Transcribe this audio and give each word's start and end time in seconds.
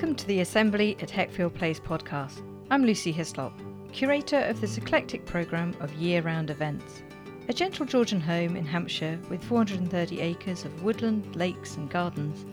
Welcome 0.00 0.16
to 0.16 0.26
the 0.28 0.40
Assembly 0.40 0.96
at 1.02 1.10
Heckfield 1.10 1.52
Place 1.52 1.78
podcast. 1.78 2.40
I'm 2.70 2.86
Lucy 2.86 3.12
Hyslop, 3.12 3.52
curator 3.92 4.38
of 4.38 4.58
this 4.58 4.78
eclectic 4.78 5.26
programme 5.26 5.76
of 5.78 5.92
year 5.92 6.22
round 6.22 6.48
events. 6.48 7.02
A 7.50 7.52
gentle 7.52 7.84
Georgian 7.84 8.18
home 8.18 8.56
in 8.56 8.64
Hampshire 8.64 9.18
with 9.28 9.44
430 9.44 10.20
acres 10.20 10.64
of 10.64 10.82
woodland, 10.82 11.36
lakes, 11.36 11.76
and 11.76 11.90
gardens, 11.90 12.46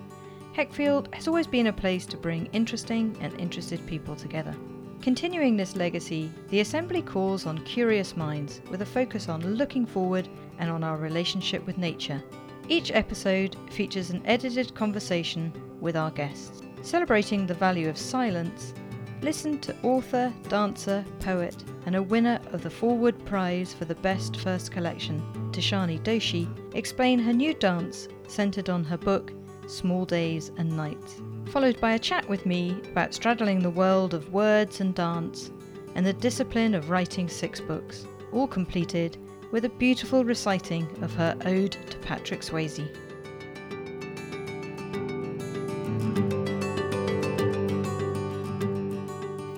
Heckfield 0.58 1.14
has 1.14 1.26
always 1.30 1.48
been 1.48 1.68
a 1.68 1.72
place 1.72 2.06
to 2.08 2.18
bring 2.18 2.48
interesting 2.48 3.16
and 3.22 3.34
interested 3.40 3.88
people 3.88 4.18
together. 4.18 4.54
Continuing 5.02 5.56
this 5.56 5.78
legacy, 5.78 6.30
the 6.50 6.60
Assembly 6.60 7.02
calls 7.02 7.46
on 7.46 7.60
curious 7.60 8.18
minds 8.18 8.60
with 8.70 8.82
a 8.82 8.86
focus 8.86 9.30
on 9.30 9.56
looking 9.56 9.86
forward 9.86 10.28
and 10.60 10.70
on 10.70 10.84
our 10.84 10.98
relationship 10.98 11.66
with 11.66 11.78
nature. 11.78 12.22
Each 12.68 12.92
episode 12.92 13.56
features 13.72 14.10
an 14.10 14.22
edited 14.26 14.76
conversation 14.76 15.54
with 15.80 15.96
our 15.96 16.12
guests. 16.12 16.62
Celebrating 16.88 17.46
the 17.46 17.54
value 17.54 17.90
of 17.90 17.98
silence, 17.98 18.74
listen 19.22 19.60
to 19.60 19.76
author, 19.84 20.34
dancer, 20.48 21.04
poet, 21.20 21.62
and 21.86 21.98
a 21.98 22.02
winner 22.02 22.40
of 22.54 22.64
the 22.64 22.70
Forward 22.70 23.26
Prize 23.26 23.74
for 23.74 23.84
the 23.84 23.96
Best 23.96 24.38
First 24.38 24.72
Collection, 24.72 25.22
Tishani 25.52 26.00
Doshi, 26.00 26.48
explain 26.76 27.20
her 27.20 27.34
new 27.34 27.54
dance 27.54 28.08
centered 28.30 28.70
on 28.70 28.86
her 28.86 28.98
book 28.98 29.34
Small 29.68 30.06
Days 30.06 30.54
and 30.58 30.78
Nights, 30.78 31.22
followed 31.48 31.78
by 31.82 31.92
a 31.92 32.00
chat 32.00 32.30
with 32.30 32.46
me 32.46 32.80
about 32.90 33.14
straddling 33.14 33.60
the 33.60 33.70
world 33.70 34.14
of 34.14 34.32
words 34.32 34.80
and 34.80 34.96
dance 34.96 35.52
and 35.96 36.06
the 36.06 36.14
discipline 36.14 36.74
of 36.74 36.90
writing 36.90 37.28
six 37.28 37.60
books, 37.60 38.08
all 38.32 38.48
completed 38.48 39.18
with 39.52 39.66
a 39.66 39.70
beautiful 39.78 40.24
reciting 40.24 40.88
of 41.04 41.14
her 41.16 41.36
Ode 41.44 41.74
to 41.90 41.98
Patrick 41.98 42.44
Swayze. 42.44 42.88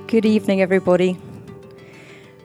Good 0.10 0.26
evening, 0.26 0.60
everybody. 0.60 1.20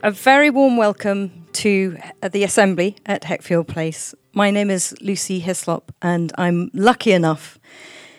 A 0.02 0.10
very 0.10 0.50
warm 0.50 0.76
welcome 0.76 1.46
to 1.54 1.96
uh, 2.22 2.28
the 2.28 2.44
Assembly 2.44 2.98
at 3.06 3.22
Heckfield 3.22 3.68
Place. 3.68 4.14
My 4.34 4.50
name 4.50 4.68
is 4.68 4.94
Lucy 5.00 5.40
Hyslop, 5.40 5.84
and 6.02 6.30
I'm 6.36 6.70
lucky 6.74 7.12
enough 7.12 7.58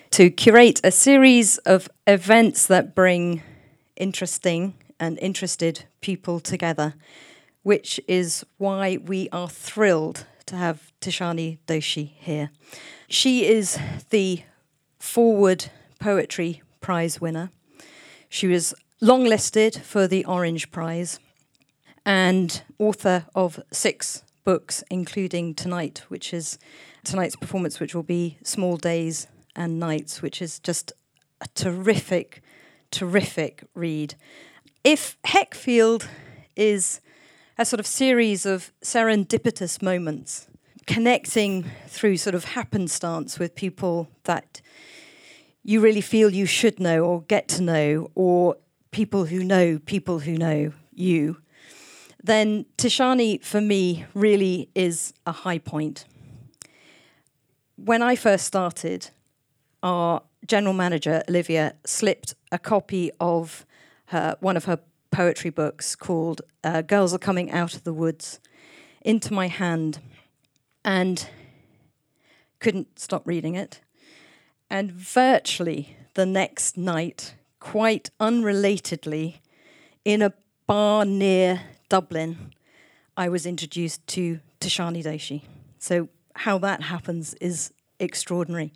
to 0.09 0.31
curate 0.31 0.81
a 0.83 0.89
series 0.89 1.59
of 1.59 1.87
events 2.07 2.65
that 2.65 2.95
bring 2.95 3.43
interesting 3.95 4.73
and 4.99 5.19
interested 5.19 5.85
people 6.01 6.39
together, 6.39 6.95
which 7.61 7.99
is 8.07 8.43
why 8.57 8.97
we 8.97 9.29
are 9.31 9.47
thrilled 9.47 10.25
to 10.47 10.55
have 10.55 10.91
Tishani 11.01 11.59
Doshi 11.67 12.13
here. 12.17 12.49
She 13.07 13.45
is 13.45 13.77
the 14.09 14.41
Forward 14.97 15.67
Poetry 15.99 16.63
Prize 16.81 17.21
winner. 17.21 17.51
She 18.27 18.47
was 18.47 18.73
longlisted 19.01 19.81
for 19.81 20.07
the 20.07 20.23
Orange 20.25 20.71
Prize 20.71 21.19
and 22.05 22.63
author 22.79 23.25
of 23.35 23.59
six 23.71 24.23
books, 24.43 24.83
including 24.89 25.53
Tonight, 25.53 26.03
which 26.07 26.33
is 26.33 26.57
tonight's 27.03 27.35
performance, 27.35 27.79
which 27.79 27.93
will 27.93 28.03
be 28.03 28.37
Small 28.43 28.77
Days 28.77 29.27
and 29.55 29.79
Nights, 29.79 30.21
which 30.21 30.41
is 30.41 30.59
just 30.59 30.93
a 31.41 31.47
terrific, 31.55 32.41
terrific 32.91 33.63
read. 33.73 34.15
If 34.83 35.17
Heckfield 35.23 36.07
is 36.55 37.01
a 37.57 37.65
sort 37.65 37.79
of 37.79 37.87
series 37.87 38.45
of 38.45 38.71
serendipitous 38.81 39.81
moments, 39.81 40.47
connecting 40.85 41.69
through 41.87 42.17
sort 42.17 42.35
of 42.35 42.45
happenstance 42.45 43.39
with 43.39 43.55
people 43.55 44.07
that 44.23 44.61
you 45.63 45.81
really 45.81 46.01
feel 46.01 46.29
you 46.29 46.45
should 46.45 46.79
know 46.79 47.03
or 47.03 47.21
get 47.23 47.47
to 47.47 47.61
know, 47.63 48.11
or 48.13 48.55
people 48.95 49.25
who 49.25 49.43
know 49.43 49.77
people 49.85 50.19
who 50.19 50.37
know 50.37 50.71
you, 50.93 51.35
then 52.23 52.65
Tishani 52.77 53.43
for 53.43 53.59
me 53.59 54.05
really 54.13 54.69
is 54.73 55.13
a 55.25 55.33
high 55.33 55.57
point. 55.57 56.05
When 57.75 58.01
I 58.01 58.15
first 58.15 58.45
started, 58.45 59.09
our 59.83 60.21
general 60.47 60.73
manager, 60.73 61.23
Olivia, 61.27 61.73
slipped 61.85 62.35
a 62.53 62.57
copy 62.57 63.11
of 63.19 63.65
her, 64.05 64.37
one 64.39 64.55
of 64.55 64.63
her 64.63 64.79
poetry 65.11 65.49
books 65.49 65.93
called 65.93 66.41
uh, 66.63 66.81
Girls 66.81 67.13
Are 67.13 67.17
Coming 67.19 67.51
Out 67.51 67.73
of 67.75 67.83
the 67.83 67.93
Woods 67.93 68.39
into 69.01 69.33
my 69.33 69.47
hand 69.49 69.99
and 70.85 71.27
couldn't 72.61 72.97
stop 72.97 73.27
reading 73.27 73.55
it. 73.55 73.81
And 74.69 74.89
virtually 74.89 75.97
the 76.13 76.25
next 76.25 76.77
night, 76.77 77.35
quite 77.65 78.11
unrelatedly, 78.19 79.39
in 80.05 80.21
a 80.21 80.31
bar 80.67 81.03
near 81.03 81.61
Dublin, 81.89 82.53
I 83.17 83.27
was 83.27 83.47
introduced 83.47 84.05
to 84.09 84.39
Tishani 84.59 85.03
Doshi. 85.03 85.41
So, 85.79 86.07
how 86.35 86.59
that 86.59 86.83
happens 86.83 87.33
is 87.41 87.73
extraordinary. 87.99 88.71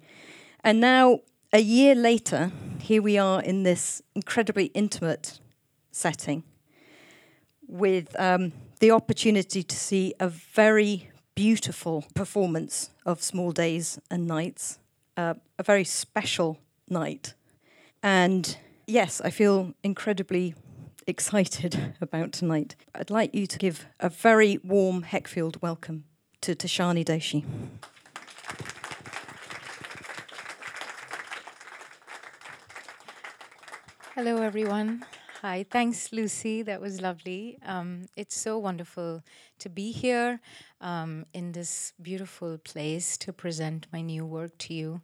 And 0.63 0.81
now, 0.81 1.19
a 1.53 1.59
year 1.59 1.93
later, 1.93 2.51
here 2.81 3.03
we 3.03 3.15
are 3.19 3.43
in 3.43 3.61
this 3.61 4.01
incredibly 4.15 4.65
intimate 4.73 5.39
setting 5.91 6.43
with 7.67 8.19
um, 8.19 8.53
the 8.79 8.89
opportunity 8.89 9.61
to 9.61 9.75
see 9.75 10.15
a 10.19 10.29
very 10.29 11.11
beautiful 11.35 12.05
performance 12.15 12.89
of 13.05 13.21
Small 13.21 13.51
Days 13.51 13.99
and 14.09 14.25
Nights, 14.25 14.79
uh, 15.15 15.35
a 15.59 15.63
very 15.63 15.83
special 15.83 16.57
night. 16.89 17.35
And 18.01 18.57
yes, 18.89 19.21
I 19.21 19.29
feel 19.29 19.73
incredibly 19.83 20.55
excited 21.05 21.95
about 22.01 22.31
tonight. 22.31 22.75
I'd 22.95 23.11
like 23.11 23.33
you 23.35 23.45
to 23.45 23.57
give 23.57 23.85
a 23.99 24.09
very 24.09 24.57
warm 24.63 25.03
Heckfield 25.03 25.61
welcome 25.61 26.05
to 26.41 26.55
Tishani 26.55 27.05
Doshi. 27.05 27.45
Hello, 34.15 34.41
everyone. 34.41 35.05
Hi, 35.41 35.65
thanks, 35.69 36.11
Lucy. 36.11 36.63
That 36.63 36.81
was 36.81 36.99
lovely. 36.99 37.59
Um, 37.65 38.07
it's 38.17 38.35
so 38.35 38.57
wonderful 38.57 39.23
to 39.59 39.69
be 39.69 39.91
here 39.91 40.41
um, 40.81 41.25
in 41.33 41.53
this 41.53 41.93
beautiful 42.01 42.57
place 42.57 43.15
to 43.19 43.31
present 43.31 43.87
my 43.93 44.01
new 44.01 44.25
work 44.25 44.57
to 44.57 44.73
you. 44.73 45.01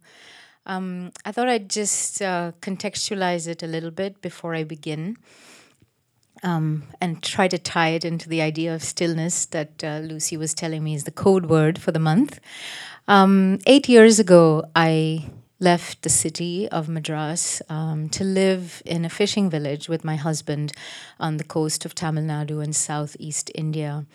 Um, 0.65 1.11
I 1.23 1.31
thought 1.31 1.47
I'd 1.47 1.69
just 1.69 2.21
uh, 2.21 2.51
contextualize 2.61 3.47
it 3.47 3.61
a 3.61 3.67
little 3.67 3.91
bit 3.91 4.21
before 4.21 4.55
I 4.55 4.63
begin 4.63 5.17
um, 6.43 6.83
and 7.01 7.21
try 7.21 7.47
to 7.47 7.57
tie 7.57 7.89
it 7.89 8.05
into 8.05 8.29
the 8.29 8.41
idea 8.41 8.73
of 8.73 8.83
stillness 8.83 9.45
that 9.47 9.83
uh, 9.83 9.99
Lucy 9.99 10.37
was 10.37 10.53
telling 10.53 10.83
me 10.83 10.95
is 10.95 11.03
the 11.03 11.11
code 11.11 11.47
word 11.47 11.79
for 11.79 11.91
the 11.91 11.99
month. 11.99 12.39
Um, 13.07 13.59
eight 13.67 13.87
years 13.87 14.19
ago, 14.19 14.65
I 14.75 15.29
left 15.59 16.01
the 16.01 16.09
city 16.09 16.67
of 16.69 16.89
Madras 16.89 17.61
um, 17.69 18.09
to 18.09 18.23
live 18.23 18.81
in 18.85 19.05
a 19.05 19.09
fishing 19.09 19.49
village 19.49 19.87
with 19.87 20.03
my 20.03 20.15
husband 20.15 20.73
on 21.19 21.37
the 21.37 21.43
coast 21.43 21.85
of 21.85 21.95
Tamil 21.95 22.23
Nadu 22.23 22.63
in 22.63 22.73
southeast 22.73 23.49
India. 23.55 24.05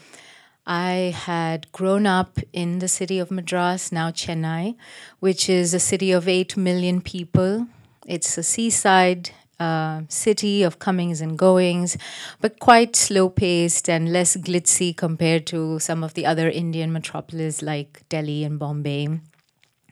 I 0.67 1.15
had 1.17 1.71
grown 1.73 2.07
up 2.07 2.39
in 2.53 2.79
the 2.79 2.89
city 2.89 3.19
of 3.19 3.31
Madras, 3.31 3.91
now 3.91 4.11
Chennai, 4.11 4.77
which 5.19 5.49
is 5.49 5.75
a 5.75 5.81
city 5.81 6.13
of 6.13 6.29
8 6.29 6.57
million 6.57 7.01
people. 7.01 7.67
It's 8.07 8.37
a 8.39 8.43
seaside 8.43 9.31
uh, 9.59 10.03
city 10.09 10.63
of 10.63 10.79
comings 10.79 11.21
and 11.21 11.39
goings, 11.39 11.97
but 12.41 12.59
quite 12.59 12.97
slow 12.97 13.29
paced 13.29 13.89
and 13.89 14.13
less 14.13 14.37
glitzy 14.37 14.97
compared 14.97 15.47
to 15.49 15.79
some 15.79 16.03
of 16.03 16.15
the 16.15 16.25
other 16.25 16.49
Indian 16.49 16.93
metropolises 16.93 17.63
like 17.63 18.03
Delhi 18.09 18.43
and 18.45 18.59
Bombay. 18.59 19.21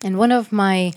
And 0.03 0.17
one 0.17 0.31
of 0.31 0.51
my 0.51 0.93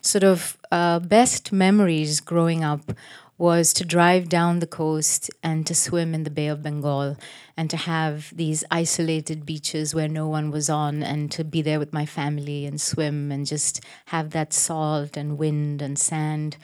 sort 0.00 0.24
of 0.24 0.56
uh, 0.70 1.00
best 1.00 1.52
memories 1.52 2.20
growing 2.20 2.62
up 2.62 2.92
was 3.36 3.72
to 3.72 3.84
drive 3.84 4.28
down 4.28 4.60
the 4.60 4.66
coast 4.66 5.30
and 5.42 5.66
to 5.66 5.74
swim 5.74 6.14
in 6.14 6.22
the 6.22 6.30
Bay 6.30 6.46
of 6.46 6.62
Bengal 6.62 7.16
and 7.56 7.68
to 7.70 7.76
have 7.76 8.34
these 8.36 8.64
isolated 8.70 9.44
beaches 9.44 9.94
where 9.94 10.08
no 10.08 10.28
one 10.28 10.50
was 10.50 10.70
on 10.70 11.02
and 11.02 11.30
to 11.32 11.44
be 11.44 11.60
there 11.60 11.78
with 11.78 11.92
my 11.92 12.06
family 12.06 12.64
and 12.64 12.80
swim 12.80 13.32
and 13.32 13.46
just 13.46 13.80
have 14.06 14.30
that 14.30 14.52
salt 14.52 15.16
and 15.16 15.38
wind 15.38 15.82
and 15.82 15.98
sand. 15.98 16.56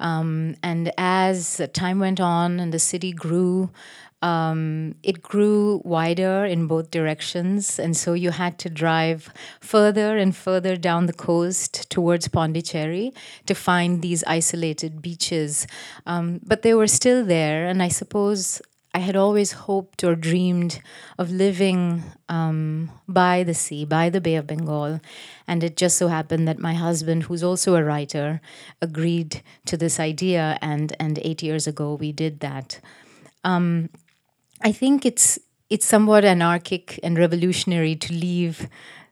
Um, 0.00 0.56
and 0.62 0.92
as 0.96 1.60
time 1.72 1.98
went 1.98 2.20
on 2.20 2.58
and 2.58 2.72
the 2.72 2.78
city 2.78 3.12
grew, 3.12 3.70
um, 4.24 4.94
it 5.02 5.20
grew 5.20 5.82
wider 5.84 6.46
in 6.46 6.66
both 6.66 6.90
directions, 6.90 7.78
and 7.78 7.94
so 7.94 8.14
you 8.14 8.30
had 8.30 8.58
to 8.60 8.70
drive 8.70 9.30
further 9.60 10.16
and 10.16 10.34
further 10.34 10.76
down 10.76 11.04
the 11.04 11.12
coast 11.12 11.90
towards 11.90 12.28
Pondicherry 12.28 13.12
to 13.44 13.54
find 13.54 14.00
these 14.00 14.24
isolated 14.24 15.02
beaches. 15.02 15.66
Um, 16.06 16.40
but 16.42 16.62
they 16.62 16.72
were 16.72 16.86
still 16.86 17.22
there, 17.22 17.66
and 17.66 17.82
I 17.82 17.88
suppose 17.88 18.62
I 18.94 19.00
had 19.00 19.14
always 19.14 19.52
hoped 19.52 20.02
or 20.02 20.14
dreamed 20.14 20.80
of 21.18 21.30
living 21.30 22.04
um, 22.30 22.90
by 23.06 23.42
the 23.42 23.52
sea, 23.52 23.84
by 23.84 24.08
the 24.08 24.22
Bay 24.22 24.36
of 24.36 24.46
Bengal. 24.46 25.00
And 25.46 25.62
it 25.62 25.76
just 25.76 25.98
so 25.98 26.08
happened 26.08 26.48
that 26.48 26.58
my 26.58 26.72
husband, 26.72 27.24
who's 27.24 27.42
also 27.42 27.74
a 27.74 27.84
writer, 27.84 28.40
agreed 28.80 29.42
to 29.66 29.76
this 29.76 30.00
idea. 30.00 30.58
And, 30.62 30.96
and 30.98 31.18
eight 31.22 31.42
years 31.42 31.66
ago, 31.66 31.94
we 31.94 32.12
did 32.12 32.40
that. 32.40 32.80
Um, 33.42 33.90
I 34.64 34.72
think 34.72 35.04
it's, 35.04 35.38
it's 35.70 35.86
somewhat 35.86 36.24
anarchic 36.24 36.98
and 37.02 37.18
revolutionary 37.18 37.96
to 37.96 38.12
leave 38.14 38.68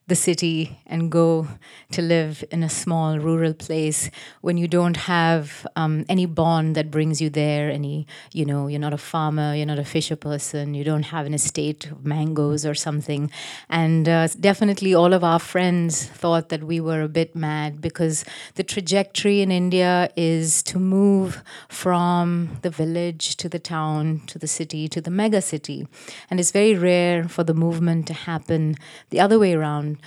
the 0.08 0.16
city 0.16 0.80
and 0.86 1.10
go 1.10 1.46
to 1.92 2.02
live 2.02 2.44
in 2.50 2.62
a 2.62 2.68
small 2.68 3.18
rural 3.18 3.54
place 3.54 4.10
when 4.40 4.56
you 4.56 4.66
don't 4.66 4.96
have 4.96 5.66
um, 5.76 6.04
any 6.08 6.26
bond 6.26 6.74
that 6.74 6.90
brings 6.90 7.20
you 7.20 7.30
there 7.30 7.70
any 7.70 8.06
you 8.32 8.44
know 8.44 8.66
you're 8.66 8.80
not 8.80 8.92
a 8.92 8.98
farmer 8.98 9.54
you're 9.54 9.66
not 9.66 9.78
a 9.78 9.84
fisher 9.84 10.16
person 10.16 10.74
you 10.74 10.82
don't 10.82 11.04
have 11.04 11.24
an 11.24 11.34
estate 11.34 11.90
of 11.90 12.04
mangoes 12.04 12.66
or 12.66 12.74
something. 12.74 13.30
And 13.68 14.08
uh, 14.08 14.28
definitely 14.40 14.94
all 14.94 15.12
of 15.12 15.22
our 15.22 15.38
friends 15.38 16.04
thought 16.04 16.48
that 16.48 16.64
we 16.64 16.80
were 16.80 17.02
a 17.02 17.08
bit 17.08 17.36
mad 17.36 17.80
because 17.80 18.24
the 18.54 18.64
trajectory 18.64 19.40
in 19.40 19.50
india 19.50 20.10
is 20.16 20.62
to 20.64 20.78
move 20.78 21.42
from 21.68 22.58
the 22.62 22.70
village 22.70 23.36
to 23.36 23.48
the 23.48 23.58
town 23.58 24.22
to 24.26 24.38
the 24.38 24.46
city 24.46 24.88
to 24.88 25.00
the 25.00 25.10
mega 25.10 25.40
city. 25.40 25.86
And 26.30 26.40
it's 26.40 26.50
very 26.50 26.74
rare 26.74 27.28
for 27.28 27.44
the 27.44 27.54
movement 27.54 28.06
to 28.08 28.14
happen 28.14 28.76
the 29.10 29.20
other 29.20 29.38
way 29.38 29.54
around 29.54 29.98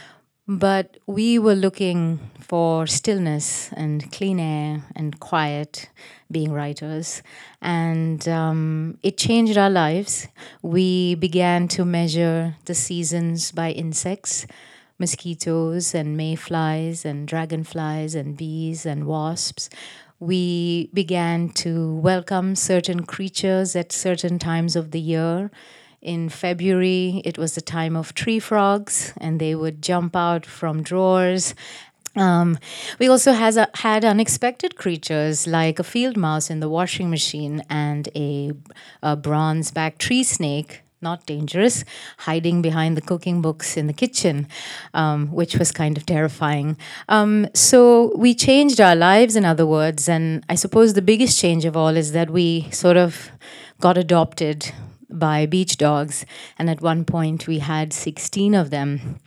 but 0.48 0.98
we 1.08 1.40
were 1.40 1.56
looking 1.56 2.20
for 2.40 2.86
stillness 2.86 3.72
and 3.74 4.12
clean 4.12 4.40
air 4.40 4.84
and 4.96 5.20
quiet, 5.20 5.90
being 6.30 6.52
writers. 6.52 7.24
And 7.62 8.28
um, 8.28 8.98
it 9.02 9.18
changed 9.18 9.58
our 9.58 9.70
lives. 9.72 10.28
We 10.62 11.16
began 11.16 11.68
to 11.70 11.86
measure 11.86 12.56
the 12.66 12.76
seasons 12.76 13.52
by 13.52 13.72
insects 13.72 14.46
mosquitoes 14.98 15.94
and 15.94 16.16
mayflies 16.16 17.04
and 17.04 17.28
dragonflies 17.28 18.16
and 18.16 18.38
bees 18.38 18.86
and 18.86 19.06
wasps. 19.06 19.70
We 20.20 20.90
began 20.94 21.50
to 21.56 21.96
welcome 21.96 22.56
certain 22.56 23.04
creatures 23.04 23.76
at 23.76 23.92
certain 23.92 24.40
times 24.40 24.78
of 24.78 24.92
the 24.92 25.02
year 25.02 25.52
in 26.06 26.30
February, 26.30 27.22
it 27.26 27.38
was 27.38 27.56
the 27.56 27.62
time 27.62 27.96
of 27.96 28.14
tree 28.14 28.40
frogs, 28.40 29.12
and 29.18 29.40
they 29.40 29.56
would 29.56 29.82
jump 29.82 30.16
out 30.16 30.46
from 30.46 30.84
drawers. 30.84 31.56
Um, 32.16 32.60
we 33.00 33.10
also 33.10 33.34
has 33.34 33.58
a, 33.58 33.68
had 33.74 34.06
unexpected 34.06 34.76
creatures 34.76 35.48
like 35.48 35.80
a 35.80 35.84
field 35.84 36.16
mouse 36.16 36.50
in 36.50 36.60
the 36.60 36.70
washing 36.70 37.10
machine 37.10 37.64
and 37.70 38.08
a, 38.16 38.54
a 39.02 39.16
bronze 39.16 39.72
back 39.72 39.98
tree 39.98 40.24
snake 40.24 40.84
not 41.02 41.26
dangerous, 41.28 41.86
hiding 42.20 42.64
behind 42.64 42.98
the 42.98 43.02
cooking 43.02 43.40
books 43.40 43.78
in 43.78 43.86
the 43.86 43.94
kitchen, 43.94 44.48
um, 44.96 45.28
which 45.28 45.56
was 45.56 45.72
kind 45.72 45.98
of 45.98 46.06
terrifying. 46.06 46.76
Um, 47.10 47.48
so 47.54 48.16
we 48.18 48.34
changed 48.34 48.82
our 48.82 48.96
lives, 48.96 49.36
in 49.36 49.46
other 49.46 49.68
words, 49.68 50.10
and 50.10 50.44
I 50.50 50.56
suppose 50.56 50.94
the 50.94 51.04
biggest 51.04 51.40
change 51.40 51.64
of 51.64 51.78
all 51.78 51.96
is 51.96 52.14
that 52.14 52.32
we 52.32 52.68
sort 52.72 52.98
of 52.98 53.30
got 53.80 54.00
adopted 54.00 54.72
by 55.10 55.46
beach 55.46 55.78
dogs. 55.78 56.26
And 56.58 56.70
at 56.70 56.82
one 56.82 57.06
point, 57.06 57.48
we 57.48 57.60
had 57.60 57.94
16 57.94 58.54
of 58.54 58.70
them 58.70 59.20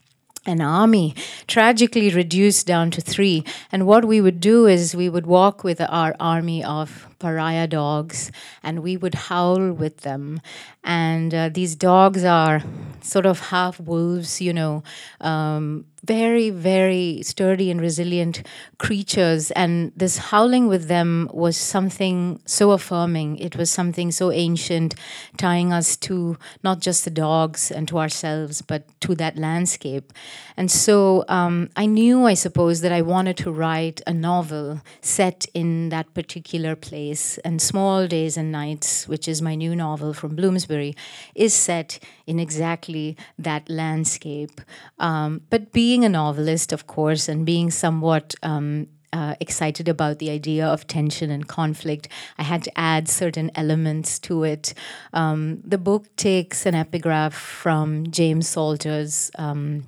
an 0.49 0.61
army 0.63 1.15
tragically 1.47 2.11
reduced 2.11 2.67
down 2.67 2.91
to 2.91 3.01
three. 3.01 3.45
And 3.71 3.87
what 3.87 4.05
we 4.07 4.21
would 4.21 4.41
do 4.41 4.67
is 4.67 4.97
we 4.97 5.09
would 5.09 5.27
walk 5.27 5.63
with 5.63 5.81
our 5.81 6.17
army 6.19 6.65
of 6.65 7.07
pariah 7.19 7.67
dogs 7.67 8.33
and 8.63 8.83
we 8.83 8.97
would 8.97 9.15
howl 9.15 9.73
with 9.73 9.99
them. 9.99 10.41
And 10.83 11.35
uh, 11.35 11.51
these 11.51 11.77
dogs 11.77 12.25
are 12.25 12.63
sort 13.03 13.27
of 13.27 13.41
half 13.41 13.79
wolves, 13.79 14.41
you 14.41 14.55
know, 14.55 14.83
um, 15.21 15.85
very, 16.09 16.49
very 16.49 17.21
sturdy 17.23 17.71
and 17.71 17.83
resilient 17.83 18.43
creatures. 18.79 19.51
And 19.51 19.93
this 19.95 20.17
howling 20.17 20.67
with 20.67 20.89
them 20.89 21.29
was 21.35 21.57
something 21.59 22.41
so 22.47 22.71
affirming. 22.71 23.37
It 23.37 23.57
was 23.57 23.71
something 23.71 24.11
so 24.11 24.33
ancient, 24.33 24.95
tying 25.37 25.71
us 25.71 25.97
to 26.09 26.39
not 26.65 26.81
just 26.81 27.05
the 27.05 27.11
dogs 27.11 27.71
and 27.71 27.87
to 27.89 27.99
ourselves, 27.99 28.63
but 28.63 28.85
to 29.03 29.15
that 29.17 29.37
landscape. 29.37 30.15
And 30.57 30.71
so 30.71 31.27
um, 31.29 31.69
I 31.77 31.85
knew, 31.85 32.25
I 32.25 32.35
suppose, 32.35 32.81
that 32.81 32.91
I 32.91 33.03
wanted 33.03 33.37
to 33.39 33.53
write 33.53 34.01
a 34.07 34.15
novel 34.15 34.81
set 35.03 35.45
in 35.53 35.91
that 35.91 36.15
particular 36.15 36.75
place. 36.75 37.37
And 37.45 37.61
Small 37.61 38.07
Days 38.07 38.39
and 38.39 38.51
Nights, 38.51 39.07
which 39.07 39.29
is 39.29 39.43
my 39.43 39.55
new 39.55 39.77
novel 39.77 40.15
from 40.15 40.35
Bloomsbury, 40.35 40.97
is 41.35 41.53
set 41.53 41.99
in 42.27 42.41
exactly 42.41 43.15
that 43.39 43.69
landscape. 43.69 44.61
Um, 44.99 45.43
but 45.51 45.73
being 45.73 45.98
a 46.05 46.09
novelist, 46.09 46.73
of 46.73 46.87
course, 46.87 47.29
and 47.29 47.45
being 47.45 47.71
somewhat 47.71 48.35
um, 48.43 48.89
uh, 49.13 49.35
excited 49.41 49.89
about 49.89 50.19
the 50.19 50.31
idea 50.31 50.67
of 50.67 50.87
tension 50.87 51.31
and 51.31 51.49
conflict. 51.49 52.09
I 52.37 52.43
had 52.43 52.63
to 52.65 52.79
add 52.79 53.09
certain 53.09 53.51
elements 53.55 54.19
to 54.21 54.45
it. 54.45 54.75
Um, 55.13 55.61
the 55.65 55.79
book 55.79 56.15
takes 56.17 56.67
an 56.67 56.75
epigraph 56.75 57.35
from 57.35 58.11
James 58.11 58.49
Salter's 58.49 59.31
um, 59.37 59.87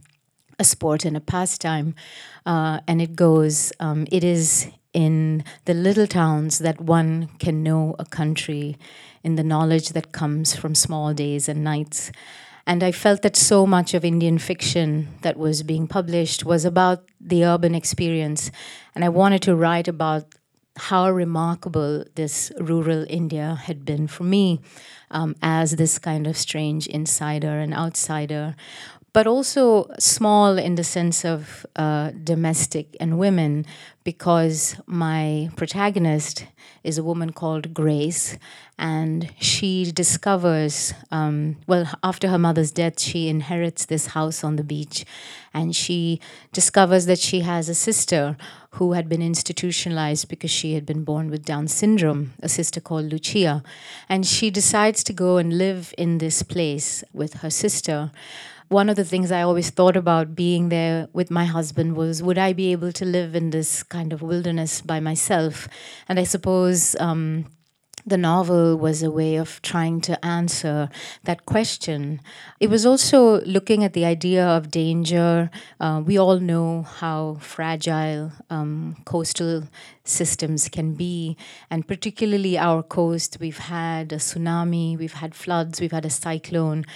A 0.59 0.65
Sport 0.65 1.05
and 1.05 1.17
a 1.17 1.21
Pastime, 1.21 1.95
uh, 2.47 2.81
and 2.89 3.03
it 3.03 3.15
goes, 3.15 3.73
um, 3.81 4.07
It 4.11 4.25
is 4.25 4.71
in 4.93 5.45
the 5.67 5.75
little 5.75 6.07
towns 6.07 6.59
that 6.59 6.81
one 6.81 7.29
can 7.39 7.63
know 7.63 7.95
a 7.99 8.05
country, 8.05 8.77
in 9.23 9.37
the 9.37 9.45
knowledge 9.45 9.91
that 9.91 10.13
comes 10.13 10.57
from 10.57 10.75
small 10.75 11.13
days 11.13 11.49
and 11.49 11.63
nights. 11.63 12.11
And 12.71 12.85
I 12.85 12.93
felt 12.93 13.23
that 13.23 13.35
so 13.35 13.67
much 13.67 13.95
of 13.95 14.05
Indian 14.05 14.39
fiction 14.39 15.09
that 15.23 15.37
was 15.37 15.65
being 15.65 15.89
published 15.89 16.45
was 16.45 16.65
about 16.65 17.03
the 17.21 17.45
urban 17.45 17.75
experience. 17.75 18.53
And 18.95 19.05
I 19.05 19.09
wanted 19.09 19.43
to 19.43 19.57
write 19.57 19.89
about 19.89 20.27
how 20.77 21.11
remarkable 21.11 22.05
this 22.15 22.53
rural 22.61 23.05
India 23.09 23.59
had 23.65 23.85
been 23.85 24.07
for 24.07 24.23
me 24.23 24.61
um, 25.11 25.35
as 25.43 25.73
this 25.73 25.99
kind 25.99 26.29
of 26.29 26.37
strange 26.37 26.87
insider 26.87 27.59
and 27.59 27.75
outsider, 27.75 28.55
but 29.13 29.27
also 29.27 29.91
small 29.99 30.59
in 30.59 30.77
the 30.77 30.85
sense 30.85 31.25
of 31.25 31.67
uh, 31.77 32.11
domestic 32.23 32.97
and 33.01 33.19
women, 33.19 33.67
because 34.05 34.77
my 34.87 35.51
protagonist 35.57 36.47
is 36.83 36.97
a 36.97 37.03
woman 37.03 37.31
called 37.33 37.75
Grace, 37.75 38.39
and 38.79 39.31
she 39.39 39.91
discovers, 39.93 40.95
um, 41.11 41.57
well, 41.67 41.87
after 42.03 42.29
her 42.29 42.39
mother's 42.39 42.71
death, 42.71 42.99
she 43.01 43.29
inherits 43.29 43.85
this 43.85 44.07
house 44.07 44.43
on 44.43 44.57
the 44.57 44.65
beach, 44.65 45.05
and 45.53 45.77
she 45.77 46.21
discovers 46.53 47.05
that 47.07 47.19
she 47.19 47.41
has 47.41 47.69
a 47.69 47.75
sister 47.75 48.37
who 48.75 48.93
had 48.93 49.09
been 49.09 49.21
institutionalized 49.21 50.29
because 50.29 50.51
she 50.51 50.75
had 50.75 50.87
been 50.87 51.03
born 51.05 51.29
with 51.29 51.45
Down 51.45 51.67
syndrome, 51.67 52.33
a 52.41 52.49
sister 52.49 52.81
called 52.81 53.13
Lucia. 53.13 53.63
And 54.09 54.25
she 54.25 54.49
decides 54.49 55.03
to 55.05 55.13
go 55.13 55.39
and 55.39 55.59
live 55.59 55.93
in 55.99 56.19
this 56.19 56.43
place 56.43 57.03
with 57.13 57.35
her 57.43 57.51
sister 57.51 58.13
one 58.71 58.89
of 58.89 58.95
the 58.95 59.05
things 59.05 59.33
I 59.33 59.43
always 59.43 59.71
thought 59.71 59.97
about 59.97 60.37
being 60.37 60.69
there 60.69 61.09
with 61.13 61.29
my 61.29 61.45
husband 61.45 61.97
was 61.97 62.23
would 62.23 62.39
I 62.39 62.53
be 62.53 62.71
able 62.71 62.93
to 62.93 63.05
live 63.05 63.35
in 63.35 63.51
this 63.51 63.83
kind 63.83 64.13
of 64.13 64.23
wilderness 64.23 64.81
by 64.81 65.01
myself? 65.01 65.69
And 66.09 66.19
I 66.19 66.25
suppose. 66.25 66.97
Um, 66.99 67.47
the 68.07 68.17
novel 68.17 68.77
was 68.77 69.03
a 69.03 69.11
way 69.11 69.37
of 69.37 69.61
trying 69.61 70.01
to 70.01 70.25
answer 70.25 70.89
that 71.25 71.45
question. 71.45 72.21
It 72.59 72.71
was 72.71 72.87
also 72.87 73.43
looking 73.43 73.85
at 73.85 73.93
the 73.93 74.07
idea 74.07 74.47
of 74.47 74.71
danger. 74.71 75.51
Uh, 75.79 76.03
we 76.05 76.19
all 76.19 76.41
know 76.41 76.83
how 76.83 77.37
fragile 77.41 78.33
um, 78.49 78.97
coastal 79.05 79.69
systems 80.03 80.69
can 80.69 80.95
be, 80.95 81.37
and 81.71 81.87
particularly 81.87 82.57
our 82.59 82.83
coast. 82.83 83.37
We've 83.39 83.59
had 83.59 84.13
a 84.13 84.17
tsunami, 84.17 84.99
we've 84.99 85.15
had 85.15 85.35
floods, 85.35 85.81
we've 85.81 85.93
had 85.93 86.07
a 86.07 86.11
cyclone. 86.11 86.87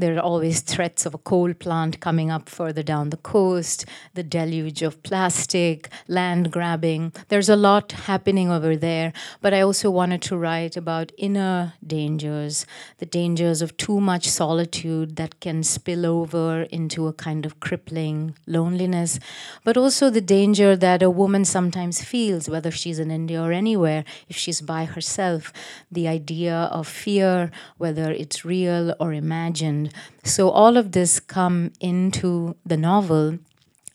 There 0.00 0.16
are 0.16 0.20
always 0.20 0.62
threats 0.62 1.04
of 1.04 1.12
a 1.12 1.18
coal 1.18 1.52
plant 1.52 2.00
coming 2.00 2.30
up 2.30 2.48
further 2.48 2.82
down 2.82 3.10
the 3.10 3.18
coast, 3.18 3.84
the 4.14 4.22
deluge 4.22 4.80
of 4.80 5.02
plastic, 5.02 5.90
land 6.08 6.50
grabbing. 6.50 7.12
There's 7.28 7.50
a 7.50 7.54
lot 7.54 7.92
happening 7.92 8.50
over 8.50 8.76
there, 8.76 9.12
but 9.42 9.52
I 9.52 9.60
also 9.60 9.90
wanted 9.90 10.22
to 10.22 10.38
write 10.38 10.74
about 10.74 11.12
inner 11.18 11.74
dangers, 11.86 12.64
the 12.96 13.04
dangers 13.04 13.60
of 13.60 13.76
too 13.76 14.00
much 14.00 14.26
solitude 14.26 15.16
that 15.16 15.38
can 15.38 15.62
spill 15.62 16.06
over 16.06 16.62
into 16.70 17.06
a 17.06 17.12
kind 17.12 17.44
of 17.44 17.60
crippling 17.60 18.34
loneliness, 18.46 19.18
but 19.64 19.76
also 19.76 20.08
the 20.08 20.22
danger 20.22 20.76
that 20.76 21.02
a 21.02 21.10
woman 21.10 21.44
sometimes 21.44 22.02
feels, 22.02 22.48
whether 22.48 22.70
she's 22.70 22.98
in 22.98 23.10
India 23.10 23.42
or 23.42 23.52
anywhere, 23.52 24.06
if 24.30 24.36
she's 24.38 24.62
by 24.62 24.86
herself, 24.86 25.52
the 25.92 26.08
idea 26.08 26.54
of 26.72 26.88
fear, 26.88 27.50
whether 27.76 28.10
it's 28.10 28.46
real 28.46 28.94
or 28.98 29.12
imagined 29.12 29.89
so 30.24 30.50
all 30.50 30.76
of 30.76 30.92
this 30.92 31.20
come 31.20 31.72
into 31.80 32.56
the 32.64 32.76
novel 32.76 33.38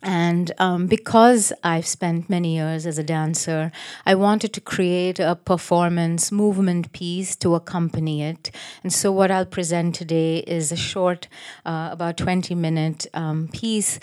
And 0.06 0.52
um, 0.60 0.86
because 0.86 1.52
I've 1.64 1.88
spent 1.88 2.30
many 2.30 2.56
years 2.58 2.86
as 2.86 3.00
a 3.00 3.04
dancer, 3.04 3.72
I 4.06 4.14
wanted 4.14 4.54
to 4.54 4.62
create 4.62 5.20
a 5.20 5.36
performance 5.36 6.32
movement 6.32 6.92
piece 6.92 7.36
to 7.38 7.56
accompany 7.56 8.22
it. 8.22 8.52
And 8.84 8.94
so, 8.94 9.12
what 9.12 9.32
I'll 9.32 9.48
present 9.48 9.96
today 9.96 10.44
is 10.46 10.72
a 10.72 10.76
short, 10.76 11.28
uh, 11.66 11.90
about 11.92 12.18
20 12.18 12.54
minute 12.54 13.08
um, 13.16 13.48
piece 13.48 14.00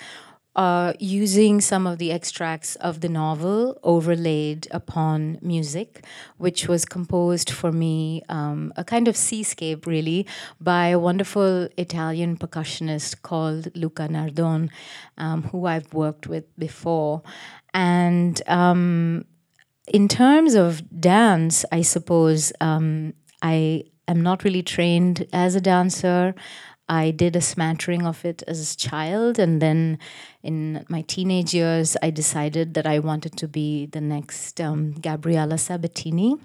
uh, 0.55 0.93
using 0.99 1.59
some 1.61 1.87
of 1.87 1.97
the 1.97 2.11
extracts 2.11 2.75
of 2.75 3.01
the 3.01 3.09
novel 3.09 3.79
overlaid 3.83 4.67
upon 4.71 5.39
music, 5.41 6.05
which 6.37 6.67
was 6.67 6.85
composed 6.85 7.49
for 7.49 7.71
me, 7.71 8.21
um, 8.29 8.71
a 8.75 8.83
kind 8.83 9.07
of 9.07 9.17
seascape 9.17 9.87
really, 9.87 10.27
by 10.61 10.87
a 10.87 10.99
wonderful 10.99 11.67
Italian 11.77 12.37
percussionist 12.37 13.21
called 13.23 13.75
Luca 13.75 14.07
Nardone, 14.07 14.69
um, 15.17 15.43
who 15.43 15.65
I've 15.65 15.91
worked 15.93 16.27
with 16.27 16.45
before. 16.57 17.23
And 17.73 18.41
um, 18.47 19.25
in 19.87 20.07
terms 20.07 20.53
of 20.53 21.01
dance, 21.01 21.65
I 21.71 21.81
suppose 21.81 22.53
um, 22.61 23.13
I 23.41 23.85
am 24.07 24.21
not 24.21 24.43
really 24.43 24.63
trained 24.63 25.25
as 25.33 25.55
a 25.55 25.61
dancer. 25.61 26.35
I 26.89 27.11
did 27.11 27.35
a 27.35 27.41
smattering 27.41 28.05
of 28.05 28.25
it 28.25 28.43
as 28.47 28.73
a 28.73 28.77
child, 28.77 29.39
and 29.39 29.61
then 29.61 29.99
in 30.41 30.85
my 30.89 31.01
teenage 31.01 31.53
years, 31.53 31.95
I 32.01 32.09
decided 32.09 32.73
that 32.73 32.85
I 32.85 32.99
wanted 32.99 33.37
to 33.37 33.47
be 33.47 33.85
the 33.85 34.01
next 34.01 34.59
um, 34.59 34.91
Gabriela 34.93 35.57
Sabatini 35.57 36.35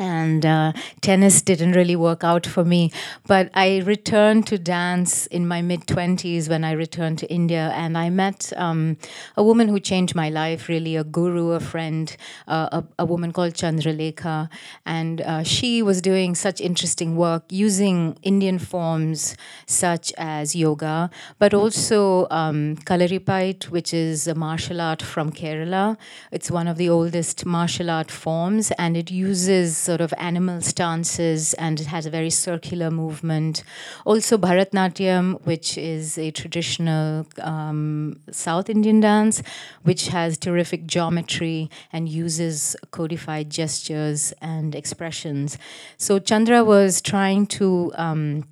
and 0.00 0.46
uh, 0.46 0.72
tennis 1.02 1.42
didn't 1.42 1.72
really 1.72 1.94
work 1.94 2.24
out 2.24 2.46
for 2.46 2.64
me. 2.64 2.90
But 3.26 3.50
I 3.54 3.80
returned 3.80 4.46
to 4.46 4.58
dance 4.58 5.26
in 5.26 5.46
my 5.46 5.60
mid 5.60 5.86
20s 5.86 6.48
when 6.48 6.64
I 6.64 6.72
returned 6.72 7.18
to 7.18 7.30
India, 7.30 7.70
and 7.74 7.96
I 7.96 8.08
met 8.08 8.52
um, 8.56 8.96
a 9.36 9.44
woman 9.44 9.68
who 9.68 9.78
changed 9.78 10.14
my 10.14 10.30
life 10.30 10.68
really 10.68 10.96
a 10.96 11.04
guru, 11.04 11.50
a 11.50 11.60
friend, 11.60 12.16
uh, 12.48 12.80
a, 12.80 12.84
a, 13.00 13.04
woman 13.04 13.32
called 13.32 13.54
Chandralekha. 13.54 14.48
And 14.86 15.20
uh, 15.20 15.42
she 15.42 15.82
was 15.82 16.00
doing 16.00 16.34
such 16.34 16.60
interesting 16.60 17.16
work 17.16 17.44
using 17.50 18.16
Indian 18.22 18.58
forms 18.58 19.36
such 19.66 20.12
as 20.16 20.56
yoga, 20.56 21.10
but 21.38 21.52
also 21.52 22.26
um, 22.30 22.76
Kalaripayattu, 22.86 23.68
which 23.70 23.92
is 23.92 24.26
a 24.26 24.34
martial 24.34 24.80
art 24.80 25.02
from 25.02 25.30
Kerala. 25.30 25.98
It's 26.32 26.50
one 26.50 26.68
of 26.68 26.78
the 26.78 26.88
oldest 26.88 27.44
martial 27.44 27.90
art 27.90 28.10
forms, 28.10 28.70
and 28.78 28.96
it 28.96 29.10
uses 29.10 29.89
sort 29.90 30.00
of 30.00 30.14
animal 30.18 30.60
stances 30.60 31.52
and 31.54 31.80
it 31.80 31.86
has 31.86 32.06
a 32.06 32.10
very 32.10 32.30
circular 32.30 32.92
movement. 32.92 33.64
Also, 34.04 34.38
Bharatnatyam, 34.38 35.44
which 35.44 35.76
is 35.76 36.16
a 36.16 36.30
traditional 36.30 37.26
um, 37.42 38.20
South 38.30 38.70
Indian 38.70 39.00
dance, 39.00 39.42
which 39.82 40.06
has 40.06 40.38
terrific 40.38 40.86
geometry 40.86 41.68
and 41.92 42.08
uses 42.08 42.76
codified 42.92 43.50
gestures 43.50 44.32
and 44.40 44.76
expressions. 44.76 45.58
So, 45.96 46.20
Chandra 46.20 46.62
was 46.62 47.00
trying 47.00 47.46
to 47.58 47.90
um, 47.96 48.44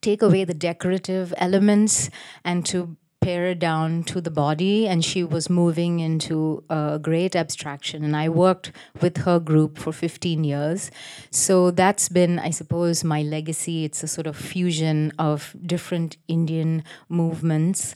take 0.00 0.22
away 0.22 0.44
the 0.44 0.54
decorative 0.54 1.34
elements 1.38 2.08
and 2.44 2.64
to 2.66 2.96
pare 3.28 3.54
down 3.54 4.02
to 4.02 4.22
the 4.22 4.30
body, 4.30 4.88
and 4.88 5.04
she 5.04 5.22
was 5.22 5.50
moving 5.50 6.00
into 6.00 6.64
a 6.70 6.98
great 6.98 7.36
abstraction. 7.36 8.02
And 8.02 8.16
I 8.16 8.30
worked 8.30 8.72
with 9.02 9.18
her 9.18 9.38
group 9.38 9.76
for 9.76 9.92
15 9.92 10.44
years. 10.44 10.90
So 11.30 11.70
that's 11.70 12.08
been, 12.08 12.38
I 12.38 12.48
suppose, 12.48 13.04
my 13.04 13.20
legacy. 13.20 13.84
It's 13.84 14.02
a 14.02 14.08
sort 14.08 14.26
of 14.26 14.34
fusion 14.34 15.12
of 15.18 15.54
different 15.60 16.16
Indian 16.26 16.84
movements. 17.10 17.94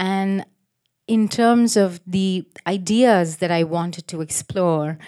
And 0.00 0.44
in 1.06 1.28
terms 1.28 1.76
of 1.76 2.00
the 2.04 2.44
ideas 2.66 3.36
that 3.36 3.52
I 3.52 3.62
wanted 3.62 4.08
to 4.08 4.20
explore, 4.20 4.98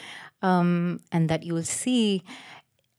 um, 0.41 1.01
and 1.11 1.29
that 1.29 1.43
you 1.43 1.55
will 1.55 1.73
see, 1.83 2.23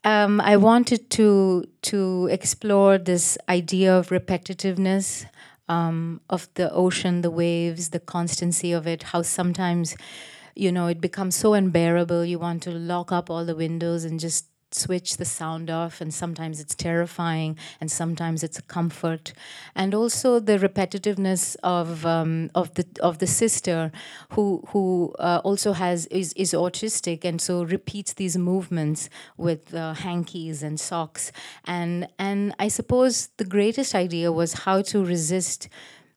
um, 0.04 0.42
I 0.42 0.58
wanted 0.58 1.10
to 1.12 1.64
to 1.84 2.28
explore 2.28 2.98
this 2.98 3.38
idea 3.48 3.98
of 3.98 4.10
repetitiveness 4.10 5.26
um, 5.70 6.22
of 6.30 6.50
the 6.56 6.72
ocean, 6.74 7.22
the 7.22 7.32
waves, 7.32 7.90
the 7.90 8.00
constancy 8.00 8.72
of 8.72 8.88
it, 8.88 9.04
how 9.04 9.22
sometimes, 9.22 9.96
you 10.56 10.72
know, 10.72 10.88
it 10.88 11.00
becomes 11.00 11.36
so 11.36 11.54
unbearable. 11.54 12.26
You 12.26 12.40
want 12.40 12.64
to 12.64 12.72
lock 12.72 13.12
up 13.12 13.30
all 13.30 13.46
the 13.46 13.56
windows 13.56 14.04
and 14.04 14.20
just 14.20 14.46
switch 14.72 15.18
the 15.18 15.26
sound 15.26 15.70
off 15.70 16.02
and 16.02 16.14
sometimes 16.14 16.60
it's 16.60 16.76
terrifying 16.76 17.58
and 17.82 17.92
sometimes 17.92 18.44
it's 18.44 18.60
a 18.60 18.62
comfort. 18.64 19.34
And 19.76 19.94
also 19.94 20.40
the 20.40 20.58
repetitiveness 20.58 21.56
of 21.64 22.06
um, 22.06 22.52
of 22.56 22.74
the 22.76 22.86
of 23.02 23.20
the 23.20 23.28
sister 23.28 23.92
who 24.32 24.64
who 24.70 25.14
uh, 25.20 25.42
also 25.44 25.74
has 25.74 26.06
is, 26.08 26.34
is 26.34 26.54
autistic 26.54 27.26
and 27.26 27.42
so 27.42 27.64
repeats 27.64 28.14
these 28.14 28.38
movements 28.38 29.10
with 29.38 29.74
uh, 29.74 29.94
hankies 29.94 30.64
and 30.64 30.80
socks. 30.80 31.32
And 31.66 32.08
and 32.18 32.54
I 32.60 32.68
suppose 32.68 33.30
the 33.38 33.46
greatest 33.46 33.96
idea 33.96 34.32
was 34.32 34.54
how 34.66 34.82
to 34.84 35.04
resist 35.04 35.70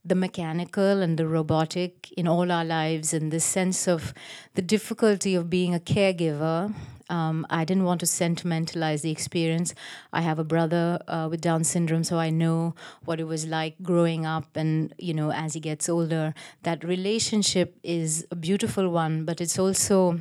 the 0.04 0.14
mechanical 0.16 1.00
and 1.00 1.16
the 1.16 1.28
robotic 1.28 2.12
in 2.12 2.26
all 2.26 2.50
our 2.50 2.64
lives 2.64 3.14
and 3.14 3.30
the 3.30 3.38
sense 3.38 3.86
of 3.86 4.12
the 4.54 4.62
difficulty 4.62 5.34
of 5.36 5.48
being 5.48 5.74
a 5.74 5.78
caregiver 5.78 6.74
um, 7.12 7.46
I 7.50 7.66
didn't 7.66 7.84
want 7.84 8.00
to 8.00 8.06
sentimentalize 8.06 9.02
the 9.02 9.10
experience. 9.10 9.74
I 10.14 10.22
have 10.22 10.38
a 10.38 10.44
brother 10.44 10.98
uh, 11.06 11.28
with 11.30 11.42
Down 11.42 11.62
syndrome, 11.62 12.04
so 12.04 12.18
I 12.18 12.30
know 12.30 12.74
what 13.04 13.20
it 13.20 13.24
was 13.24 13.44
like 13.44 13.76
growing 13.82 14.24
up. 14.24 14.56
And, 14.56 14.94
you 14.96 15.12
know, 15.12 15.30
as 15.30 15.52
he 15.52 15.60
gets 15.60 15.90
older, 15.90 16.32
that 16.62 16.82
relationship 16.82 17.78
is 17.82 18.26
a 18.30 18.36
beautiful 18.36 18.88
one, 18.88 19.26
but 19.26 19.42
it's 19.42 19.58
also 19.58 20.20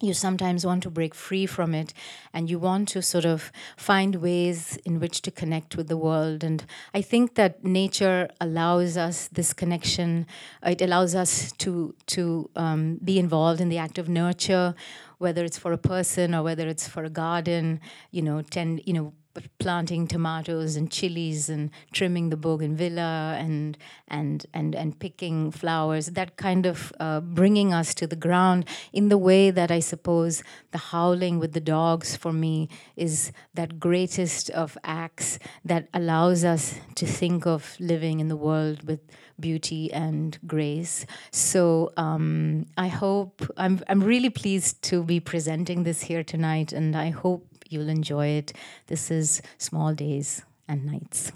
you 0.00 0.14
sometimes 0.14 0.64
want 0.64 0.82
to 0.84 0.90
break 0.90 1.14
free 1.14 1.44
from 1.44 1.74
it 1.74 1.92
and 2.32 2.48
you 2.48 2.58
want 2.58 2.88
to 2.88 3.02
sort 3.02 3.24
of 3.24 3.50
find 3.76 4.16
ways 4.16 4.78
in 4.84 5.00
which 5.00 5.22
to 5.22 5.30
connect 5.30 5.76
with 5.76 5.88
the 5.88 5.96
world 5.96 6.44
and 6.44 6.64
i 6.94 7.02
think 7.02 7.34
that 7.34 7.64
nature 7.64 8.28
allows 8.40 8.96
us 8.96 9.28
this 9.32 9.52
connection 9.52 10.24
it 10.64 10.80
allows 10.80 11.16
us 11.16 11.50
to 11.52 11.94
to 12.06 12.48
um, 12.54 13.00
be 13.02 13.18
involved 13.18 13.60
in 13.60 13.68
the 13.68 13.78
act 13.78 13.98
of 13.98 14.08
nurture 14.08 14.72
whether 15.18 15.44
it's 15.44 15.58
for 15.58 15.72
a 15.72 15.78
person 15.78 16.34
or 16.34 16.42
whether 16.42 16.66
it's 16.68 16.88
for 16.88 17.04
a 17.04 17.10
garden, 17.10 17.80
you 18.10 18.22
know, 18.22 18.42
tend, 18.42 18.80
you 18.86 18.92
know, 18.92 19.12
planting 19.58 20.06
tomatoes 20.06 20.76
and 20.76 20.90
chilies 20.90 21.48
and 21.48 21.70
trimming 21.92 22.30
the 22.30 22.36
bougainvillea 22.36 23.36
and 23.38 23.76
and 24.08 24.46
and 24.52 24.74
and 24.74 24.98
picking 24.98 25.50
flowers 25.50 26.06
that 26.08 26.36
kind 26.36 26.66
of 26.66 26.92
uh, 27.00 27.20
bringing 27.20 27.72
us 27.72 27.94
to 27.94 28.06
the 28.06 28.16
ground 28.16 28.64
in 28.92 29.08
the 29.08 29.18
way 29.18 29.50
that 29.50 29.70
i 29.70 29.80
suppose 29.80 30.42
the 30.72 30.78
howling 30.78 31.38
with 31.38 31.52
the 31.52 31.60
dogs 31.60 32.16
for 32.16 32.32
me 32.32 32.68
is 32.96 33.32
that 33.54 33.78
greatest 33.80 34.50
of 34.50 34.76
acts 34.84 35.38
that 35.64 35.88
allows 35.94 36.44
us 36.44 36.74
to 36.94 37.06
think 37.06 37.46
of 37.46 37.76
living 37.78 38.20
in 38.20 38.28
the 38.28 38.36
world 38.36 38.86
with 38.86 39.00
beauty 39.40 39.92
and 39.92 40.38
grace. 40.46 41.06
So 41.30 41.92
um, 41.96 42.66
I 42.76 42.88
hope 42.88 43.42
I'm 43.56 43.80
I'm 43.88 44.02
really 44.02 44.30
pleased 44.30 44.82
to 44.84 45.02
be 45.02 45.20
presenting 45.20 45.84
this 45.84 46.02
here 46.02 46.24
tonight, 46.24 46.72
and 46.72 46.96
I 46.96 47.10
hope 47.10 47.47
you'll 47.68 47.88
enjoy 47.88 48.26
it. 48.28 48.52
This 48.86 49.10
is 49.10 49.42
Small 49.58 49.94
Days 49.94 50.42
and 50.66 50.84
Nights. 50.84 51.32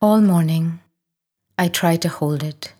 All 0.00 0.20
morning, 0.20 0.80
I 1.58 1.68
try 1.68 1.96
to 1.96 2.08
hold 2.08 2.42
it. 2.42 2.74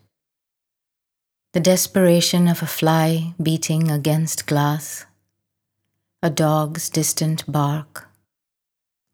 The 1.53 1.61
desperation 1.61 2.49
of 2.49 2.63
a 2.63 2.67
fly 2.67 3.35
beating 3.43 3.91
against 3.91 4.47
glass, 4.47 5.07
a 6.23 6.31
dog's 6.31 6.91
distant 6.91 7.51
bark 7.51 8.09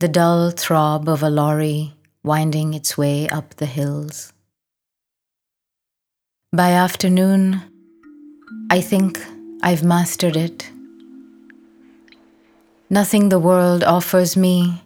the 0.01 0.09
dull 0.09 0.51
throb 0.51 1.11
of 1.11 1.23
a 1.23 1.29
lorry 1.29 1.93
winding 2.25 2.73
its 2.73 2.97
way 2.97 3.29
up 3.29 3.55
the 3.57 3.67
hills. 3.67 4.33
By 6.55 6.71
afternoon, 6.71 7.70
I 8.71 8.81
think 8.81 9.19
I've 9.63 9.83
mastered 9.83 10.37
it. 10.37 10.71
Nothing 12.89 13.29
the 13.29 13.39
world 13.39 13.85
offers 13.85 14.37
me 14.37 14.83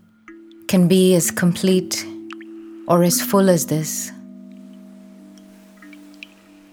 can 0.68 0.88
be 0.88 1.14
as 1.14 1.30
complete 1.30 2.06
or 2.86 3.02
as 3.02 3.20
full 3.20 3.48
as 3.48 3.66
this. 3.66 4.12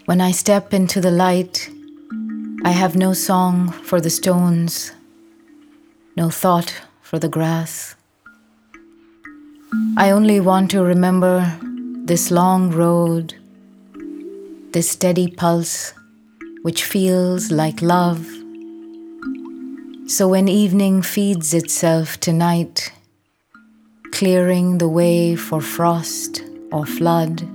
When 0.06 0.20
I 0.20 0.32
step 0.32 0.74
into 0.74 1.00
the 1.00 1.12
light, 1.12 1.70
I 2.66 2.72
have 2.72 2.96
no 2.96 3.14
song 3.14 3.72
for 3.72 4.02
the 4.02 4.10
stones, 4.10 4.92
no 6.18 6.30
thought 6.30 6.82
for 7.02 7.20
the 7.20 7.30
grass. 7.30 7.96
I 9.96 10.12
only 10.12 10.40
want 10.40 10.72
to 10.72 10.84
remember 10.84 11.58
this 12.06 12.32
long 12.32 12.72
road, 12.72 13.36
this 14.74 14.90
steady 14.90 15.30
pulse 15.30 15.94
which 16.62 16.84
feels 16.84 17.51
like 17.51 17.82
love. 17.82 18.25
So 20.08 20.27
when 20.27 20.48
evening 20.48 21.01
feeds 21.01 21.53
itself 21.53 22.20
tonight, 22.20 22.91
clearing 24.12 24.77
the 24.77 24.88
way 24.89 25.36
for 25.36 25.62
frost 25.62 26.44
or 26.72 26.86
flood. 26.86 27.48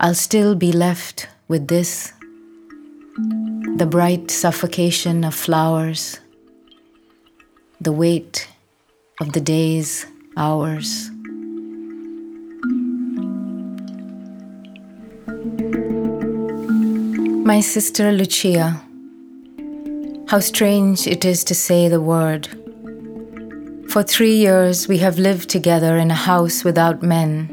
I'll 0.00 0.14
still 0.14 0.54
be 0.54 0.70
left 0.72 1.28
with 1.48 1.68
this 1.68 2.12
the 3.76 3.86
bright 3.86 4.30
suffocation 4.30 5.24
of 5.24 5.34
flowers, 5.34 6.20
the 7.80 7.92
weight 7.92 8.48
of 9.20 9.32
the 9.32 9.40
day's 9.40 10.06
hours. 10.36 11.10
My 17.48 17.60
sister 17.60 18.12
Lucia, 18.12 18.78
how 20.28 20.38
strange 20.38 21.06
it 21.06 21.24
is 21.24 21.44
to 21.44 21.54
say 21.54 21.88
the 21.88 21.98
word. 21.98 22.46
For 23.90 24.02
three 24.02 24.36
years 24.36 24.86
we 24.86 24.98
have 24.98 25.18
lived 25.18 25.48
together 25.48 25.96
in 25.96 26.10
a 26.10 26.22
house 26.30 26.62
without 26.62 27.02
men. 27.02 27.48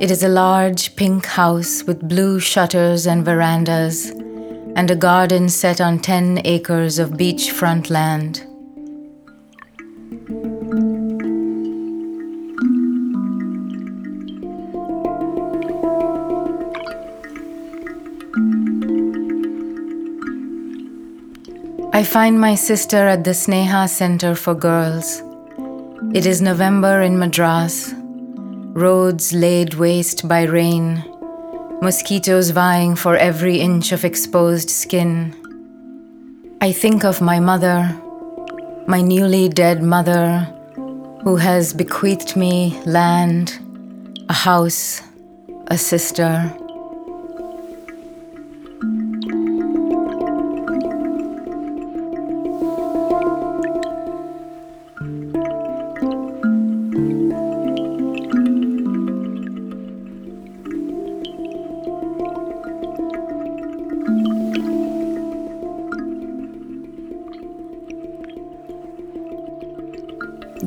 It 0.00 0.10
is 0.10 0.22
a 0.22 0.28
large 0.28 0.94
pink 0.96 1.24
house 1.24 1.82
with 1.84 2.06
blue 2.06 2.40
shutters 2.40 3.06
and 3.06 3.24
verandas, 3.24 4.10
and 4.76 4.90
a 4.90 4.96
garden 4.96 5.48
set 5.48 5.80
on 5.80 5.98
10 5.98 6.42
acres 6.44 6.98
of 6.98 7.12
beachfront 7.12 7.88
land. 7.88 8.44
I 21.98 22.04
find 22.04 22.40
my 22.40 22.54
sister 22.54 23.08
at 23.08 23.24
the 23.24 23.32
Sneha 23.32 23.88
Center 23.88 24.36
for 24.36 24.54
Girls. 24.54 25.20
It 26.14 26.26
is 26.26 26.40
November 26.40 27.02
in 27.02 27.18
Madras, 27.18 27.92
roads 27.96 29.32
laid 29.32 29.74
waste 29.74 30.28
by 30.28 30.44
rain, 30.44 31.02
mosquitoes 31.82 32.50
vying 32.50 32.94
for 32.94 33.16
every 33.16 33.58
inch 33.58 33.90
of 33.90 34.04
exposed 34.04 34.70
skin. 34.70 35.34
I 36.60 36.70
think 36.70 37.02
of 37.04 37.20
my 37.20 37.40
mother, 37.40 38.00
my 38.86 39.00
newly 39.00 39.48
dead 39.48 39.82
mother, 39.82 40.46
who 41.24 41.34
has 41.34 41.74
bequeathed 41.74 42.36
me 42.36 42.80
land, 42.86 43.58
a 44.28 44.34
house, 44.34 45.02
a 45.66 45.76
sister. 45.76 46.56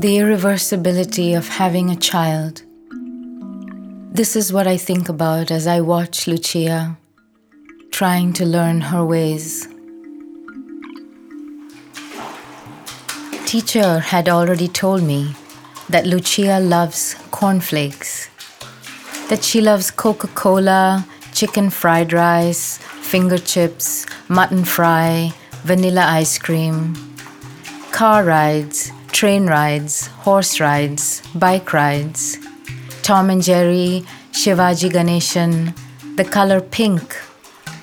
The 0.02 0.18
irreversibility 0.18 1.38
of 1.38 1.48
having 1.48 1.92
a 1.92 1.96
child. 1.96 2.64
This 4.12 4.36
is 4.36 4.52
what 4.52 4.66
I 4.66 4.76
think 4.76 5.10
about 5.10 5.52
as 5.52 5.68
I 5.68 5.82
watch 5.82 6.26
Lucia 6.26 6.98
trying 7.92 8.34
to 8.34 8.44
learn 8.44 8.82
her 8.82 9.06
ways. 9.06 9.68
Teacher 13.46 14.00
had 14.00 14.28
already 14.28 14.68
told 14.68 15.04
me 15.04 15.36
that 15.88 16.08
Lucia 16.08 16.60
loves 16.60 17.14
cornflakes, 17.30 18.28
that 19.30 19.44
she 19.44 19.62
loves 19.62 19.92
Coca 19.92 20.30
Cola, 20.30 21.06
chicken 21.32 21.70
fried 21.70 22.12
rice, 22.12 22.80
finger 22.80 23.38
chips, 23.38 24.08
mutton 24.30 24.66
fry, 24.66 25.32
vanilla 25.62 26.06
ice 26.08 26.40
cream, 26.40 26.96
car 27.92 28.24
rides 28.24 28.91
train 29.22 29.46
rides, 29.46 30.08
horse 30.26 30.60
rides, 30.60 31.22
bike 31.36 31.74
rides, 31.74 32.40
Tom 33.04 33.30
and 33.30 33.44
Jerry, 33.44 34.04
Shivaji 34.32 34.90
Ganeshan, 34.90 35.78
the 36.16 36.24
color 36.24 36.60
pink, 36.60 37.16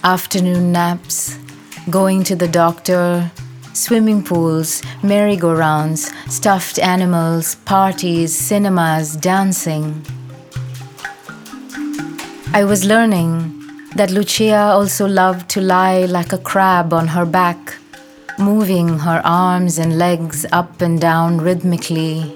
afternoon 0.03 0.73
naps, 0.73 1.39
going 1.91 2.25
to 2.25 2.35
the 2.35 2.49
doctor, 2.49 3.31
swimming 3.73 4.25
pools, 4.25 4.83
merry-go-rounds, 5.05 6.13
stuffed 6.27 6.81
animals, 6.81 7.55
parties, 7.67 8.35
cinemas, 8.35 9.15
dancing. 9.15 10.05
I 12.53 12.65
was 12.65 12.85
learning 12.85 13.31
that 13.95 14.11
Lucia 14.11 14.73
also 14.73 15.07
loved 15.07 15.49
to 15.51 15.61
lie 15.61 16.01
like 16.07 16.33
a 16.33 16.39
crab 16.39 16.93
on 16.93 17.07
her 17.07 17.25
back 17.25 17.78
moving 18.39 18.99
her 19.01 19.21
arms 19.25 19.79
and 19.79 19.99
legs 19.99 20.47
up 20.53 20.81
and 20.81 21.01
down 21.01 21.39
rhythmically, 21.39 22.35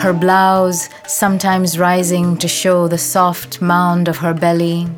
her 0.00 0.12
blouse 0.12 0.88
sometimes 1.06 1.78
rising 1.78 2.36
to 2.38 2.48
show 2.48 2.88
the 2.88 2.98
soft 2.98 3.62
mound 3.62 4.08
of 4.08 4.18
her 4.18 4.34
belly. 4.34 4.88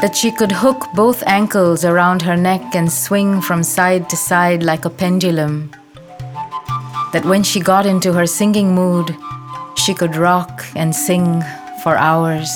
That 0.00 0.16
she 0.16 0.32
could 0.32 0.52
hook 0.52 0.86
both 0.94 1.22
ankles 1.26 1.84
around 1.84 2.22
her 2.22 2.36
neck 2.36 2.74
and 2.74 2.90
swing 2.90 3.40
from 3.40 3.62
side 3.62 4.08
to 4.10 4.16
side 4.16 4.62
like 4.62 4.84
a 4.84 4.90
pendulum. 4.90 5.70
That 7.12 7.24
when 7.24 7.42
she 7.42 7.60
got 7.60 7.86
into 7.86 8.12
her 8.12 8.26
singing 8.26 8.74
mood, 8.74 9.16
she 9.76 9.94
could 9.94 10.16
rock 10.16 10.64
and 10.74 10.94
sing 10.94 11.42
for 11.82 11.96
hours. 11.96 12.50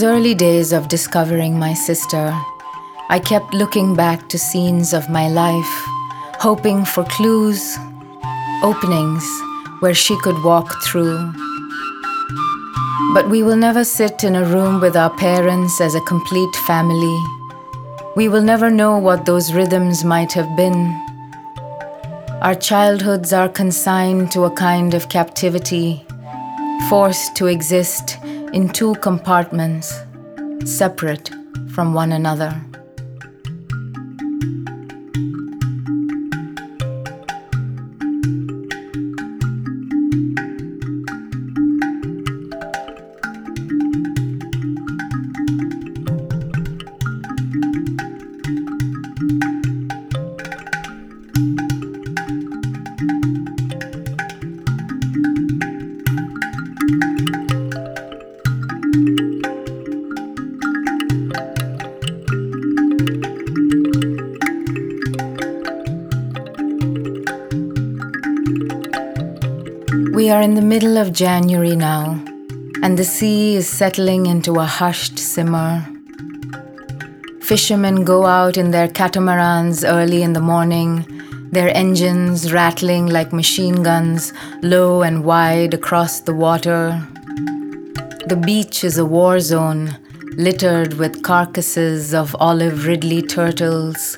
Those 0.00 0.16
early 0.16 0.34
days 0.34 0.72
of 0.72 0.88
discovering 0.88 1.58
my 1.58 1.74
sister, 1.74 2.32
I 3.10 3.18
kept 3.18 3.52
looking 3.52 3.94
back 3.94 4.30
to 4.30 4.38
scenes 4.38 4.94
of 4.94 5.10
my 5.10 5.28
life, 5.28 5.74
hoping 6.38 6.86
for 6.86 7.04
clues, 7.04 7.76
openings 8.62 9.26
where 9.80 9.92
she 9.92 10.16
could 10.20 10.42
walk 10.42 10.72
through. 10.84 11.34
But 13.12 13.28
we 13.28 13.42
will 13.42 13.56
never 13.56 13.84
sit 13.84 14.24
in 14.24 14.36
a 14.36 14.44
room 14.44 14.80
with 14.80 14.96
our 14.96 15.10
parents 15.10 15.82
as 15.82 15.94
a 15.94 16.06
complete 16.12 16.54
family. 16.66 17.18
We 18.16 18.30
will 18.30 18.42
never 18.42 18.70
know 18.70 18.96
what 18.96 19.26
those 19.26 19.52
rhythms 19.52 20.02
might 20.02 20.32
have 20.32 20.56
been. 20.56 20.96
Our 22.40 22.54
childhoods 22.54 23.34
are 23.34 23.50
consigned 23.50 24.32
to 24.32 24.44
a 24.44 24.50
kind 24.50 24.94
of 24.94 25.10
captivity, 25.10 26.06
forced 26.88 27.36
to 27.36 27.48
exist 27.48 28.19
in 28.52 28.68
two 28.68 28.94
compartments, 28.96 29.94
separate 30.64 31.30
from 31.72 31.94
one 31.94 32.12
another. 32.12 32.60
We 69.92 70.30
are 70.30 70.40
in 70.40 70.54
the 70.54 70.62
middle 70.62 70.98
of 70.98 71.12
January 71.12 71.74
now, 71.74 72.22
and 72.80 72.96
the 72.96 73.02
sea 73.02 73.56
is 73.56 73.68
settling 73.68 74.26
into 74.26 74.60
a 74.60 74.64
hushed 74.64 75.18
simmer. 75.18 75.84
Fishermen 77.40 78.04
go 78.04 78.24
out 78.24 78.56
in 78.56 78.70
their 78.70 78.86
catamarans 78.86 79.82
early 79.82 80.22
in 80.22 80.32
the 80.32 80.40
morning, 80.40 81.04
their 81.50 81.76
engines 81.76 82.52
rattling 82.52 83.06
like 83.06 83.32
machine 83.32 83.82
guns 83.82 84.32
low 84.62 85.02
and 85.02 85.24
wide 85.24 85.74
across 85.74 86.20
the 86.20 86.34
water. 86.34 87.04
The 88.26 88.40
beach 88.40 88.84
is 88.84 88.96
a 88.96 89.04
war 89.04 89.40
zone, 89.40 89.98
littered 90.36 90.94
with 90.94 91.24
carcasses 91.24 92.14
of 92.14 92.36
olive 92.38 92.86
ridley 92.86 93.22
turtles, 93.22 94.16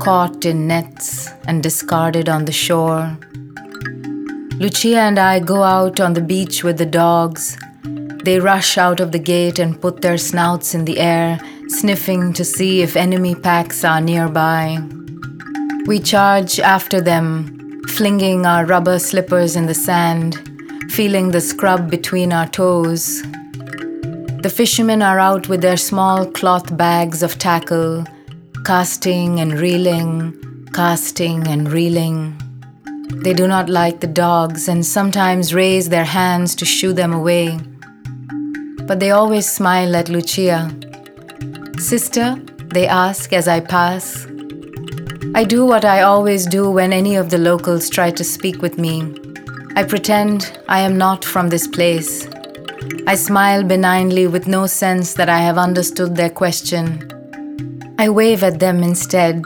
caught 0.00 0.44
in 0.44 0.66
nets 0.66 1.28
and 1.46 1.62
discarded 1.62 2.28
on 2.28 2.44
the 2.46 2.50
shore. 2.50 3.16
Lucia 4.62 5.00
and 5.00 5.18
I 5.18 5.40
go 5.40 5.64
out 5.64 5.98
on 5.98 6.12
the 6.12 6.20
beach 6.20 6.62
with 6.62 6.78
the 6.78 6.86
dogs. 6.86 7.58
They 8.22 8.38
rush 8.38 8.78
out 8.78 9.00
of 9.00 9.10
the 9.10 9.18
gate 9.18 9.58
and 9.58 9.80
put 9.80 10.02
their 10.02 10.16
snouts 10.16 10.72
in 10.72 10.84
the 10.84 11.00
air, 11.00 11.40
sniffing 11.66 12.32
to 12.34 12.44
see 12.44 12.80
if 12.80 12.94
enemy 12.94 13.34
packs 13.34 13.82
are 13.82 14.00
nearby. 14.00 14.78
We 15.86 15.98
charge 15.98 16.60
after 16.60 17.00
them, 17.00 17.82
flinging 17.88 18.46
our 18.46 18.64
rubber 18.64 19.00
slippers 19.00 19.56
in 19.56 19.66
the 19.66 19.74
sand, 19.74 20.38
feeling 20.92 21.32
the 21.32 21.40
scrub 21.40 21.90
between 21.90 22.32
our 22.32 22.46
toes. 22.46 23.20
The 24.42 24.52
fishermen 24.54 25.02
are 25.02 25.18
out 25.18 25.48
with 25.48 25.60
their 25.60 25.76
small 25.76 26.24
cloth 26.24 26.76
bags 26.76 27.24
of 27.24 27.36
tackle, 27.36 28.04
casting 28.64 29.40
and 29.40 29.58
reeling, 29.58 30.68
casting 30.72 31.48
and 31.48 31.68
reeling. 31.72 32.41
They 33.20 33.34
do 33.34 33.46
not 33.46 33.68
like 33.68 34.00
the 34.00 34.06
dogs 34.06 34.68
and 34.68 34.84
sometimes 34.84 35.54
raise 35.54 35.88
their 35.88 36.04
hands 36.04 36.54
to 36.56 36.64
shoo 36.64 36.92
them 36.92 37.12
away. 37.12 37.58
But 38.86 39.00
they 39.00 39.10
always 39.10 39.48
smile 39.48 39.94
at 39.94 40.08
Lucia. 40.08 40.74
Sister, 41.78 42.36
they 42.72 42.86
ask 42.86 43.32
as 43.32 43.46
I 43.46 43.60
pass. 43.60 44.26
I 45.34 45.44
do 45.44 45.64
what 45.64 45.84
I 45.84 46.02
always 46.02 46.46
do 46.46 46.70
when 46.70 46.92
any 46.92 47.16
of 47.16 47.30
the 47.30 47.38
locals 47.38 47.88
try 47.88 48.10
to 48.10 48.24
speak 48.24 48.60
with 48.60 48.78
me. 48.78 49.14
I 49.76 49.82
pretend 49.82 50.58
I 50.68 50.80
am 50.80 50.98
not 50.98 51.24
from 51.24 51.48
this 51.48 51.66
place. 51.68 52.26
I 53.06 53.14
smile 53.14 53.62
benignly 53.62 54.26
with 54.26 54.48
no 54.48 54.66
sense 54.66 55.14
that 55.14 55.28
I 55.28 55.38
have 55.38 55.58
understood 55.58 56.16
their 56.16 56.30
question. 56.30 57.08
I 57.98 58.08
wave 58.08 58.42
at 58.42 58.58
them 58.58 58.82
instead, 58.82 59.44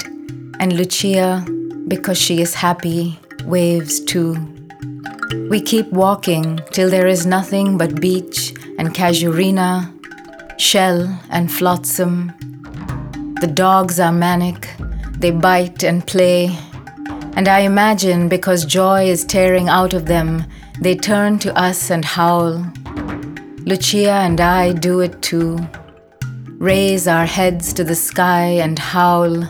and 0.60 0.72
Lucia, 0.72 1.44
because 1.88 2.18
she 2.18 2.40
is 2.40 2.54
happy, 2.54 3.18
waves 3.46 4.00
too. 4.00 4.36
We 5.48 5.60
keep 5.60 5.90
walking 5.92 6.60
till 6.72 6.90
there 6.90 7.06
is 7.06 7.26
nothing 7.26 7.78
but 7.78 8.00
beach 8.00 8.52
and 8.78 8.94
casuarina, 8.94 9.92
shell 10.58 11.20
and 11.30 11.50
flotsam. 11.50 12.32
The 13.40 13.46
dogs 13.52 14.00
are 14.00 14.12
manic, 14.12 14.68
they 15.18 15.30
bite 15.30 15.84
and 15.84 16.06
play, 16.06 16.58
and 17.36 17.48
I 17.48 17.60
imagine 17.60 18.28
because 18.28 18.64
joy 18.64 19.04
is 19.04 19.24
tearing 19.24 19.68
out 19.68 19.94
of 19.94 20.06
them, 20.06 20.44
they 20.80 20.96
turn 20.96 21.38
to 21.40 21.56
us 21.56 21.90
and 21.90 22.04
howl. 22.04 22.64
Lucia 23.64 24.10
and 24.10 24.40
I 24.40 24.72
do 24.72 25.00
it 25.00 25.22
too. 25.22 25.58
Raise 26.58 27.06
our 27.06 27.26
heads 27.26 27.72
to 27.74 27.84
the 27.84 27.94
sky 27.94 28.46
and 28.46 28.78
howl 28.78 29.44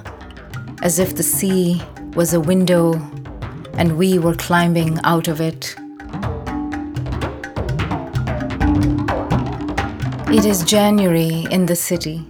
as 0.82 0.98
if 0.98 1.14
the 1.14 1.22
sea 1.22 1.82
was 2.14 2.34
a 2.34 2.40
window 2.40 2.94
and 3.76 3.96
we 3.96 4.18
were 4.18 4.34
climbing 4.34 4.98
out 5.04 5.28
of 5.28 5.40
it. 5.40 5.76
It 10.28 10.44
is 10.44 10.64
January 10.64 11.46
in 11.50 11.66
the 11.66 11.76
city. 11.76 12.26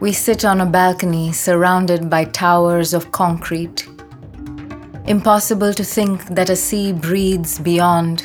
We 0.00 0.12
sit 0.12 0.44
on 0.44 0.60
a 0.60 0.66
balcony 0.66 1.32
surrounded 1.32 2.10
by 2.10 2.24
towers 2.24 2.92
of 2.94 3.12
concrete. 3.12 3.88
Impossible 5.06 5.72
to 5.74 5.84
think 5.84 6.24
that 6.26 6.50
a 6.50 6.56
sea 6.56 6.92
breathes 6.92 7.58
beyond, 7.58 8.24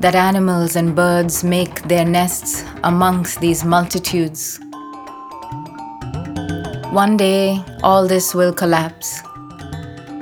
that 0.00 0.14
animals 0.14 0.76
and 0.76 0.94
birds 0.94 1.44
make 1.44 1.82
their 1.82 2.04
nests 2.04 2.64
amongst 2.84 3.40
these 3.40 3.64
multitudes. 3.64 4.60
One 6.92 7.16
day, 7.16 7.62
all 7.82 8.06
this 8.06 8.34
will 8.34 8.52
collapse 8.52 9.22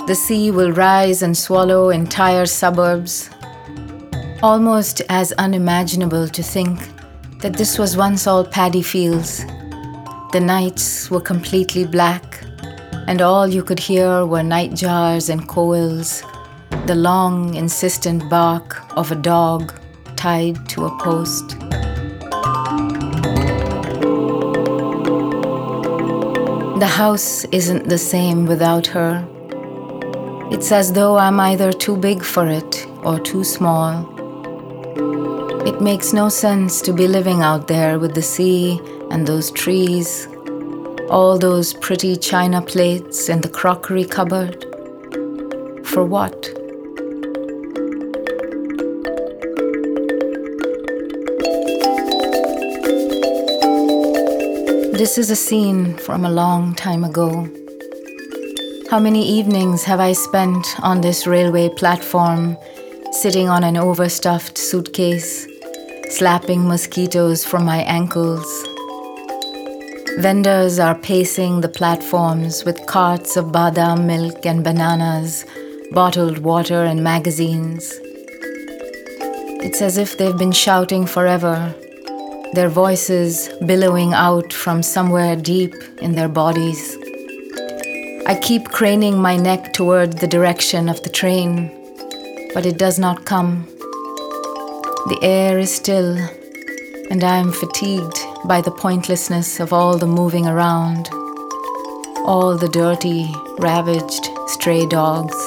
the 0.07 0.15
sea 0.15 0.51
will 0.51 0.71
rise 0.71 1.21
and 1.21 1.37
swallow 1.37 1.89
entire 1.89 2.45
suburbs. 2.45 3.29
Almost 4.41 5.01
as 5.09 5.33
unimaginable 5.33 6.29
to 6.29 6.41
think 6.41 6.79
that 7.41 7.57
this 7.57 7.77
was 7.77 7.97
once 7.97 8.25
all 8.25 8.45
paddy 8.45 8.81
fields. 8.81 9.45
The 10.31 10.39
nights 10.39 11.11
were 11.11 11.19
completely 11.19 11.85
black, 11.85 12.41
and 13.07 13.21
all 13.21 13.49
you 13.49 13.61
could 13.63 13.79
hear 13.79 14.25
were 14.25 14.39
nightjars 14.39 15.29
and 15.29 15.45
koels, 15.45 16.23
the 16.87 16.95
long, 16.95 17.55
insistent 17.55 18.29
bark 18.29 18.81
of 18.97 19.11
a 19.11 19.15
dog 19.15 19.73
tied 20.15 20.69
to 20.69 20.85
a 20.85 20.97
post. 20.99 21.59
The 26.79 26.89
house 26.89 27.43
isn't 27.51 27.89
the 27.89 27.97
same 27.97 28.45
without 28.45 28.87
her. 28.87 29.27
It's 30.49 30.71
as 30.71 30.93
though 30.93 31.17
I'm 31.17 31.39
either 31.41 31.73
too 31.73 31.97
big 31.97 32.23
for 32.23 32.47
it 32.47 32.87
or 33.03 33.19
too 33.19 33.43
small. 33.43 34.07
It 35.67 35.81
makes 35.81 36.13
no 36.13 36.29
sense 36.29 36.81
to 36.83 36.93
be 36.93 37.05
living 37.05 37.41
out 37.41 37.67
there 37.67 37.99
with 37.99 38.15
the 38.15 38.21
sea 38.21 38.79
and 39.11 39.27
those 39.27 39.51
trees, 39.51 40.27
all 41.09 41.37
those 41.37 41.73
pretty 41.73 42.15
china 42.15 42.61
plates 42.61 43.27
in 43.27 43.41
the 43.41 43.49
crockery 43.49 44.05
cupboard. 44.05 44.63
For 45.85 46.05
what? 46.05 46.41
This 54.97 55.17
is 55.17 55.29
a 55.29 55.35
scene 55.35 55.97
from 55.97 56.23
a 56.23 56.31
long 56.31 56.73
time 56.73 57.03
ago. 57.03 57.49
How 58.89 58.99
many 58.99 59.27
evenings 59.27 59.83
have 59.83 59.99
I 59.99 60.13
spent 60.13 60.79
on 60.81 61.01
this 61.01 61.27
railway 61.27 61.67
platform, 61.67 62.55
sitting 63.11 63.49
on 63.49 63.65
an 63.65 63.75
overstuffed 63.75 64.57
suitcase, 64.57 65.45
slapping 66.09 66.65
mosquitoes 66.65 67.43
from 67.43 67.65
my 67.65 67.79
ankles? 67.79 68.47
Vendors 70.19 70.79
are 70.79 70.97
pacing 70.97 71.59
the 71.59 71.67
platforms 71.67 72.63
with 72.63 72.85
carts 72.85 73.35
of 73.35 73.47
badam 73.47 74.05
milk 74.05 74.45
and 74.45 74.63
bananas, 74.63 75.43
bottled 75.91 76.37
water 76.37 76.85
and 76.85 77.03
magazines. 77.03 77.91
It's 79.65 79.81
as 79.81 79.97
if 79.97 80.17
they've 80.17 80.37
been 80.37 80.53
shouting 80.53 81.05
forever, 81.05 81.75
their 82.53 82.69
voices 82.69 83.49
billowing 83.65 84.13
out 84.13 84.53
from 84.53 84.81
somewhere 84.81 85.35
deep 85.35 85.75
in 86.01 86.15
their 86.15 86.29
bodies. 86.29 86.97
I 88.27 88.35
keep 88.35 88.67
craning 88.67 89.19
my 89.21 89.37
neck 89.37 89.71
toward 89.71 90.17
the 90.17 90.27
direction 90.27 90.89
of 90.89 91.01
the 91.01 91.09
train, 91.09 91.71
but 92.53 92.65
it 92.65 92.77
does 92.77 92.99
not 92.99 93.23
come. 93.23 93.65
The 95.07 95.19
air 95.21 95.57
is 95.59 95.73
still, 95.73 96.17
and 97.09 97.23
I 97.23 97.37
am 97.37 97.53
fatigued 97.53 98.19
by 98.43 98.59
the 98.59 98.71
pointlessness 98.71 99.61
of 99.61 99.71
all 99.71 99.97
the 99.97 100.07
moving 100.07 100.45
around, 100.45 101.07
all 102.25 102.57
the 102.57 102.67
dirty, 102.67 103.33
ravaged 103.59 104.29
stray 104.47 104.85
dogs. 104.85 105.37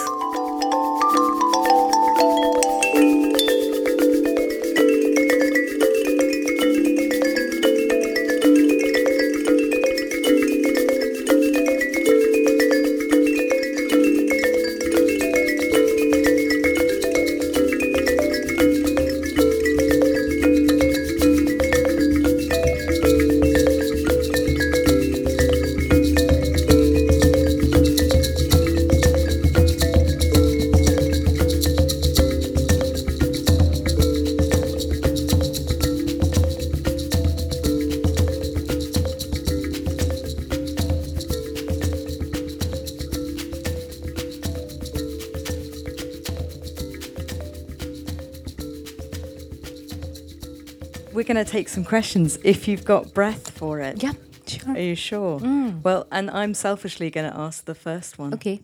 We're 51.13 51.25
going 51.25 51.45
to 51.45 51.51
take 51.51 51.69
some 51.69 51.85
questions 51.85 52.39
if 52.45 52.69
you've 52.69 52.85
got 52.85 53.13
breath 53.13 53.51
for 53.51 53.81
it. 53.81 54.03
Yeah, 54.03 54.13
sure. 54.47 54.75
Are 54.75 54.81
you 54.81 54.95
sure? 54.95 55.41
Mm. 55.41 55.83
Well, 55.83 56.07
and 56.11 56.31
I'm 56.31 56.55
selfishly 56.55 57.11
going 57.11 57.31
to 57.31 57.37
ask 57.37 57.65
the 57.65 57.75
first 57.75 58.19
one. 58.19 58.35
Okay. 58.35 58.61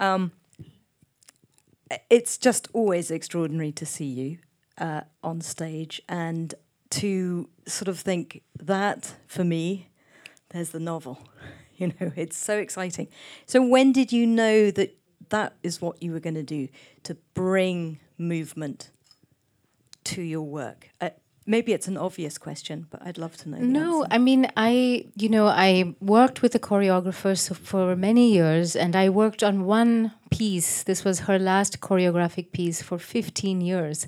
Um, 0.00 0.32
it's 2.10 2.38
just 2.38 2.68
always 2.72 3.10
extraordinary 3.10 3.72
to 3.72 3.86
see 3.86 4.04
you 4.04 4.38
uh, 4.78 5.02
on 5.22 5.40
stage 5.40 6.00
and 6.08 6.54
to 6.90 7.48
sort 7.66 7.88
of 7.88 7.98
think 7.98 8.42
that 8.58 9.14
for 9.26 9.44
me, 9.44 9.88
there's 10.50 10.70
the 10.70 10.80
novel. 10.80 11.18
You 11.80 11.92
know, 12.00 12.10
it's 12.16 12.36
so 12.36 12.58
exciting. 12.58 13.06
So, 13.46 13.64
when 13.64 13.92
did 13.92 14.10
you 14.10 14.26
know 14.26 14.72
that 14.72 14.98
that 15.28 15.54
is 15.62 15.80
what 15.80 16.02
you 16.02 16.10
were 16.10 16.18
going 16.18 16.34
to 16.34 16.42
do 16.42 16.66
to 17.04 17.14
bring 17.34 18.00
movement 18.18 18.90
to 20.02 20.20
your 20.20 20.42
work? 20.42 20.90
Uh, 21.00 21.10
maybe 21.48 21.72
it's 21.72 21.88
an 21.88 21.96
obvious 21.96 22.36
question, 22.36 22.86
but 22.90 23.00
I'd 23.04 23.18
love 23.18 23.36
to 23.38 23.48
know. 23.48 23.56
No, 23.58 24.06
I 24.10 24.18
mean, 24.18 24.50
I, 24.56 25.06
you 25.16 25.30
know, 25.30 25.46
I 25.46 25.94
worked 26.00 26.42
with 26.42 26.52
the 26.52 26.58
choreographers 26.60 27.56
for 27.56 27.96
many 27.96 28.30
years 28.32 28.76
and 28.76 28.94
I 28.94 29.08
worked 29.08 29.42
on 29.42 29.64
one 29.64 30.12
piece. 30.30 30.82
This 30.82 31.04
was 31.04 31.20
her 31.20 31.38
last 31.38 31.80
choreographic 31.80 32.52
piece 32.52 32.82
for 32.82 32.98
15 32.98 33.62
years. 33.62 34.06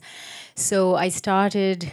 So 0.55 0.95
I 0.97 1.09
started 1.09 1.91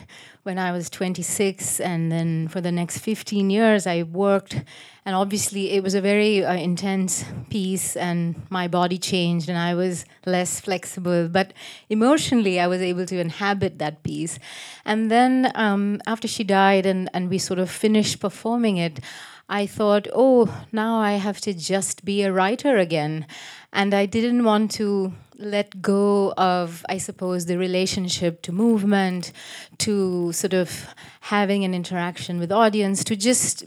when 0.48 0.58
I 0.58 0.72
was 0.72 0.90
26, 0.90 1.82
and 1.82 2.10
then 2.10 2.48
for 2.48 2.62
the 2.62 2.72
next 2.72 3.00
15 3.00 3.50
years, 3.50 3.86
I 3.86 4.04
worked. 4.04 4.64
And 5.06 5.14
obviously, 5.14 5.72
it 5.72 5.84
was 5.84 5.94
a 5.94 6.00
very 6.00 6.46
uh, 6.46 6.54
intense 6.54 7.26
piece, 7.50 7.98
and 7.98 8.42
my 8.50 8.70
body 8.70 8.98
changed, 8.98 9.50
and 9.50 9.58
I 9.58 9.76
was 9.76 10.06
less 10.26 10.62
flexible. 10.62 11.28
But 11.28 11.52
emotionally, 11.90 12.62
I 12.62 12.68
was 12.68 12.82
able 12.82 13.06
to 13.08 13.20
inhabit 13.20 13.78
that 13.80 14.04
piece. 14.04 14.40
And 14.86 15.12
then 15.12 15.52
um, 15.54 16.00
after 16.08 16.30
she 16.30 16.46
died, 16.46 16.86
and, 16.86 17.10
and 17.14 17.30
we 17.30 17.40
sort 17.40 17.60
of 17.60 17.70
finished 17.70 18.22
performing 18.22 18.78
it, 18.78 19.02
I 19.50 19.66
thought, 19.66 20.08
oh, 20.14 20.48
now 20.72 20.98
I 20.98 21.14
have 21.14 21.42
to 21.42 21.54
just 21.54 22.06
be 22.06 22.22
a 22.22 22.32
writer 22.32 22.78
again. 22.78 23.28
And 23.74 23.94
I 23.94 24.06
didn't 24.06 24.46
want 24.46 24.72
to 24.80 25.12
let 25.38 25.82
go 25.82 26.34
of, 26.38 26.86
I 26.90 26.98
suppose, 26.98 27.46
the 27.46 27.58
relationship 27.58 28.42
to 28.44 28.52
movement, 28.52 29.32
to 29.80 30.32
sort 30.34 30.54
of 30.54 30.88
having 31.22 31.64
an 31.64 31.74
interaction 31.74 32.40
with 32.40 32.52
audience, 32.52 33.04
to 33.06 33.16
just 33.16 33.64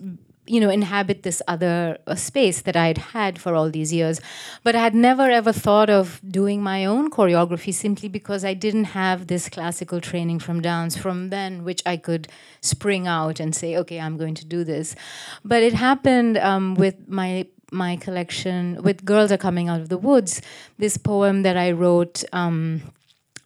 you 0.50 0.58
know 0.60 0.68
inhabit 0.68 1.22
this 1.22 1.40
other 1.46 1.98
uh, 2.08 2.14
space 2.16 2.62
that 2.62 2.76
I'd 2.76 2.98
had 2.98 3.40
for 3.40 3.54
all 3.54 3.70
these 3.70 3.92
years. 3.92 4.20
But 4.64 4.74
I 4.74 4.80
had 4.80 4.94
never 4.94 5.30
ever 5.30 5.52
thought 5.52 5.88
of 5.88 6.20
doing 6.26 6.60
my 6.62 6.84
own 6.84 7.10
choreography 7.10 7.72
simply 7.72 8.08
because 8.08 8.44
I 8.44 8.54
didn't 8.54 8.90
have 9.02 9.28
this 9.28 9.48
classical 9.48 10.00
training 10.00 10.40
from 10.40 10.60
dance 10.60 10.96
from 10.96 11.30
then 11.30 11.62
which 11.62 11.82
I 11.86 11.96
could 11.96 12.26
spring 12.60 13.06
out 13.06 13.38
and 13.38 13.54
say 13.54 13.76
okay 13.76 14.00
I'm 14.00 14.16
going 14.16 14.34
to 14.34 14.44
do 14.44 14.64
this. 14.64 14.96
But 15.44 15.62
it 15.62 15.74
happened 15.74 16.36
um, 16.38 16.74
with 16.74 17.08
my 17.08 17.46
my 17.70 17.96
collection 17.96 18.82
with 18.82 19.04
Girls 19.04 19.32
Are 19.32 19.38
Coming 19.38 19.68
Out 19.68 19.80
of 19.80 19.88
the 19.88 19.98
Woods, 19.98 20.42
this 20.78 20.96
poem 20.96 21.42
that 21.42 21.56
I 21.56 21.72
wrote, 21.72 22.24
um, 22.32 22.82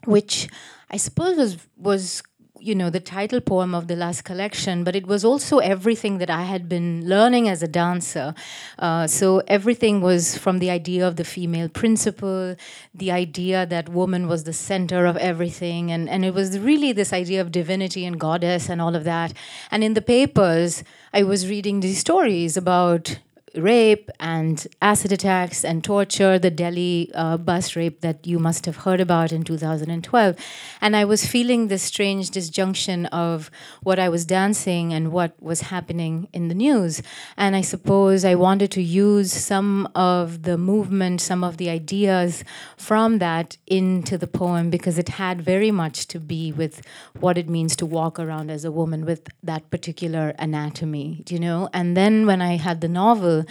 which 0.05 0.49
I 0.91 0.97
suppose 0.97 1.37
was, 1.37 1.59
was 1.77 2.23
you 2.65 2.75
know 2.75 2.89
the 2.89 3.01
title 3.01 3.41
poem 3.43 3.75
of 3.75 3.89
the 3.89 3.97
last 3.97 4.23
collection 4.23 4.85
but 4.85 4.97
it 4.97 5.07
was 5.07 5.23
also 5.23 5.59
everything 5.59 6.17
that 6.17 6.31
i 6.31 6.43
had 6.43 6.67
been 6.67 7.07
learning 7.07 7.47
as 7.47 7.63
a 7.63 7.69
dancer. 7.69 8.35
Uh, 8.79 9.07
so 9.07 9.43
everything 9.47 10.01
was 10.01 10.39
from 10.39 10.59
the 10.61 10.71
idea 10.71 11.07
of 11.07 11.17
the 11.17 11.25
female 11.25 11.69
principle 11.69 12.57
the 12.95 13.11
idea 13.11 13.67
that 13.67 13.91
woman 13.91 14.27
was 14.27 14.45
the 14.45 14.53
center 14.53 15.05
of 15.05 15.17
everything 15.19 15.93
and, 15.93 16.09
and 16.09 16.25
it 16.25 16.33
was 16.33 16.59
really 16.59 16.93
this 16.93 17.13
idea 17.13 17.41
of 17.41 17.53
divinity 17.53 18.07
and 18.07 18.19
goddess 18.19 18.71
and 18.71 18.81
all 18.81 18.97
of 18.97 19.05
that. 19.05 19.35
And 19.71 19.85
in 19.85 19.93
the 19.93 20.03
papers 20.03 20.83
i 21.13 21.23
was 21.23 21.49
reading 21.51 21.81
these 21.81 21.99
stories 21.99 22.57
about 22.57 23.19
rape 23.57 24.11
and 24.19 24.67
acid 24.83 25.13
attacks 25.13 25.65
and 25.65 25.85
torture, 25.85 26.39
the 26.39 26.51
Delhi 26.51 27.11
uh, 27.15 27.37
bus 27.37 27.77
rape 27.77 28.01
that 28.01 28.27
you 28.27 28.39
must 28.39 28.67
have 28.67 28.79
heard 28.79 29.01
about 29.01 29.33
in 29.33 29.45
2012. 29.45 30.37
And 30.81 30.97
I 30.97 31.05
was 31.05 31.27
feeling 31.27 31.69
this 31.69 31.83
strange 31.83 32.31
disjunction 32.31 33.07
of 33.07 33.51
what 33.83 33.99
I 33.99 34.09
was 34.09 34.25
dancing 34.25 34.93
and 34.93 35.13
what 35.13 35.41
was 35.43 35.63
happening 35.63 36.29
in 36.33 36.49
the 36.49 36.55
news. 36.55 37.03
And 37.37 37.55
I 37.55 37.61
suppose 37.61 38.25
I 38.25 38.35
wanted 38.35 38.71
to 38.73 38.83
use 38.83 39.33
some 39.33 39.89
of 39.95 40.43
the 40.43 40.59
movement, 40.59 41.21
some 41.21 41.45
of 41.45 41.57
the 41.57 41.71
ideas 41.71 42.45
from 42.77 43.19
that 43.19 43.57
into 43.67 44.19
the 44.19 44.27
poem 44.27 44.71
because 44.71 44.99
it 44.99 45.11
had 45.11 45.43
very 45.43 45.71
much 45.71 46.07
to 46.09 46.19
be 46.19 46.53
with 46.53 46.83
what 47.21 47.39
it 47.39 47.49
means 47.49 47.77
to 47.77 47.87
walk 47.87 48.19
around 48.19 48.51
as 48.51 48.65
a 48.65 48.73
woman 48.73 49.05
with 49.05 49.29
that 49.43 49.71
particular 49.71 50.35
anatomy, 50.39 51.23
you 51.29 51.39
know? 51.39 51.69
And 51.73 51.97
then 51.97 52.27
when 52.27 52.43
I 52.43 52.57
had 52.57 52.81
the 52.81 52.89
novel, 52.89 53.44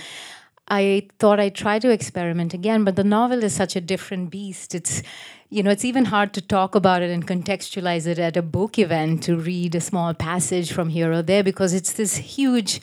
I 0.68 1.08
thought 1.20 1.40
I'd 1.40 1.56
try 1.56 1.80
to 1.80 1.90
experiment 1.92 2.54
again, 2.54 2.84
but 2.84 2.96
the 2.96 3.04
novel 3.04 3.44
is 3.44 3.54
such 3.54 3.76
a 3.76 3.82
different 3.82 4.30
beast. 4.30 4.74
It's 4.74 5.04
you 5.50 5.62
know, 5.62 5.70
it's 5.70 5.86
even 5.86 6.06
hard 6.06 6.34
to 6.34 6.42
talk 6.42 6.74
about 6.74 7.04
it 7.04 7.12
and 7.12 7.28
contextualize 7.28 8.08
it 8.08 8.18
at 8.18 8.36
a 8.36 8.42
book 8.42 8.80
event 8.80 9.22
to 9.24 9.36
read 9.38 9.76
a 9.76 9.82
small 9.82 10.16
passage 10.16 10.72
from 10.72 10.90
here 10.90 11.12
or 11.12 11.22
there 11.22 11.44
because 11.44 11.76
it's 11.76 11.94
this 11.94 12.16
huge 12.16 12.82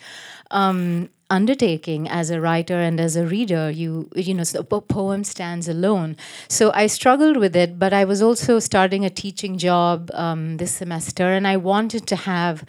um, 0.51 1.09
undertaking 1.29 2.07
as 2.07 2.29
a 2.29 2.39
writer 2.39 2.79
and 2.79 2.97
as 3.01 3.17
a 3.17 3.25
reader. 3.25 3.69
You 3.69 4.09
you 4.15 4.33
know, 4.33 4.43
a 4.55 4.63
poem 4.63 5.25
stands 5.25 5.67
alone. 5.67 6.15
So 6.47 6.71
I 6.73 6.87
struggled 6.87 7.35
with 7.35 7.57
it, 7.57 7.77
but 7.77 7.91
I 7.91 8.05
was 8.05 8.21
also 8.21 8.59
starting 8.59 9.03
a 9.03 9.09
teaching 9.09 9.57
job 9.57 10.09
um, 10.13 10.55
this 10.55 10.71
semester, 10.73 11.25
and 11.25 11.45
I 11.45 11.57
wanted 11.57 12.07
to 12.07 12.15
have 12.15 12.63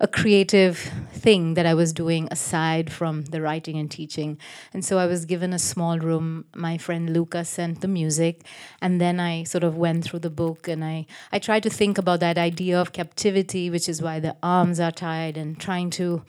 a 0.00 0.06
creative 0.06 0.78
thing 1.12 1.54
that 1.54 1.66
I 1.66 1.74
was 1.74 1.92
doing 1.92 2.28
aside 2.30 2.90
from 2.92 3.22
the 3.24 3.40
writing 3.40 3.76
and 3.78 3.90
teaching. 3.90 4.38
And 4.72 4.84
so 4.84 4.98
I 4.98 5.06
was 5.06 5.24
given 5.24 5.52
a 5.52 5.58
small 5.58 5.98
room. 5.98 6.44
My 6.54 6.78
friend 6.78 7.10
Luca 7.12 7.44
sent 7.44 7.80
the 7.80 7.88
music, 7.88 8.44
and 8.80 9.00
then 9.00 9.18
I 9.18 9.42
sort 9.42 9.64
of 9.64 9.76
went 9.76 10.04
through 10.04 10.20
the 10.20 10.30
book 10.30 10.68
and 10.68 10.84
I, 10.84 11.06
I 11.32 11.38
tried 11.38 11.64
to 11.64 11.70
think 11.70 11.98
about 11.98 12.20
that 12.20 12.38
idea 12.38 12.80
of 12.80 12.92
captivity, 12.92 13.70
which 13.70 13.88
is 13.88 14.00
why 14.00 14.20
the 14.20 14.36
arms 14.42 14.78
are 14.78 14.92
tied, 14.92 15.36
and 15.36 15.58
trying 15.58 15.90
to 15.90 16.22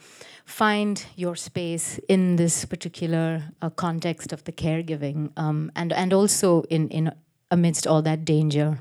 find 0.44 1.06
your 1.14 1.36
space 1.36 2.00
in 2.08 2.36
this 2.36 2.64
particular 2.64 3.44
uh, 3.62 3.70
context 3.70 4.32
of 4.32 4.42
the 4.44 4.52
caregiving, 4.52 5.30
um, 5.36 5.70
and 5.76 5.92
and 5.92 6.12
also 6.12 6.62
in 6.62 6.88
in 6.88 7.12
amidst 7.50 7.86
all 7.86 8.02
that 8.02 8.24
danger. 8.24 8.78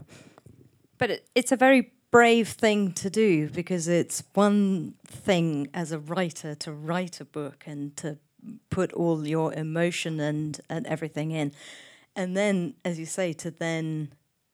But 0.97 1.11
it, 1.11 1.29
it's 1.35 1.51
a 1.51 1.55
very 1.55 1.91
brave 2.11 2.49
thing 2.49 2.91
to 2.93 3.09
do 3.09 3.49
because 3.49 3.87
it's 3.87 4.23
one 4.33 4.95
thing 5.05 5.69
as 5.73 5.91
a 5.91 5.99
writer 5.99 6.55
to 6.55 6.71
write 6.71 7.21
a 7.21 7.25
book 7.25 7.63
and 7.67 7.95
to 7.97 8.17
put 8.69 8.93
all 8.93 9.27
your 9.27 9.53
emotion 9.53 10.19
and, 10.19 10.59
and 10.69 10.87
everything 10.87 11.31
in. 11.31 11.51
And 12.15 12.35
then, 12.35 12.75
as 12.83 12.99
you 12.99 13.05
say, 13.05 13.33
to 13.33 13.51
then 13.51 14.13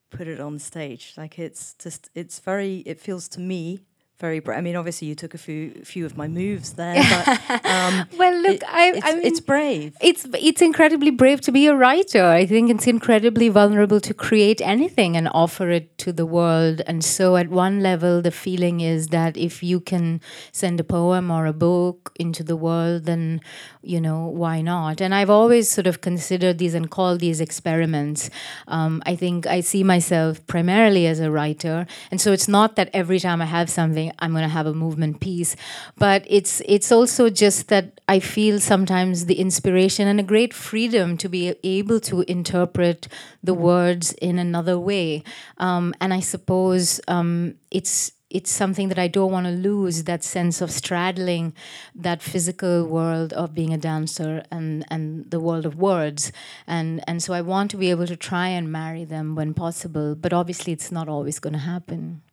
put 0.10 0.28
it 0.28 0.40
on 0.40 0.60
stage. 0.60 1.14
Like 1.18 1.40
it's 1.40 1.76
just, 1.76 2.10
it's 2.14 2.40
very, 2.40 2.78
it 2.80 3.00
feels 3.00 3.28
to 3.30 3.40
me 3.40 3.80
very 4.20 4.40
brave. 4.40 4.58
I 4.58 4.62
mean, 4.62 4.76
obviously, 4.76 5.08
you 5.08 5.16
took 5.16 5.34
a 5.34 5.38
few 5.38 5.72
few 5.84 6.06
of 6.06 6.16
my 6.16 6.28
moves 6.28 6.74
there. 6.74 6.96
But, 7.16 7.66
um, 7.66 8.08
well, 8.18 8.42
look, 8.42 8.56
it, 8.56 8.64
I, 8.68 8.92
it's, 8.92 9.06
I 9.06 9.14
mean, 9.14 9.26
it's 9.26 9.40
brave. 9.40 9.96
It's 10.02 10.26
it's 10.34 10.62
incredibly 10.62 11.12
brave 11.12 11.42
to 11.42 11.52
be 11.52 11.68
a 11.68 11.76
writer. 11.76 12.24
I 12.24 12.46
think 12.46 12.70
it's 12.70 12.88
incredibly 12.88 13.50
vulnerable 13.50 14.00
to 14.00 14.14
create 14.14 14.62
anything 14.62 15.18
and 15.18 15.28
offer 15.34 15.70
it 15.70 15.98
to 16.00 16.14
the 16.14 16.26
world. 16.26 16.82
And 16.88 17.04
so, 17.04 17.36
at 17.36 17.50
one 17.50 17.82
level, 17.82 18.22
the 18.22 18.32
feeling 18.32 18.80
is 18.80 19.10
that 19.10 19.36
if 19.38 19.62
you 19.62 19.80
can 19.80 20.22
send 20.52 20.80
a 20.80 20.84
poem 20.84 21.30
or 21.30 21.46
a 21.46 21.54
book 21.54 22.14
into 22.16 22.44
the 22.44 22.56
world, 22.56 23.06
then 23.06 23.42
you 23.82 24.00
know 24.00 24.28
why 24.28 24.62
not? 24.62 25.02
And 25.02 25.14
I've 25.14 25.30
always 25.30 25.70
sort 25.70 25.88
of 25.88 26.02
considered 26.02 26.58
these 26.58 26.74
and 26.74 26.90
called 26.90 27.20
these 27.20 27.42
experiments. 27.42 28.30
Um, 28.68 29.04
I 29.06 29.16
think 29.16 29.46
I 29.46 29.60
see 29.62 29.84
myself 29.84 30.46
primarily 30.48 31.06
as 31.06 31.20
a 31.20 31.30
writer, 31.30 31.86
and 32.12 32.22
so 32.22 32.32
it's 32.32 32.48
not 32.48 32.76
that 32.78 32.90
every 32.94 33.20
time 33.20 33.42
I 33.42 33.46
have 33.46 33.70
something 33.70 34.05
I'm 34.20 34.32
going 34.32 34.44
to 34.44 34.50
have 34.50 34.68
a 34.68 34.74
movement 34.74 35.20
piece. 35.20 35.56
But 35.98 36.26
it's 36.28 36.62
it's 36.66 36.92
also 36.92 37.30
just 37.30 37.68
that 37.70 38.02
I 38.08 38.20
feel 38.20 38.60
sometimes 38.60 39.26
the 39.26 39.40
inspiration 39.40 40.08
and 40.08 40.20
a 40.20 40.24
great 40.24 40.54
freedom 40.54 41.18
to 41.18 41.30
be 41.30 41.56
able 41.64 42.00
to 42.02 42.22
interpret 42.22 43.08
the 43.44 43.54
words 43.54 44.14
in 44.14 44.40
another 44.40 44.78
way. 44.80 45.24
Um, 45.58 45.94
and 46.02 46.14
I 46.14 46.20
suppose 46.20 47.00
um, 47.08 47.56
it's 47.72 48.12
it's 48.36 48.52
something 48.52 48.90
that 48.90 49.00
I 49.00 49.08
don't 49.08 49.32
want 49.32 49.46
to 49.46 49.52
lose 49.54 50.04
that 50.04 50.22
sense 50.22 50.60
of 50.60 50.70
straddling 50.70 51.54
that 51.96 52.22
physical 52.22 52.86
world 52.86 53.32
of 53.32 53.54
being 53.54 53.74
a 53.74 53.78
dancer 53.78 54.44
and, 54.52 54.84
and 54.90 55.32
the 55.32 55.40
world 55.40 55.66
of 55.66 55.76
words. 55.76 56.34
And, 56.68 57.02
and 57.08 57.24
so 57.24 57.34
I 57.34 57.40
want 57.40 57.72
to 57.72 57.78
be 57.78 57.92
able 57.92 58.08
to 58.08 58.18
try 58.18 58.50
and 58.50 58.70
marry 58.70 59.06
them 59.06 59.36
when 59.36 59.54
possible, 59.54 60.16
but 60.16 60.34
obviously 60.34 60.74
it's 60.74 60.92
not 60.92 61.08
always 61.08 61.40
going 61.40 61.54
to 61.54 61.60
happen 61.60 62.24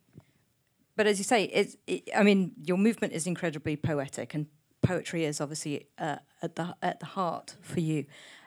but 0.95 1.07
as 1.07 1.17
you 1.17 1.23
say, 1.23 1.45
it's, 1.45 1.75
it, 1.87 2.09
I 2.15 2.23
mean, 2.23 2.51
your 2.63 2.77
movement 2.77 3.13
is 3.13 3.27
incredibly 3.27 3.75
poetic, 3.75 4.33
and 4.33 4.47
poetry 4.81 5.25
is 5.25 5.41
obviously 5.41 5.87
uh, 5.97 6.17
at 6.41 6.55
the 6.55 6.75
at 6.81 6.99
the 6.99 7.05
heart 7.07 7.55
for 7.61 7.79
you. 7.79 8.05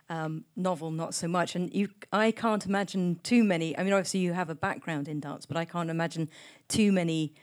Um, 0.09 0.45
novel, 0.55 0.93
not 0.93 1.15
so 1.15 1.27
much. 1.27 1.57
And 1.57 1.75
you, 1.75 1.89
I 2.13 2.31
can't 2.31 2.65
imagine 2.65 3.19
too 3.25 3.43
many. 3.43 3.77
I 3.77 3.83
mean, 3.83 3.93
obviously 3.93 4.21
you 4.21 4.35
have 4.35 4.49
a 4.49 4.55
background 4.55 5.09
in 5.09 5.19
dance, 5.19 5.47
but 5.47 5.57
I 5.57 5.65
can't 5.65 5.91
imagine 5.91 6.31
too 6.69 6.93
many 6.93 7.35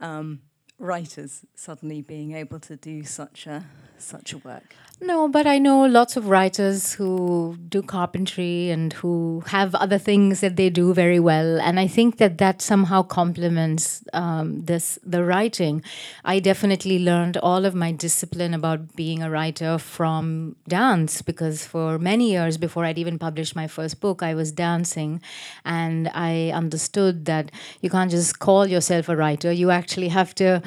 um, 0.00 0.40
writers 0.80 1.44
suddenly 1.54 2.02
being 2.02 2.32
able 2.32 2.58
to 2.58 2.74
do 2.74 3.04
such 3.04 3.46
a 3.46 3.64
such 4.02 4.32
a 4.32 4.38
work? 4.38 4.74
No, 5.00 5.28
but 5.28 5.46
I 5.46 5.58
know 5.58 5.84
lots 5.86 6.16
of 6.16 6.28
writers 6.28 6.94
who 6.94 7.56
do 7.68 7.82
carpentry 7.82 8.70
and 8.70 8.92
who 8.94 9.44
have 9.46 9.72
other 9.76 9.96
things 9.96 10.40
that 10.40 10.56
they 10.56 10.70
do 10.70 10.92
very 10.92 11.20
well, 11.20 11.60
and 11.60 11.78
I 11.78 11.86
think 11.86 12.16
that 12.16 12.38
that 12.38 12.60
somehow 12.60 13.02
complements 13.02 14.02
um, 14.12 14.64
this 14.64 14.98
the 15.04 15.22
writing. 15.22 15.84
I 16.24 16.40
definitely 16.40 16.98
learned 16.98 17.36
all 17.36 17.64
of 17.64 17.76
my 17.76 17.92
discipline 17.92 18.54
about 18.54 18.96
being 18.96 19.22
a 19.22 19.30
writer 19.30 19.78
from 19.78 20.56
dance 20.66 21.22
because 21.22 21.64
for 21.64 21.96
many 22.00 22.32
years 22.32 22.56
before 22.58 22.84
I'd 22.84 22.98
even 22.98 23.20
published 23.20 23.54
my 23.54 23.68
first 23.68 24.00
book, 24.00 24.20
I 24.20 24.34
was 24.34 24.50
dancing, 24.50 25.22
and 25.64 26.10
I 26.12 26.50
understood 26.50 27.24
that 27.26 27.52
you 27.82 27.88
can't 27.88 28.10
just 28.10 28.40
call 28.40 28.66
yourself 28.66 29.08
a 29.08 29.14
writer. 29.14 29.52
You 29.52 29.70
actually 29.70 30.08
have 30.08 30.34
to 30.36 30.60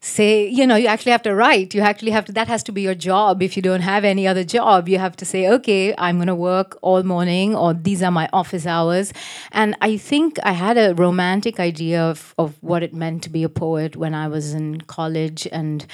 say 0.00 0.48
you 0.48 0.66
know 0.66 0.76
you 0.76 0.86
actually 0.86 1.12
have 1.12 1.22
to 1.22 1.34
write. 1.34 1.74
You 1.74 1.80
actually 1.80 2.12
have 2.12 2.24
to 2.26 2.32
that 2.32 2.48
has 2.48 2.62
to 2.64 2.72
be 2.72 2.82
your 2.82 2.94
job. 2.94 3.42
If 3.42 3.56
you 3.56 3.62
don't 3.62 3.80
have 3.80 4.04
any 4.04 4.26
other 4.28 4.44
job 4.44 4.88
you 4.88 4.98
have 4.98 5.16
to 5.16 5.24
say 5.24 5.48
okay 5.48 5.94
i'm 5.98 6.16
going 6.16 6.28
to 6.28 6.34
work 6.34 6.78
all 6.82 7.02
morning 7.02 7.54
or 7.56 7.74
these 7.74 8.02
are 8.02 8.10
my 8.10 8.28
office 8.32 8.66
hours. 8.66 9.12
And 9.52 9.76
i 9.80 9.96
think 9.96 10.38
i 10.44 10.52
had 10.52 10.78
a 10.78 10.94
romantic 10.94 11.58
idea 11.58 12.02
of, 12.02 12.34
of 12.38 12.56
what 12.60 12.82
it 12.82 12.94
meant 12.94 13.22
to 13.24 13.30
be 13.30 13.42
a 13.42 13.48
poet 13.48 13.96
when 13.96 14.14
i 14.14 14.28
was 14.28 14.54
in 14.54 14.80
college 14.82 15.46
and 15.50 15.86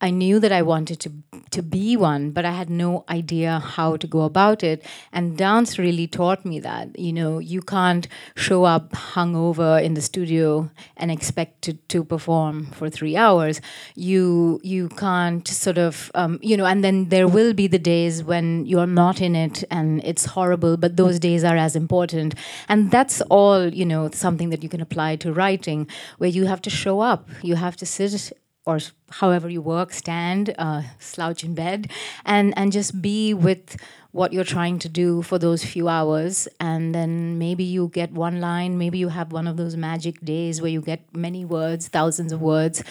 I 0.00 0.10
knew 0.10 0.38
that 0.40 0.52
I 0.52 0.62
wanted 0.62 1.00
to 1.00 1.12
to 1.50 1.62
be 1.62 1.96
one, 1.96 2.30
but 2.30 2.44
I 2.44 2.52
had 2.52 2.70
no 2.70 3.04
idea 3.08 3.58
how 3.58 3.96
to 3.96 4.06
go 4.06 4.22
about 4.22 4.62
it. 4.62 4.86
And 5.12 5.36
dance 5.36 5.78
really 5.78 6.06
taught 6.06 6.44
me 6.44 6.60
that. 6.60 6.96
You 6.98 7.12
know, 7.12 7.38
you 7.38 7.60
can't 7.60 8.06
show 8.36 8.64
up 8.64 8.92
hungover 8.92 9.82
in 9.82 9.94
the 9.94 10.00
studio 10.00 10.70
and 10.96 11.10
expect 11.10 11.62
to, 11.62 11.72
to 11.72 12.04
perform 12.04 12.66
for 12.66 12.88
three 12.88 13.16
hours. 13.16 13.60
You 13.96 14.60
you 14.62 14.88
can't 14.90 15.46
sort 15.46 15.78
of 15.78 16.10
um, 16.14 16.38
you 16.40 16.56
know, 16.56 16.66
and 16.66 16.84
then 16.84 17.08
there 17.08 17.28
will 17.28 17.52
be 17.52 17.66
the 17.66 17.78
days 17.78 18.22
when 18.22 18.64
you're 18.66 18.86
not 18.86 19.20
in 19.20 19.34
it 19.34 19.64
and 19.70 20.00
it's 20.04 20.24
horrible, 20.24 20.76
but 20.76 20.96
those 20.96 21.18
days 21.18 21.44
are 21.44 21.56
as 21.56 21.74
important. 21.76 22.34
And 22.68 22.90
that's 22.90 23.20
all, 23.22 23.68
you 23.68 23.84
know, 23.84 24.10
something 24.12 24.50
that 24.50 24.62
you 24.62 24.68
can 24.68 24.80
apply 24.80 25.16
to 25.16 25.32
writing, 25.32 25.88
where 26.18 26.30
you 26.30 26.46
have 26.46 26.62
to 26.62 26.70
show 26.70 27.00
up. 27.00 27.28
You 27.42 27.56
have 27.56 27.76
to 27.76 27.86
sit 27.86 28.32
or 28.70 28.78
however 29.10 29.48
you 29.48 29.60
work, 29.60 29.92
stand, 29.92 30.54
uh, 30.56 30.82
slouch 30.98 31.42
in 31.42 31.54
bed, 31.54 31.90
and 32.24 32.54
and 32.56 32.72
just 32.72 33.02
be 33.02 33.34
with 33.34 33.76
what 34.12 34.32
you're 34.32 34.50
trying 34.56 34.78
to 34.78 34.88
do 34.88 35.22
for 35.22 35.38
those 35.38 35.64
few 35.64 35.88
hours, 35.88 36.48
and 36.58 36.94
then 36.94 37.38
maybe 37.38 37.64
you 37.64 37.88
get 37.88 38.12
one 38.12 38.40
line, 38.40 38.76
maybe 38.76 38.98
you 38.98 39.08
have 39.08 39.32
one 39.32 39.46
of 39.46 39.56
those 39.56 39.76
magic 39.76 40.20
days 40.24 40.60
where 40.60 40.70
you 40.70 40.80
get 40.80 41.00
many 41.14 41.44
words, 41.44 41.88
thousands 41.88 42.32
of 42.32 42.40
words, 42.40 42.82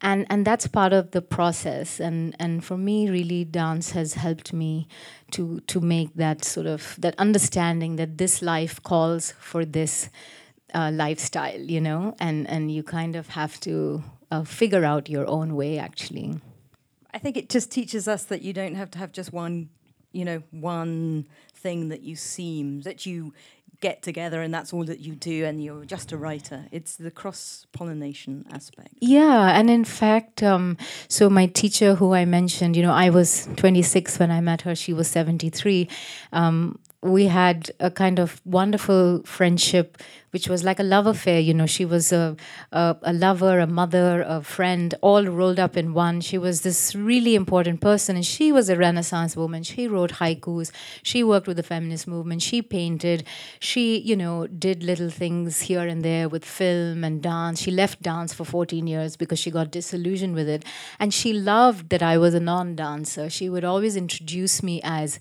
and 0.00 0.26
and 0.30 0.44
that's 0.44 0.66
part 0.66 0.92
of 0.92 1.10
the 1.12 1.22
process. 1.22 2.00
And 2.00 2.34
and 2.38 2.64
for 2.64 2.76
me, 2.76 3.08
really, 3.08 3.44
dance 3.44 3.92
has 3.92 4.14
helped 4.14 4.52
me 4.52 4.88
to 5.32 5.60
to 5.72 5.80
make 5.80 6.14
that 6.14 6.44
sort 6.44 6.66
of 6.66 6.96
that 6.98 7.14
understanding 7.18 7.96
that 7.96 8.18
this 8.18 8.42
life 8.42 8.82
calls 8.82 9.32
for 9.38 9.64
this. 9.64 10.10
Uh, 10.74 10.90
lifestyle, 10.92 11.62
you 11.74 11.80
know, 11.80 12.14
and 12.20 12.46
and 12.46 12.70
you 12.70 12.82
kind 12.82 13.16
of 13.16 13.28
have 13.28 13.58
to 13.58 14.02
uh, 14.30 14.44
figure 14.44 14.84
out 14.84 15.08
your 15.08 15.26
own 15.26 15.54
way 15.56 15.78
actually. 15.78 16.40
I 17.12 17.18
think 17.18 17.36
it 17.36 17.48
just 17.48 17.70
teaches 17.70 18.06
us 18.06 18.24
that 18.24 18.42
you 18.42 18.52
don't 18.52 18.74
have 18.74 18.90
to 18.92 18.98
have 18.98 19.12
just 19.12 19.32
one 19.32 19.70
you 20.12 20.24
know 20.24 20.42
one 20.50 21.26
thing 21.54 21.88
that 21.88 22.02
you 22.02 22.16
seem 22.16 22.82
that 22.82 23.04
you 23.06 23.32
get 23.80 24.02
together 24.02 24.42
and 24.42 24.52
that's 24.52 24.72
all 24.72 24.84
that 24.84 24.98
you 24.98 25.14
do 25.14 25.44
and 25.44 25.62
you're 25.62 25.84
just 25.84 26.10
a 26.10 26.16
writer. 26.16 26.66
It's 26.72 26.96
the 26.96 27.12
cross 27.12 27.66
pollination 27.72 28.44
aspect. 28.50 28.94
Yeah 29.00 29.56
and 29.56 29.70
in 29.70 29.84
fact 29.84 30.42
um, 30.42 30.76
so 31.08 31.30
my 31.30 31.46
teacher 31.46 31.94
who 31.94 32.12
i 32.12 32.24
mentioned 32.24 32.76
you 32.76 32.82
know 32.82 32.92
i 32.92 33.10
was 33.10 33.48
26 33.56 34.18
when 34.18 34.30
i 34.30 34.40
met 34.40 34.62
her 34.62 34.74
she 34.74 34.92
was 34.92 35.08
73 35.08 35.88
um, 36.32 36.78
we 37.02 37.26
had 37.26 37.70
a 37.78 37.90
kind 37.90 38.18
of 38.18 38.40
wonderful 38.44 39.22
friendship 39.24 39.98
which 40.30 40.46
was 40.46 40.62
like 40.62 40.78
a 40.78 40.82
love 40.82 41.06
affair 41.06 41.40
you 41.40 41.54
know. 41.54 41.64
She 41.66 41.84
was 41.84 42.12
a, 42.12 42.36
a, 42.72 42.96
a, 43.02 43.12
lover 43.12 43.60
a 43.60 43.66
mother 43.66 44.22
a 44.26 44.42
friend 44.42 44.94
all 45.00 45.24
rolled 45.24 45.58
up 45.58 45.76
in 45.76 45.94
one. 45.94 46.20
She 46.20 46.36
was 46.36 46.62
this 46.62 46.94
really 46.94 47.34
important 47.34 47.80
person 47.80 48.16
and 48.16 48.26
she 48.26 48.52
was 48.52 48.68
a 48.68 48.76
renaissance 48.76 49.36
woman. 49.36 49.62
She 49.62 49.88
wrote 49.88 50.14
haikus. 50.14 50.70
She 51.02 51.22
worked 51.24 51.46
with 51.46 51.56
the 51.56 51.62
feminist 51.62 52.06
movement. 52.06 52.42
She 52.42 52.60
painted. 52.62 53.26
She 53.58 53.98
you 53.98 54.16
know 54.16 54.46
did 54.46 54.82
little 54.82 55.10
things 55.10 55.62
here 55.62 55.86
and 55.86 56.04
there 56.04 56.28
with 56.28 56.44
film 56.44 57.04
and 57.04 57.22
dance. 57.22 57.60
She 57.60 57.70
left 57.70 58.02
dance 58.02 58.32
for 58.34 58.44
14 58.44 58.86
years 58.86 59.16
because 59.16 59.38
she 59.38 59.50
got 59.50 59.70
disillusioned 59.70 60.34
with 60.34 60.48
it. 60.48 60.64
And 60.98 61.14
she 61.14 61.32
loved 61.32 61.88
that 61.90 62.02
i 62.02 62.18
was 62.18 62.34
a 62.34 62.40
non-dancer. 62.40 63.30
She 63.30 63.48
would 63.48 63.64
always 63.64 63.96
introduce 63.96 64.62
me 64.62 64.80
as 64.82 65.20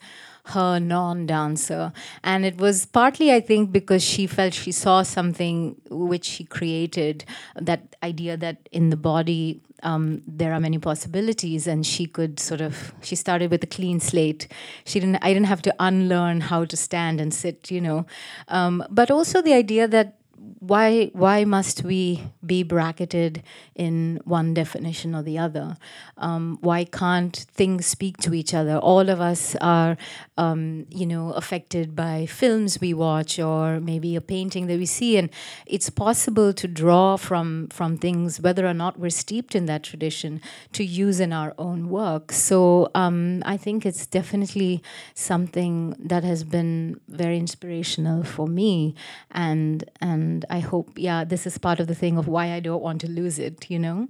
her 0.49 0.79
non 0.79 1.25
dancer. 1.25 1.91
And 2.23 2.45
it 2.45 2.57
was 2.57 2.85
partly, 2.85 3.33
I 3.33 3.39
think, 3.39 3.71
because 3.71 4.03
she 4.03 4.27
felt 4.27 4.53
she 4.53 4.71
saw 4.71 5.03
something 5.03 5.75
which 5.89 6.25
she 6.25 6.43
created 6.43 7.25
that 7.55 7.95
idea 8.03 8.37
that 8.37 8.69
in 8.71 8.89
the 8.89 8.97
body 8.97 9.61
um, 9.83 10.23
there 10.25 10.53
are 10.53 10.59
many 10.59 10.79
possibilities. 10.79 11.67
And 11.67 11.85
she 11.85 12.05
could 12.05 12.39
sort 12.39 12.61
of 12.61 12.93
she 13.01 13.15
started 13.15 13.51
with 13.51 13.63
a 13.63 13.67
clean 13.67 13.99
slate. 13.99 14.47
She 14.85 14.99
didn't 14.99 15.17
i 15.21 15.33
didn't 15.33 15.47
have 15.47 15.61
to 15.63 15.75
unlearn 15.79 16.41
how 16.41 16.65
to 16.65 16.77
stand 16.77 17.21
and 17.21 17.33
sit 17.33 17.71
you 17.71 17.81
know. 17.81 18.05
Um, 18.47 18.83
but 18.89 19.11
also 19.11 19.41
the 19.41 19.53
idea 19.53 19.87
that 19.87 20.16
why 20.59 21.11
why 21.13 21.45
must 21.45 21.83
we 21.83 22.23
be 22.45 22.63
bracketed 22.63 23.43
in 23.75 24.19
one 24.25 24.53
definition 24.53 25.13
or 25.13 25.21
the 25.21 25.37
other? 25.37 25.77
Um, 26.17 26.57
why 26.61 26.83
can't 26.83 27.35
things 27.35 27.85
speak 27.85 28.17
to 28.17 28.33
each 28.33 28.53
other? 28.53 28.77
All 28.77 29.09
of 29.09 29.21
us 29.21 29.55
are, 29.61 29.97
um, 30.37 30.87
you 30.89 31.05
know, 31.05 31.31
affected 31.33 31.95
by 31.95 32.25
films 32.25 32.81
we 32.81 32.93
watch 32.93 33.37
or 33.37 33.79
maybe 33.79 34.15
a 34.15 34.21
painting 34.21 34.65
that 34.67 34.79
we 34.79 34.87
see, 34.87 35.17
and 35.17 35.29
it's 35.67 35.91
possible 35.91 36.53
to 36.53 36.67
draw 36.67 37.17
from 37.17 37.67
from 37.69 37.97
things, 37.97 38.41
whether 38.41 38.65
or 38.65 38.73
not 38.73 38.99
we're 38.99 39.11
steeped 39.11 39.53
in 39.53 39.67
that 39.67 39.83
tradition, 39.83 40.41
to 40.73 40.83
use 40.83 41.19
in 41.19 41.33
our 41.33 41.53
own 41.59 41.89
work. 41.89 42.31
So 42.31 42.89
um, 42.95 43.43
I 43.45 43.57
think 43.57 43.85
it's 43.85 44.07
definitely 44.07 44.81
something 45.13 45.95
that 45.99 46.23
has 46.23 46.43
been 46.43 46.99
very 47.07 47.37
inspirational 47.37 48.23
for 48.23 48.47
me, 48.47 48.95
and 49.29 49.83
and 50.01 50.45
I 50.49 50.59
hope, 50.59 50.91
yeah, 50.95 51.23
this 51.23 51.45
is 51.45 51.57
part 51.57 51.79
of 51.79 51.87
the 51.87 51.95
thing 51.95 52.17
of 52.17 52.27
why 52.27 52.53
I 52.53 52.59
don't 52.59 52.81
want 52.81 53.01
to 53.01 53.09
lose 53.09 53.39
it, 53.39 53.69
you 53.69 53.79
know? 53.79 54.07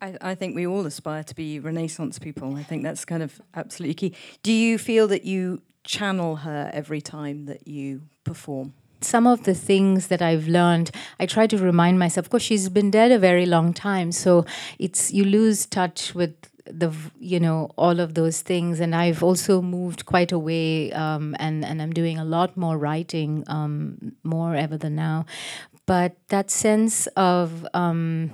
I, 0.00 0.16
I 0.20 0.34
think 0.34 0.56
we 0.56 0.66
all 0.66 0.84
aspire 0.86 1.22
to 1.24 1.34
be 1.34 1.60
Renaissance 1.60 2.18
people. 2.18 2.56
I 2.56 2.62
think 2.62 2.82
that's 2.82 3.04
kind 3.04 3.22
of 3.22 3.40
absolutely 3.54 3.94
key. 3.94 4.16
Do 4.42 4.52
you 4.52 4.78
feel 4.78 5.06
that 5.08 5.24
you 5.24 5.62
channel 5.84 6.36
her 6.36 6.70
every 6.72 7.00
time 7.00 7.46
that 7.46 7.66
you 7.66 8.02
perform? 8.24 8.74
some 9.04 9.26
of 9.26 9.44
the 9.44 9.54
things 9.54 10.08
that 10.08 10.22
I've 10.22 10.48
learned, 10.48 10.90
I 11.18 11.26
try 11.26 11.46
to 11.48 11.58
remind 11.58 11.98
myself. 11.98 12.26
Of 12.26 12.30
course, 12.30 12.42
she's 12.42 12.68
been 12.68 12.90
dead 12.90 13.10
a 13.10 13.18
very 13.18 13.46
long 13.46 13.72
time, 13.72 14.12
so 14.12 14.44
it's 14.78 15.12
you 15.12 15.24
lose 15.24 15.66
touch 15.66 16.14
with 16.14 16.34
the 16.64 16.92
you 17.18 17.40
know 17.40 17.70
all 17.76 18.00
of 18.00 18.14
those 18.14 18.40
things. 18.42 18.80
And 18.80 18.94
i've 18.94 19.22
also 19.22 19.60
moved 19.62 20.06
quite 20.06 20.32
away 20.32 20.92
um, 20.92 21.36
and 21.38 21.64
and 21.64 21.82
i'm 21.82 21.92
doing 21.92 22.18
a 22.18 22.24
lot 22.24 22.56
more 22.56 22.78
writing 22.78 23.44
um, 23.48 24.12
more 24.22 24.54
ever 24.54 24.76
than 24.76 24.94
now. 24.94 25.26
But 25.84 26.16
that 26.28 26.50
sense 26.50 27.06
of 27.16 27.66
um, 27.74 28.30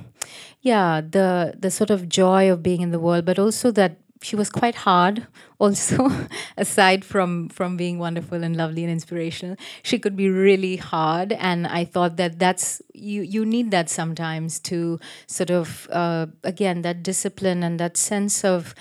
yeah 0.63 1.01
the 1.01 1.55
the 1.59 1.71
sort 1.71 1.91
of 1.91 2.09
joy 2.09 2.51
of 2.51 2.63
being 2.63 2.81
in 2.83 2.91
the 2.91 2.99
world 3.01 3.25
but 3.25 3.39
also 3.39 3.71
that 3.73 3.97
she 4.23 4.37
was 4.37 4.51
quite 4.51 4.75
hard 4.75 5.27
also 5.59 6.11
aside 6.57 7.05
from 7.05 7.49
from 7.49 7.77
being 7.77 7.99
wonderful 7.99 8.43
and 8.45 8.57
lovely 8.57 8.83
and 8.85 8.93
inspirational. 8.93 9.57
She 9.83 9.99
could 9.99 10.17
be 10.17 10.29
really 10.31 10.77
hard 10.77 11.33
and 11.33 11.67
i 11.67 11.85
thought 11.85 12.17
that 12.17 12.39
that's 12.39 12.81
you 12.95 13.23
you 13.23 13.45
need 13.45 13.71
that 13.71 13.91
sometimes 13.91 14.59
to 14.61 14.99
sort 15.27 15.51
of 15.51 15.89
uh, 15.91 16.27
again 16.45 16.83
that 16.83 17.03
discipline 17.03 17.63
and 17.63 17.79
that 17.81 17.97
sense 17.97 18.45
of 18.45 18.75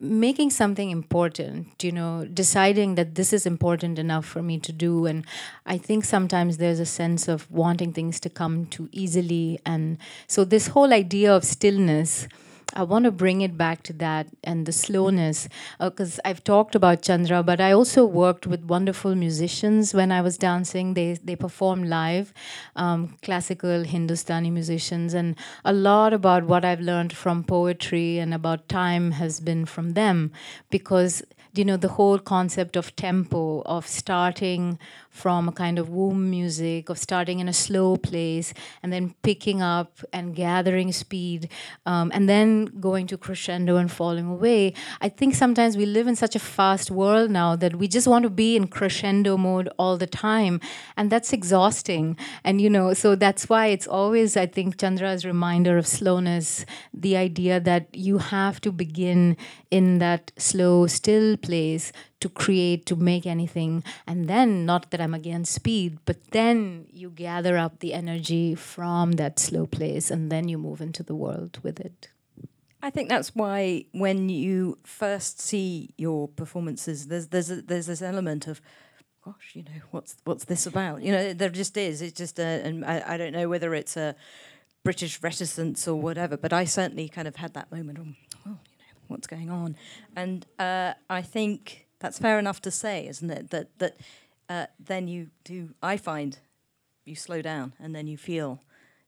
making 0.00 0.48
something 0.48 0.90
important 0.90 1.82
you 1.82 1.90
know 1.90 2.24
deciding 2.32 2.94
that 2.94 3.16
this 3.16 3.32
is 3.32 3.46
important 3.46 3.98
enough 3.98 4.24
for 4.24 4.42
me 4.42 4.58
to 4.58 4.72
do. 4.72 5.06
And 5.06 5.24
i 5.66 5.76
think 5.78 6.04
sometimes 6.04 6.58
there's 6.58 6.80
a 6.80 6.86
sense 6.86 7.28
of 7.28 7.50
wanting 7.50 7.92
things 7.92 8.20
to 8.20 8.30
come 8.30 8.66
too 8.66 8.88
easily. 8.92 9.58
And 9.66 9.98
so 10.26 10.44
this 10.44 10.68
whole 10.68 10.92
idea 10.92 11.34
of 11.34 11.44
stillness 11.44 12.28
I 12.74 12.82
want 12.82 13.06
to 13.06 13.10
bring 13.10 13.40
it 13.40 13.56
back 13.56 13.82
to 13.84 13.92
that 13.94 14.28
and 14.44 14.66
the 14.66 14.72
slowness 14.72 15.48
because 15.80 16.18
uh, 16.18 16.22
I've 16.26 16.44
talked 16.44 16.74
about 16.74 17.02
Chandra, 17.02 17.42
but 17.42 17.60
I 17.60 17.72
also 17.72 18.04
worked 18.04 18.46
with 18.46 18.62
wonderful 18.64 19.14
musicians 19.14 19.94
when 19.94 20.12
I 20.12 20.20
was 20.20 20.36
dancing. 20.36 20.94
They 20.94 21.14
they 21.14 21.34
perform 21.34 21.84
live, 21.84 22.32
um, 22.76 23.16
classical 23.22 23.84
Hindustani 23.84 24.50
musicians, 24.50 25.14
and 25.14 25.34
a 25.64 25.72
lot 25.72 26.12
about 26.12 26.44
what 26.44 26.64
I've 26.64 26.80
learned 26.80 27.14
from 27.14 27.42
poetry 27.42 28.18
and 28.18 28.34
about 28.34 28.68
time 28.68 29.12
has 29.12 29.40
been 29.40 29.64
from 29.64 29.94
them 29.94 30.30
because 30.70 31.22
you 31.54 31.64
know, 31.64 31.76
the 31.76 31.88
whole 31.88 32.18
concept 32.18 32.76
of 32.76 32.94
tempo, 32.94 33.62
of 33.62 33.86
starting 33.86 34.78
from 35.18 35.48
a 35.48 35.52
kind 35.52 35.78
of 35.78 35.88
womb 35.88 36.30
music, 36.30 36.88
of 36.88 36.96
starting 36.98 37.40
in 37.40 37.48
a 37.48 37.52
slow 37.52 37.96
place, 37.96 38.54
and 38.82 38.92
then 38.92 39.14
picking 39.22 39.60
up 39.60 39.98
and 40.12 40.36
gathering 40.36 40.92
speed, 40.92 41.50
um, 41.86 42.10
and 42.14 42.28
then 42.28 42.66
going 42.80 43.06
to 43.08 43.18
crescendo 43.18 43.76
and 43.76 43.90
falling 43.90 44.26
away. 44.26 44.72
I 45.00 45.08
think 45.08 45.34
sometimes 45.34 45.76
we 45.76 45.86
live 45.86 46.06
in 46.06 46.16
such 46.16 46.36
a 46.36 46.38
fast 46.38 46.90
world 46.90 47.30
now 47.30 47.56
that 47.56 47.76
we 47.76 47.88
just 47.88 48.06
want 48.06 48.22
to 48.22 48.30
be 48.30 48.54
in 48.54 48.68
crescendo 48.68 49.36
mode 49.36 49.68
all 49.78 49.96
the 49.96 50.06
time, 50.06 50.60
and 50.96 51.10
that's 51.10 51.32
exhausting. 51.32 52.16
And, 52.44 52.60
you 52.60 52.70
know, 52.70 52.94
so 52.94 53.16
that's 53.16 53.48
why 53.48 53.66
it's 53.66 53.88
always, 53.88 54.36
I 54.36 54.46
think, 54.46 54.78
Chandra's 54.78 55.24
reminder 55.24 55.76
of 55.76 55.86
slowness, 55.86 56.64
the 56.94 57.16
idea 57.16 57.58
that 57.60 57.88
you 57.92 58.18
have 58.18 58.60
to 58.60 58.70
begin 58.70 59.36
in 59.70 59.98
that 59.98 60.30
slow, 60.36 60.86
still 60.86 61.36
place 61.36 61.92
to 62.20 62.28
create, 62.28 62.84
to 62.86 62.96
make 62.96 63.26
anything. 63.26 63.84
And 64.06 64.28
then, 64.28 64.66
not 64.66 64.90
that 64.90 65.00
I'm 65.00 65.14
against 65.14 65.52
speed, 65.52 65.98
but 66.04 66.30
then 66.30 66.86
you 66.90 67.10
gather 67.10 67.56
up 67.56 67.78
the 67.78 67.94
energy 67.94 68.54
from 68.54 69.12
that 69.12 69.38
slow 69.38 69.66
place 69.66 70.10
and 70.10 70.30
then 70.30 70.48
you 70.48 70.58
move 70.58 70.80
into 70.80 71.02
the 71.02 71.14
world 71.14 71.58
with 71.62 71.78
it. 71.80 72.08
I 72.80 72.90
think 72.90 73.08
that's 73.08 73.34
why 73.34 73.86
when 73.92 74.28
you 74.28 74.78
first 74.84 75.40
see 75.40 75.90
your 75.96 76.28
performances, 76.28 77.08
there's 77.08 77.28
there's 77.28 77.50
a, 77.50 77.62
there's 77.62 77.86
this 77.86 78.02
element 78.02 78.46
of, 78.46 78.60
gosh, 79.24 79.50
you 79.54 79.64
know, 79.64 79.80
what's 79.90 80.16
what's 80.24 80.44
this 80.44 80.64
about? 80.64 81.02
You 81.02 81.10
know, 81.10 81.32
there 81.32 81.50
just 81.50 81.76
is. 81.76 82.00
It's 82.02 82.16
just 82.16 82.38
a, 82.38 82.42
and 82.42 82.84
I, 82.84 83.02
I 83.06 83.16
don't 83.16 83.32
know 83.32 83.48
whether 83.48 83.74
it's 83.74 83.96
a 83.96 84.14
British 84.84 85.20
reticence 85.22 85.88
or 85.88 86.00
whatever, 86.00 86.36
but 86.36 86.52
I 86.52 86.64
certainly 86.64 87.08
kind 87.08 87.26
of 87.26 87.36
had 87.36 87.52
that 87.54 87.72
moment 87.72 87.98
of, 87.98 88.06
oh, 88.46 88.58
you 88.70 88.78
know, 88.78 88.98
what's 89.08 89.26
going 89.26 89.50
on, 89.50 89.76
and 90.14 90.46
uh, 90.60 90.94
I 91.10 91.22
think 91.22 91.87
that's 92.00 92.18
fair 92.18 92.38
enough 92.38 92.60
to 92.62 92.70
say, 92.70 93.06
isn't 93.06 93.30
it? 93.30 93.50
That 93.50 93.78
that 93.78 93.96
uh, 94.48 94.66
then 94.78 95.08
you 95.08 95.30
do. 95.44 95.74
I 95.82 95.96
find 95.96 96.38
you 97.04 97.14
slow 97.14 97.42
down 97.42 97.74
and 97.80 97.94
then 97.94 98.06
you 98.06 98.16
feel, 98.16 98.62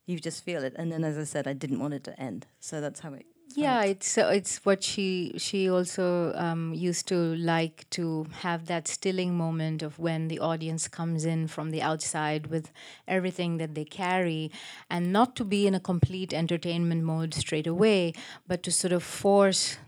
you 0.06 0.18
just 0.18 0.44
feel 0.44 0.64
it. 0.64 0.74
And 0.76 0.90
then, 0.90 1.04
as 1.04 1.18
I 1.18 1.24
said, 1.24 1.46
I 1.46 1.52
didn't 1.52 1.80
want 1.80 1.94
it 1.94 2.04
to 2.04 2.20
end, 2.20 2.46
so 2.58 2.80
that's 2.80 3.00
how 3.00 3.12
it. 3.14 3.26
Yeah, 3.56 3.82
it's 3.82 4.16
uh, 4.16 4.30
it's 4.32 4.64
what 4.64 4.84
she 4.84 5.32
she 5.36 5.68
also 5.68 6.32
um, 6.36 6.72
used 6.72 7.08
to 7.08 7.34
like 7.34 7.88
to 7.90 8.26
have 8.42 8.66
that 8.66 8.86
stilling 8.86 9.36
moment 9.36 9.82
of 9.82 9.98
when 9.98 10.28
the 10.28 10.38
audience 10.38 10.86
comes 10.86 11.24
in 11.24 11.48
from 11.48 11.70
the 11.70 11.82
outside 11.82 12.46
with 12.46 12.70
everything 13.08 13.56
that 13.56 13.74
they 13.74 13.84
carry, 13.84 14.52
and 14.88 15.12
not 15.12 15.34
to 15.36 15.44
be 15.44 15.66
in 15.66 15.74
a 15.74 15.80
complete 15.80 16.32
entertainment 16.32 17.02
mode 17.02 17.34
straight 17.34 17.66
away, 17.66 18.12
but 18.46 18.62
to 18.62 18.70
sort 18.70 18.92
of 18.92 19.02
force 19.02 19.78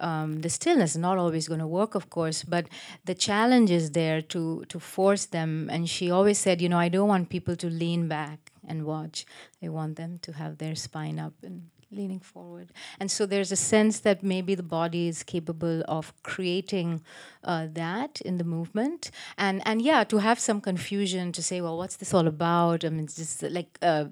um, 0.00 0.40
the 0.40 0.50
stillness 0.50 0.92
is 0.92 0.96
not 0.98 1.18
always 1.18 1.48
going 1.48 1.60
to 1.60 1.66
work, 1.66 1.94
of 1.94 2.10
course, 2.10 2.42
but 2.42 2.66
the 3.04 3.14
challenge 3.14 3.70
is 3.70 3.92
there 3.92 4.20
to 4.22 4.64
to 4.68 4.80
force 4.80 5.26
them. 5.26 5.68
And 5.70 5.88
she 5.88 6.10
always 6.10 6.38
said, 6.38 6.60
you 6.60 6.68
know, 6.68 6.78
I 6.78 6.88
don't 6.88 7.08
want 7.08 7.28
people 7.28 7.56
to 7.56 7.68
lean 7.68 8.08
back 8.08 8.52
and 8.66 8.84
watch. 8.84 9.26
I 9.62 9.68
want 9.68 9.96
them 9.96 10.18
to 10.22 10.32
have 10.32 10.58
their 10.58 10.74
spine 10.74 11.18
up 11.18 11.34
and 11.42 11.70
leaning 11.90 12.18
forward. 12.18 12.72
And 12.98 13.10
so 13.10 13.24
there's 13.24 13.52
a 13.52 13.56
sense 13.56 14.00
that 14.00 14.22
maybe 14.22 14.54
the 14.56 14.64
body 14.64 15.06
is 15.06 15.22
capable 15.22 15.84
of 15.86 16.12
creating 16.22 17.02
uh, 17.44 17.68
that 17.72 18.20
in 18.22 18.38
the 18.38 18.44
movement. 18.44 19.10
And 19.38 19.62
and 19.64 19.80
yeah, 19.80 20.04
to 20.04 20.18
have 20.18 20.40
some 20.40 20.60
confusion 20.60 21.32
to 21.32 21.42
say, 21.42 21.60
well, 21.60 21.76
what's 21.76 21.96
this 21.96 22.12
all 22.12 22.26
about? 22.26 22.84
I 22.84 22.88
mean, 22.88 23.04
it's 23.04 23.16
just 23.16 23.42
like. 23.42 23.78
Uh, 23.80 24.06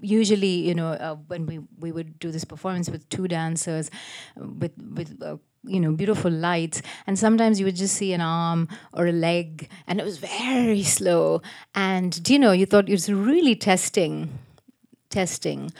usually, 0.00 0.68
you 0.68 0.74
know, 0.74 0.88
uh, 0.88 1.16
when 1.26 1.46
we, 1.46 1.60
we 1.78 1.92
would 1.92 2.18
do 2.18 2.30
this 2.30 2.44
performance 2.44 2.88
with 2.90 3.08
two 3.08 3.28
dancers, 3.28 3.90
with 4.36 4.72
with 4.94 5.22
uh, 5.22 5.36
you 5.64 5.80
know 5.80 5.92
beautiful 5.92 6.30
lights, 6.30 6.82
and 7.06 7.18
sometimes 7.18 7.58
you 7.58 7.66
would 7.66 7.76
just 7.76 7.96
see 7.96 8.12
an 8.12 8.20
arm 8.20 8.68
or 8.92 9.06
a 9.06 9.12
leg, 9.12 9.68
and 9.86 10.00
it 10.00 10.04
was 10.04 10.18
very 10.18 10.82
slow, 10.82 11.42
and 11.74 12.28
you 12.28 12.38
know, 12.38 12.52
you 12.52 12.66
thought 12.66 12.88
it 12.88 12.92
was 12.92 13.10
really 13.12 13.54
testing, 13.54 14.38
testing. 15.10 15.72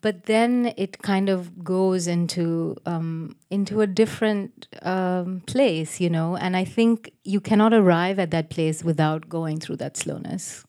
But 0.00 0.24
then 0.24 0.72
it 0.78 1.02
kind 1.02 1.28
of 1.28 1.62
goes 1.62 2.06
into 2.06 2.76
um, 2.86 3.36
into 3.50 3.82
a 3.82 3.86
different 3.86 4.68
um, 4.82 5.42
place, 5.46 6.00
you 6.00 6.08
know, 6.08 6.36
and 6.36 6.56
I 6.56 6.64
think 6.64 7.12
you 7.24 7.40
cannot 7.40 7.74
arrive 7.74 8.18
at 8.18 8.30
that 8.30 8.48
place 8.48 8.82
without 8.82 9.28
going 9.28 9.60
through 9.60 9.76
that 9.76 9.96
slowness. 9.98 10.64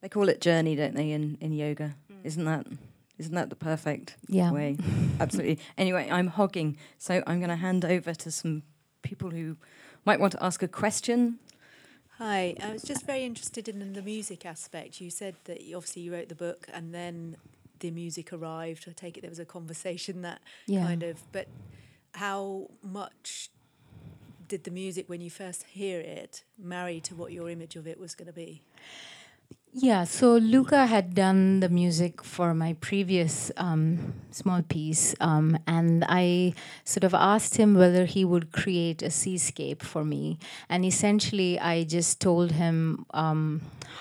They 0.00 0.08
call 0.08 0.28
it 0.28 0.40
journey, 0.40 0.76
don't 0.76 0.94
they, 0.94 1.10
in, 1.10 1.36
in 1.40 1.52
yoga? 1.52 1.96
Isn't 2.28 2.44
that 2.44 2.66
isn't 3.16 3.34
that 3.34 3.48
the 3.48 3.56
perfect 3.56 4.16
yeah. 4.28 4.52
way? 4.52 4.76
Absolutely. 5.20 5.58
Anyway, 5.78 6.08
I'm 6.10 6.26
hogging, 6.26 6.76
so 6.98 7.22
I'm 7.26 7.38
going 7.38 7.48
to 7.48 7.56
hand 7.56 7.86
over 7.86 8.12
to 8.12 8.30
some 8.30 8.64
people 9.00 9.30
who 9.30 9.56
might 10.04 10.20
want 10.20 10.32
to 10.34 10.44
ask 10.44 10.62
a 10.62 10.68
question. 10.68 11.38
Hi, 12.18 12.54
I 12.62 12.72
was 12.72 12.82
just 12.82 13.06
very 13.06 13.24
interested 13.24 13.66
in 13.66 13.94
the 13.94 14.02
music 14.02 14.44
aspect. 14.44 15.00
You 15.00 15.08
said 15.08 15.36
that 15.44 15.62
you, 15.62 15.76
obviously 15.76 16.02
you 16.02 16.12
wrote 16.12 16.28
the 16.28 16.34
book 16.34 16.68
and 16.72 16.94
then 16.94 17.36
the 17.80 17.90
music 17.90 18.30
arrived. 18.32 18.84
I 18.86 18.92
take 18.92 19.16
it 19.16 19.22
there 19.22 19.30
was 19.30 19.38
a 19.38 19.46
conversation 19.46 20.20
that 20.28 20.42
yeah. 20.66 20.84
kind 20.84 21.02
of, 21.02 21.22
but 21.32 21.48
how 22.12 22.68
much 22.82 23.48
did 24.48 24.64
the 24.64 24.70
music, 24.70 25.08
when 25.08 25.22
you 25.22 25.30
first 25.30 25.64
hear 25.64 25.98
it, 25.98 26.44
marry 26.58 27.00
to 27.00 27.14
what 27.14 27.32
your 27.32 27.48
image 27.48 27.74
of 27.74 27.86
it 27.86 27.98
was 27.98 28.14
going 28.14 28.26
to 28.26 28.32
be? 28.34 28.62
Yeah, 29.72 30.04
so 30.04 30.36
Luca 30.36 30.86
had 30.86 31.14
done 31.14 31.60
the 31.60 31.68
music 31.68 32.24
for 32.24 32.54
my 32.54 32.72
previous 32.80 33.52
um, 33.58 34.14
small 34.30 34.62
piece, 34.62 35.14
um, 35.20 35.58
and 35.66 36.04
I 36.08 36.54
sort 36.84 37.04
of 37.04 37.14
asked 37.14 37.56
him 37.58 37.74
whether 37.74 38.04
he 38.06 38.24
would 38.24 38.50
create 38.50 39.02
a 39.02 39.10
seascape 39.10 39.82
for 39.82 40.04
me. 40.04 40.38
And 40.68 40.84
essentially, 40.84 41.60
I 41.60 41.84
just 41.84 42.18
told 42.20 42.52
him 42.52 43.04
um, 43.12 43.60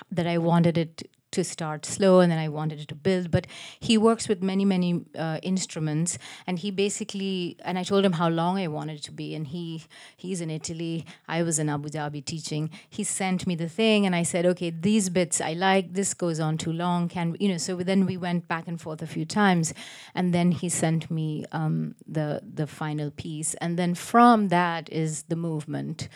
that 0.10 0.26
I 0.26 0.38
wanted 0.38 0.78
it 0.78 1.10
to 1.38 1.44
start 1.44 1.86
slow 1.86 2.20
and 2.20 2.32
then 2.32 2.40
I 2.40 2.50
wanted 2.50 2.80
it 2.80 2.88
to 2.90 2.96
build. 2.96 3.32
But 3.32 3.48
he 3.80 3.98
works 3.98 4.28
with 4.28 4.42
many, 4.42 4.66
many 4.66 5.06
uh, 5.16 5.40
instruments 5.44 6.18
and 6.48 6.60
he 6.60 6.72
basically, 6.72 7.58
and 7.64 7.78
I 7.78 7.84
told 7.84 8.04
him 8.04 8.14
how 8.14 8.30
long 8.30 8.58
I 8.58 8.68
wanted 8.68 8.98
it 8.98 9.04
to 9.04 9.12
be. 9.12 9.36
And 9.36 9.48
he 9.48 9.84
he's 10.18 10.42
in 10.42 10.50
Italy, 10.50 11.06
I 11.28 11.44
was 11.44 11.60
in 11.60 11.70
Abu 11.70 11.90
Dhabi 11.90 12.26
teaching. 12.26 12.70
He 12.90 13.04
sent 13.04 13.46
me 13.46 13.56
the 13.56 13.70
thing 13.70 14.06
and 14.06 14.16
I 14.16 14.24
said, 14.24 14.46
okay, 14.46 14.72
these 14.72 15.10
bits 15.10 15.40
I 15.40 15.54
like, 15.54 15.94
this 15.94 16.14
goes 16.14 16.40
on 16.40 16.58
too 16.58 16.74
long. 16.74 17.08
Can, 17.08 17.38
you 17.40 17.50
know, 17.50 17.58
so 17.58 17.78
then 17.78 18.06
we 18.06 18.18
went 18.18 18.48
back 18.48 18.68
and 18.68 18.82
forth 18.82 19.02
a 19.02 19.08
few 19.08 19.26
times. 19.26 19.74
And 20.16 20.34
then 20.34 20.52
he 20.52 20.70
sent 20.70 21.12
me 21.12 21.46
um, 21.52 21.96
the, 22.08 22.42
the 22.44 22.68
final 22.68 23.12
piece. 23.12 23.54
And 23.56 23.78
then 23.78 23.94
from 23.94 24.48
that 24.50 24.92
is 24.92 25.24
the 25.24 25.36
movement 25.36 26.10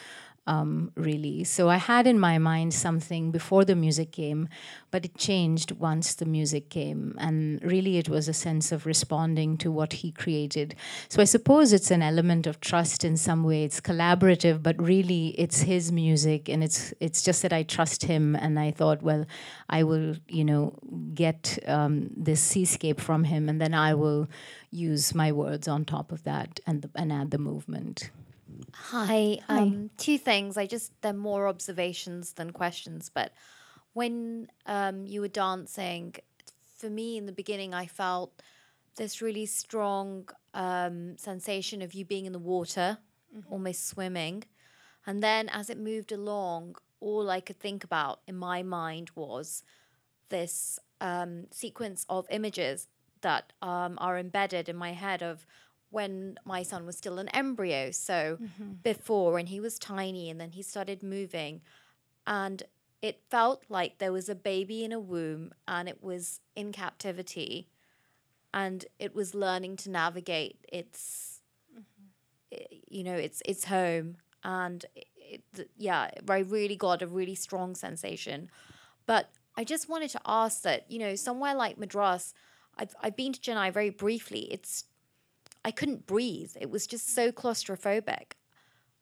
um, 0.48 0.92
really. 0.96 1.44
So 1.44 1.70
I 1.70 1.78
had 1.78 2.08
in 2.08 2.20
my 2.20 2.38
mind 2.38 2.74
something 2.74 3.32
before 3.32 3.64
the 3.64 3.76
music 3.76 4.12
came, 4.12 4.50
but 4.90 5.06
it 5.06 5.16
changed 5.16 5.72
once 5.74 6.16
the 6.16 6.26
music 6.26 6.70
came. 6.70 7.16
And 7.20 7.62
really, 7.64 7.98
it 7.98 8.10
was 8.10 8.28
a 8.28 8.34
sense 8.34 8.72
of 8.72 8.86
responding 8.86 9.58
to 9.58 9.72
what 9.72 9.94
he 9.94 10.12
created. 10.12 10.76
So 11.10 11.22
I 11.22 11.26
suppose 11.26 11.74
it's 11.74 11.92
an 11.92 12.02
element 12.02 12.48
of 12.48 12.60
trust 12.60 13.06
in 13.06 13.18
some 13.18 13.44
way. 13.44 13.64
It's 13.64 13.80
collaborative, 13.80 14.64
but 14.64 14.82
really, 14.82 15.30
it's 15.38 15.62
his 15.62 15.92
music, 15.92 16.50
and 16.50 16.64
it's 16.64 16.94
it's 17.00 17.22
just 17.22 17.42
that 17.44 17.54
I 17.54 17.64
trust 17.64 18.04
him, 18.04 18.36
and 18.36 18.60
I 18.60 18.72
thought, 18.72 19.02
well, 19.04 19.26
I 19.70 19.84
will, 19.84 20.16
you 20.28 20.44
know, 20.44 20.74
get 21.14 21.60
um, 21.68 22.10
this 22.16 22.42
seascape 22.42 23.00
from 23.00 23.26
him, 23.26 23.48
and 23.48 23.62
then 23.62 23.74
I 23.74 23.94
will 23.94 24.28
use 24.72 25.14
my 25.14 25.32
words 25.32 25.68
on 25.68 25.86
top 25.86 26.12
of 26.12 26.24
that 26.24 26.60
and 26.66 26.82
the, 26.82 26.90
and 26.96 27.14
add 27.14 27.32
the 27.32 27.38
movement. 27.38 28.10
Hi. 28.74 29.40
Hi. 29.48 29.58
Um, 29.58 29.90
two 29.98 30.18
things. 30.18 30.58
I 30.58 30.66
just 30.66 30.92
they're 31.02 31.14
more 31.14 31.48
observations 31.48 32.34
than 32.34 32.52
questions. 32.52 33.10
But 33.14 33.34
when 33.94 34.48
um, 34.66 35.06
you 35.06 35.22
were 35.22 35.28
dancing, 35.28 36.16
for 36.78 36.90
me 36.90 37.18
in 37.18 37.26
the 37.26 37.32
beginning, 37.32 37.74
I 37.74 37.86
felt 37.86 38.42
this 38.96 39.22
really 39.22 39.46
strong 39.46 40.28
um, 40.54 41.18
sensation 41.18 41.82
of 41.82 41.94
you 41.94 42.06
being 42.06 42.26
in 42.26 42.34
the 42.34 42.40
water, 42.40 42.98
mm-hmm. 43.36 43.52
almost 43.52 43.88
swimming. 43.88 44.44
And 45.06 45.24
then 45.24 45.50
as 45.50 45.70
it 45.70 45.78
moved 45.78 46.12
along, 46.12 46.76
all 47.00 47.30
I 47.30 47.40
could 47.40 47.60
think 47.60 47.84
about 47.84 48.22
in 48.28 48.36
my 48.36 48.64
mind 48.64 49.12
was 49.16 49.64
this 50.30 50.80
um, 51.00 51.48
sequence 51.52 52.06
of 52.10 52.28
images 52.30 52.88
that 53.22 53.54
um, 53.62 53.98
are 54.00 54.18
embedded 54.18 54.70
in 54.70 54.76
my 54.76 54.94
head 54.94 55.22
of 55.22 55.46
when 55.92 56.38
my 56.46 56.64
son 56.64 56.86
was 56.86 56.98
still 56.98 57.20
an 57.20 57.30
embryo. 57.30 57.92
So 57.92 58.38
mm-hmm. 58.42 58.74
before, 58.82 59.34
when 59.34 59.46
he 59.48 59.60
was 59.60 59.78
tiny 59.78 60.30
and 60.30 60.42
then 60.42 60.52
he 60.52 60.64
started 60.64 61.04
moving. 61.04 61.62
And 62.26 62.64
it 63.02 63.22
felt 63.30 63.64
like 63.70 63.98
there 63.98 64.14
was 64.14 64.30
a 64.30 64.36
baby 64.36 64.84
in 64.84 64.92
a 64.92 65.00
womb 65.00 65.54
and 65.68 65.88
it 65.88 66.02
was 66.02 66.40
in 66.56 66.72
captivity 66.72 67.68
and 68.54 68.86
it 69.00 69.14
was 69.14 69.36
learning 69.36 69.76
to 69.78 69.90
navigate 69.90 70.66
its, 70.72 71.42
mm-hmm. 71.74 72.58
you 72.90 73.04
know, 73.04 73.16
its, 73.16 73.42
its 73.46 73.66
home. 73.66 74.18
And 74.44 74.86
it, 74.96 75.70
yeah, 75.78 76.10
I 76.30 76.40
really 76.40 76.76
got 76.76 77.02
a 77.02 77.08
really 77.08 77.36
strong 77.36 77.76
sensation. 77.76 78.50
But 79.06 79.30
I 79.58 79.64
just 79.64 79.90
wanted 79.90 80.10
to 80.12 80.22
ask 80.26 80.62
that, 80.62 80.90
you 80.90 81.00
know, 81.00 81.16
somewhere 81.16 81.56
like 81.56 81.78
Madras, 81.78 82.34
I've, 82.78 82.94
I've 83.02 83.16
been 83.16 83.34
to 83.34 83.40
Chennai 83.40 83.74
very 83.74 83.90
briefly. 83.90 84.48
It's 84.52 84.86
I 85.64 85.72
couldn't 85.72 86.08
breathe. 86.08 86.54
It 86.60 86.70
was 86.70 86.88
just 86.88 87.14
so 87.14 87.32
claustrophobic. 87.32 88.34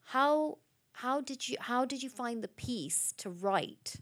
how 0.02 0.58
how 0.92 1.20
did 1.20 1.48
you 1.48 1.56
how 1.60 1.84
did 1.84 2.02
you 2.02 2.10
find 2.10 2.42
the 2.42 2.48
peace 2.48 3.14
to 3.18 3.30
write? 3.30 3.96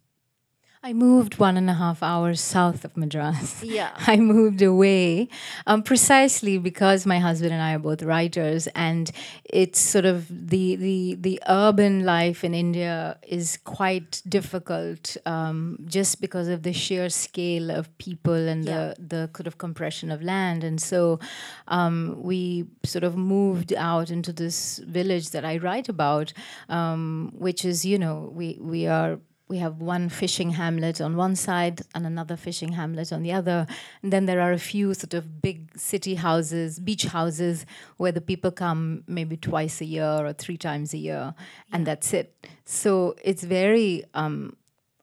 I 0.81 0.93
moved 0.93 1.39
one 1.39 1.57
and 1.57 1.68
a 1.68 1.74
half 1.74 2.05
hours 2.05 2.41
south 2.41 2.85
of 2.85 2.97
Madras. 2.97 3.64
Yeah. 3.64 3.91
I 4.07 4.16
moved 4.16 4.62
away 4.62 5.29
um, 5.66 5.83
precisely 5.83 6.57
because 6.57 7.05
my 7.05 7.18
husband 7.18 7.53
and 7.53 7.61
I 7.61 7.74
are 7.74 7.81
both 7.81 8.03
writers, 8.03 8.68
and 8.68 9.11
it's 9.45 9.81
sort 9.81 10.05
of 10.05 10.29
the, 10.29 10.76
the, 10.76 11.16
the 11.18 11.43
urban 11.49 12.05
life 12.05 12.45
in 12.45 12.55
India 12.55 13.18
is 13.26 13.59
quite 13.64 14.22
difficult 14.29 15.16
um, 15.26 15.81
just 15.87 16.20
because 16.20 16.47
of 16.47 16.62
the 16.62 16.72
sheer 16.72 17.09
scale 17.09 17.72
of 17.72 17.97
people 17.99 18.35
and 18.35 18.64
yeah. 18.64 18.95
the, 18.99 19.26
the 19.26 19.31
sort 19.37 19.49
of 19.49 19.59
compression 19.59 20.12
of 20.12 20.22
land. 20.22 20.62
And 20.62 20.81
so 20.81 21.18
um, 21.66 22.16
we 22.22 22.66
sort 22.85 23.03
of 23.03 23.16
moved 23.16 23.74
out 23.74 24.11
into 24.11 24.33
this 24.33 24.79
village 24.79 25.31
that 25.31 25.45
I 25.45 25.59
write 25.59 25.89
about, 25.89 26.33
um, 26.68 27.33
which 27.37 27.64
is, 27.64 27.85
you 27.85 27.99
know, 27.99 28.31
we, 28.33 28.59
we 28.61 28.87
are 28.87 29.18
we 29.49 29.59
have 29.59 29.80
one 29.80 30.09
fishing 30.09 30.51
hamlet 30.51 31.01
on 31.01 31.16
one 31.16 31.34
side 31.34 31.80
and 31.94 32.07
another 32.07 32.36
fishing 32.36 32.72
hamlet 32.72 33.12
on 33.12 33.22
the 33.22 33.32
other. 33.32 33.66
And 34.03 34.12
then 34.12 34.26
there 34.26 34.40
are 34.40 34.53
a 34.53 34.59
few 34.59 34.92
sort 34.94 35.14
of 35.14 35.40
big 35.40 35.70
city 35.78 36.14
houses, 36.16 36.78
beach 36.78 37.05
houses, 37.05 37.64
where 37.96 38.12
the 38.12 38.20
people 38.20 38.51
come 38.51 39.05
maybe 39.07 39.36
twice 39.36 39.80
a 39.80 39.86
year 39.86 40.26
or 40.26 40.32
three 40.32 40.59
times 40.59 40.92
a 40.92 40.99
year, 40.99 41.34
and 41.72 41.86
that's 41.86 42.12
it. 42.12 42.46
So 42.64 43.16
it's 43.24 43.42
very 43.42 44.05
um, 44.14 44.57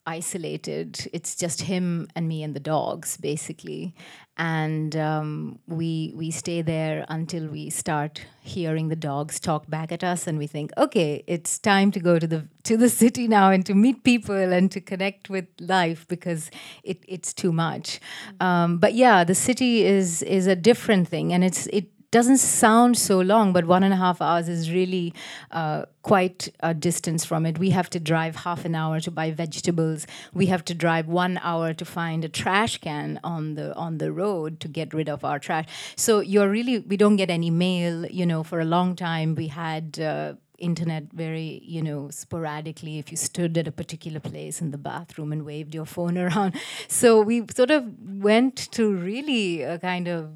isolated. 0.06 1.10
It's 1.14 1.36
just 1.36 1.62
him 1.62 2.08
and 2.16 2.28
me 2.28 2.44
and 2.44 2.56
the 2.56 2.60
dogs, 2.60 3.18
basically 3.18 3.94
and 4.38 4.96
um, 4.98 5.60
we 5.68 6.12
we 6.16 6.30
stay 6.30 6.62
there 6.62 7.06
until 7.08 7.48
we 7.48 7.70
start 7.70 8.26
hearing 8.42 8.90
the 8.90 8.96
dogs 8.96 9.40
talk 9.40 9.70
back 9.70 9.92
at 9.92 10.04
us, 10.04 10.28
and 10.28 10.38
we 10.38 10.46
think, 10.46 10.72
okay, 10.78 11.24
it's 11.26 11.58
time 11.58 11.92
to 11.92 12.00
go 12.00 12.20
to 12.20 12.28
the 12.28 12.48
to 12.64 12.76
the 12.76 12.90
city 12.90 13.28
now 13.28 13.50
and 13.50 13.66
to 13.66 13.74
meet 13.74 14.04
people 14.04 14.36
and 14.36 14.72
to 14.72 14.82
connect 14.82 15.30
with 15.30 15.46
life 15.62 16.06
because 16.08 16.52
it, 16.84 17.04
it's 17.08 17.34
too 17.34 17.54
much. 17.54 18.02
Mm-hmm. 18.28 18.46
Um, 18.46 18.78
but 18.78 18.94
yeah, 18.94 19.24
the 19.24 19.36
city 19.36 19.86
is 19.86 20.22
is 20.24 20.48
a 20.48 20.56
different 20.56 21.08
thing, 21.08 21.32
and 21.32 21.44
it's 21.44 21.68
it 21.68 21.86
doesn't 22.16 22.38
sound 22.38 22.98
so 22.98 23.20
long, 23.20 23.52
but 23.52 23.66
one 23.66 23.84
and 23.84 23.94
a 23.94 23.98
half 23.98 24.22
hours 24.22 24.48
is 24.48 24.72
really 24.72 25.14
uh, 25.52 25.84
quite 26.02 26.48
a 26.62 26.74
distance 26.74 27.26
from 27.26 27.46
it. 27.46 27.60
We 27.60 27.72
have 27.72 27.90
to 27.90 28.00
drive 28.00 28.38
half 28.38 28.64
an 28.64 28.74
hour 28.74 29.02
to 29.02 29.12
buy 29.12 29.32
vegetables. 29.32 30.08
We 30.34 30.46
have 30.46 30.64
to 30.66 30.74
drive 30.74 31.10
one 31.10 31.38
hour 31.44 31.74
to 31.74 31.84
find 31.84 32.24
a 32.24 32.30
trash 32.30 32.78
can 32.78 33.20
on 33.22 33.56
the 33.56 33.76
on 33.76 33.98
the 33.98 34.14
road 34.14 34.62
to 34.62 34.70
get 34.70 34.94
rid 34.94 35.10
of 35.10 35.26
our 35.26 35.40
trash. 35.40 35.66
So 35.98 36.22
you're 36.22 36.50
really 36.50 36.80
we 36.80 36.96
don't 36.96 37.18
get 37.18 37.30
any 37.30 37.50
mail. 37.50 38.06
You 38.06 38.26
know, 38.26 38.44
for 38.44 38.62
a 38.62 38.66
long 38.66 38.96
time 38.96 39.36
we 39.36 39.48
had. 39.48 40.00
Uh, 40.00 40.36
internet 40.58 41.04
very 41.12 41.62
you 41.66 41.82
know 41.82 42.10
sporadically 42.10 42.98
if 42.98 43.12
you 43.12 43.18
stood 43.18 43.58
at 43.58 43.68
a 43.68 43.74
particular 43.74 44.22
place 44.22 44.62
in 44.62 44.72
the 44.72 44.78
bathroom 44.78 45.34
and 45.34 45.46
waved 45.46 45.76
your 45.76 45.86
phone 45.86 46.18
around 46.26 46.56
so 46.88 47.22
we 47.22 47.44
sort 47.54 47.70
of 47.70 47.84
went 48.30 48.56
to 48.72 48.96
really 48.96 49.64
a 49.64 49.78
kind 49.78 50.08
of 50.08 50.30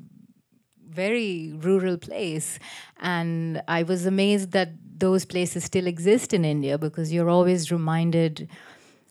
very 0.89 1.53
rural 1.53 1.97
place. 1.97 2.59
And 2.99 3.61
I 3.67 3.83
was 3.83 4.05
amazed 4.05 4.51
that 4.51 4.71
those 4.97 5.25
places 5.25 5.63
still 5.63 5.87
exist 5.87 6.33
in 6.33 6.43
India 6.43 6.77
because 6.77 7.13
you're 7.13 7.29
always 7.29 7.71
reminded 7.71 8.49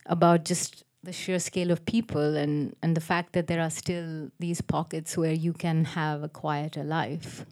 about 0.05 0.45
just 0.45 0.83
the 1.03 1.13
sheer 1.13 1.39
scale 1.39 1.71
of 1.71 1.85
people 1.85 2.35
and, 2.35 2.75
and 2.83 2.95
the 2.95 3.01
fact 3.01 3.33
that 3.33 3.47
there 3.47 3.61
are 3.61 3.69
still 3.69 4.29
these 4.39 4.61
pockets 4.61 5.17
where 5.17 5.31
you 5.33 5.53
can 5.53 5.85
have 5.85 6.23
a 6.23 6.29
quieter 6.29 6.83
life. 6.83 7.45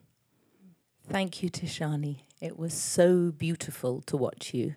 Thank 1.09 1.41
you, 1.41 1.49
Tishani. 1.49 2.17
It 2.41 2.59
was 2.59 2.73
so 2.73 3.31
beautiful 3.31 4.01
to 4.01 4.17
watch 4.17 4.53
you. 4.53 4.75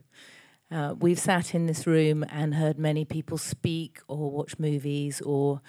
Uh, 0.71 0.95
we've 0.99 1.19
sat 1.19 1.53
in 1.53 1.67
this 1.67 1.85
room 1.85 2.25
and 2.31 2.55
heard 2.55 2.79
many 2.79 3.05
people 3.05 3.37
speak 3.37 3.99
or 4.07 4.31
watch 4.31 4.57
movies, 4.59 5.21
or 5.21 5.61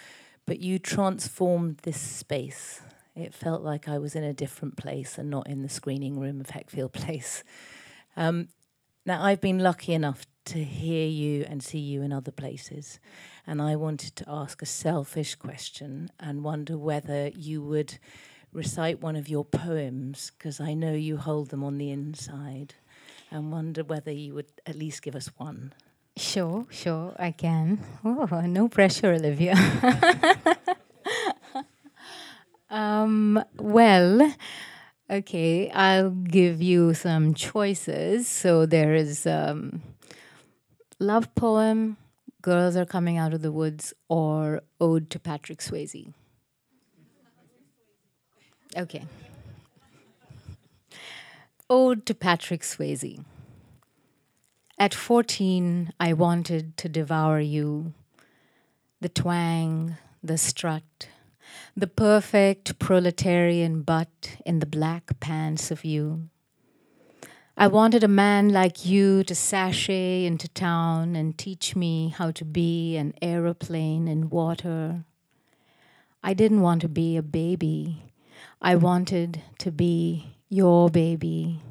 but 0.45 0.59
you 0.59 0.77
transformed 0.77 1.79
this 1.79 1.99
space 1.99 2.81
it 3.21 3.33
felt 3.33 3.61
like 3.61 3.87
I 3.87 3.97
was 3.97 4.15
in 4.15 4.23
a 4.23 4.33
different 4.33 4.77
place 4.77 5.17
and 5.17 5.29
not 5.29 5.47
in 5.47 5.61
the 5.61 5.69
screening 5.69 6.19
room 6.19 6.41
of 6.41 6.47
Heckfield 6.47 6.91
Place. 6.93 7.43
Um, 8.15 8.49
now, 9.05 9.23
I've 9.23 9.41
been 9.41 9.59
lucky 9.59 9.93
enough 9.93 10.25
to 10.45 10.63
hear 10.63 11.07
you 11.07 11.45
and 11.47 11.63
see 11.63 11.79
you 11.79 12.01
in 12.01 12.11
other 12.11 12.31
places, 12.31 12.99
and 13.47 13.61
I 13.61 13.75
wanted 13.75 14.15
to 14.17 14.25
ask 14.27 14.61
a 14.61 14.65
selfish 14.65 15.35
question 15.35 16.09
and 16.19 16.43
wonder 16.43 16.77
whether 16.77 17.29
you 17.29 17.61
would 17.63 17.97
recite 18.51 19.01
one 19.01 19.15
of 19.15 19.29
your 19.29 19.45
poems, 19.45 20.31
because 20.37 20.59
I 20.59 20.73
know 20.73 20.93
you 20.93 21.17
hold 21.17 21.49
them 21.49 21.63
on 21.63 21.77
the 21.77 21.89
inside, 21.89 22.75
and 23.31 23.51
wonder 23.51 23.83
whether 23.83 24.11
you 24.11 24.35
would 24.35 24.51
at 24.65 24.75
least 24.75 25.01
give 25.01 25.15
us 25.15 25.29
one. 25.37 25.73
Sure, 26.17 26.65
sure, 26.69 27.15
I 27.17 27.31
can. 27.31 27.79
Oh, 28.03 28.27
no 28.45 28.67
pressure, 28.67 29.13
Olivia. 29.13 29.55
Um, 32.71 33.43
well, 33.57 34.33
okay, 35.09 35.69
I'll 35.71 36.09
give 36.09 36.61
you 36.61 36.93
some 36.93 37.33
choices. 37.33 38.29
So 38.29 38.65
there 38.65 38.95
is 38.95 39.27
um, 39.27 39.81
love 40.97 41.35
poem, 41.35 41.97
girls 42.41 42.77
are 42.77 42.85
coming 42.85 43.17
out 43.17 43.33
of 43.33 43.41
the 43.41 43.51
woods, 43.51 43.93
or 44.07 44.61
ode 44.79 45.09
to 45.09 45.19
Patrick 45.19 45.59
Swayze. 45.59 46.13
Okay. 48.77 49.03
Ode 51.69 52.05
to 52.05 52.15
Patrick 52.15 52.61
Swayze. 52.61 53.23
At 54.77 54.93
14, 54.93 55.91
I 55.99 56.13
wanted 56.13 56.77
to 56.77 56.87
devour 56.87 57.41
you. 57.41 57.93
The 59.01 59.09
twang, 59.09 59.97
the 60.23 60.37
strut, 60.37 61.09
the 61.75 61.87
perfect 61.87 62.79
proletarian 62.79 63.81
butt 63.81 64.37
in 64.45 64.59
the 64.59 64.65
black 64.65 65.19
pants 65.19 65.71
of 65.71 65.85
you. 65.85 66.29
I 67.57 67.67
wanted 67.67 68.03
a 68.03 68.07
man 68.07 68.49
like 68.49 68.85
you 68.85 69.23
to 69.25 69.35
sashay 69.35 70.25
into 70.25 70.47
town 70.47 71.15
and 71.15 71.37
teach 71.37 71.75
me 71.75 72.09
how 72.09 72.31
to 72.31 72.45
be 72.45 72.97
an 72.97 73.13
aeroplane 73.21 74.07
in 74.07 74.29
water. 74.29 75.03
I 76.23 76.33
didn't 76.33 76.61
want 76.61 76.81
to 76.81 76.89
be 76.89 77.17
a 77.17 77.21
baby. 77.21 78.03
I 78.61 78.75
wanted 78.75 79.41
to 79.59 79.71
be 79.71 80.35
your 80.49 80.89
baby. 80.89 81.61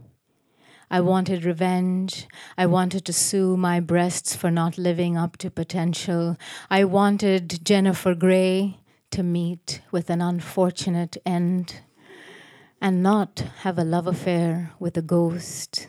I 0.90 1.00
wanted 1.00 1.44
revenge. 1.44 2.26
I 2.58 2.66
wanted 2.66 3.04
to 3.04 3.12
sue 3.12 3.56
my 3.56 3.78
breasts 3.78 4.34
for 4.34 4.50
not 4.50 4.76
living 4.76 5.16
up 5.16 5.36
to 5.38 5.50
potential. 5.50 6.36
I 6.68 6.82
wanted 6.82 7.64
Jennifer 7.64 8.14
Grey 8.14 8.79
to 9.10 9.22
meet 9.22 9.82
with 9.90 10.10
an 10.10 10.20
unfortunate 10.20 11.16
end 11.26 11.80
and 12.80 13.02
not 13.02 13.44
have 13.60 13.78
a 13.78 13.84
love 13.84 14.06
affair 14.06 14.72
with 14.78 14.96
a 14.96 15.02
ghost. 15.02 15.88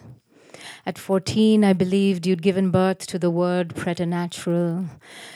At 0.85 0.97
14, 0.97 1.63
I 1.63 1.73
believed 1.73 2.25
you'd 2.25 2.41
given 2.41 2.71
birth 2.71 3.05
to 3.07 3.19
the 3.19 3.29
word 3.29 3.75
preternatural. 3.75 4.85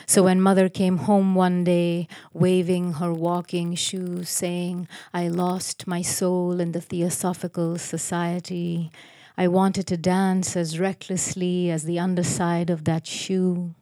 So 0.06 0.24
when 0.24 0.40
mother 0.40 0.68
came 0.68 0.98
home 0.98 1.34
one 1.34 1.64
day, 1.64 2.08
waving 2.32 2.94
her 2.94 3.12
walking 3.12 3.74
shoes, 3.74 4.28
saying, 4.28 4.88
I 5.14 5.28
lost 5.28 5.86
my 5.86 6.02
soul 6.02 6.60
in 6.60 6.72
the 6.72 6.80
Theosophical 6.80 7.78
Society, 7.78 8.90
I 9.38 9.48
wanted 9.48 9.86
to 9.88 9.96
dance 9.96 10.56
as 10.56 10.80
recklessly 10.80 11.70
as 11.70 11.84
the 11.84 11.98
underside 11.98 12.70
of 12.70 12.84
that 12.84 13.06
shoe. 13.06 13.74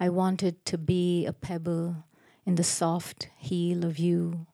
I 0.00 0.08
wanted 0.08 0.64
to 0.66 0.78
be 0.78 1.26
a 1.26 1.32
pebble 1.32 2.04
in 2.46 2.56
the 2.56 2.64
soft 2.64 3.28
heel 3.36 3.84
of 3.84 3.98
you, 3.98 4.46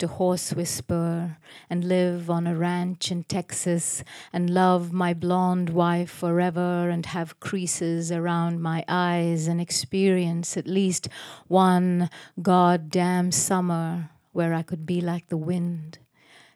to 0.00 0.06
horse 0.06 0.52
whisper 0.54 1.36
and 1.68 1.84
live 1.84 2.30
on 2.30 2.46
a 2.46 2.56
ranch 2.56 3.12
in 3.12 3.22
Texas 3.24 4.02
and 4.32 4.48
love 4.48 4.92
my 4.92 5.12
blonde 5.12 5.70
wife 5.70 6.10
forever 6.10 6.88
and 6.88 7.06
have 7.06 7.38
creases 7.38 8.10
around 8.10 8.62
my 8.62 8.82
eyes 8.88 9.46
and 9.46 9.60
experience 9.60 10.56
at 10.56 10.66
least 10.66 11.08
one 11.48 12.08
goddamn 12.40 13.30
summer 13.30 14.10
where 14.32 14.54
I 14.54 14.62
could 14.62 14.86
be 14.86 15.00
like 15.00 15.28
the 15.28 15.36
wind, 15.36 15.98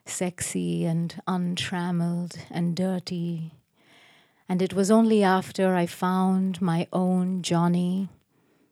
sexy 0.06 0.86
and 0.86 1.20
untrammeled 1.26 2.38
and 2.50 2.74
dirty. 2.74 3.52
And 4.48 4.62
it 4.62 4.72
was 4.72 4.90
only 4.90 5.22
after 5.22 5.74
I 5.74 5.86
found 5.86 6.62
my 6.62 6.86
own 6.92 7.42
Johnny 7.42 8.08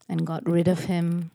and 0.08 0.26
got 0.26 0.48
rid 0.48 0.68
of 0.68 0.84
him 0.84 1.30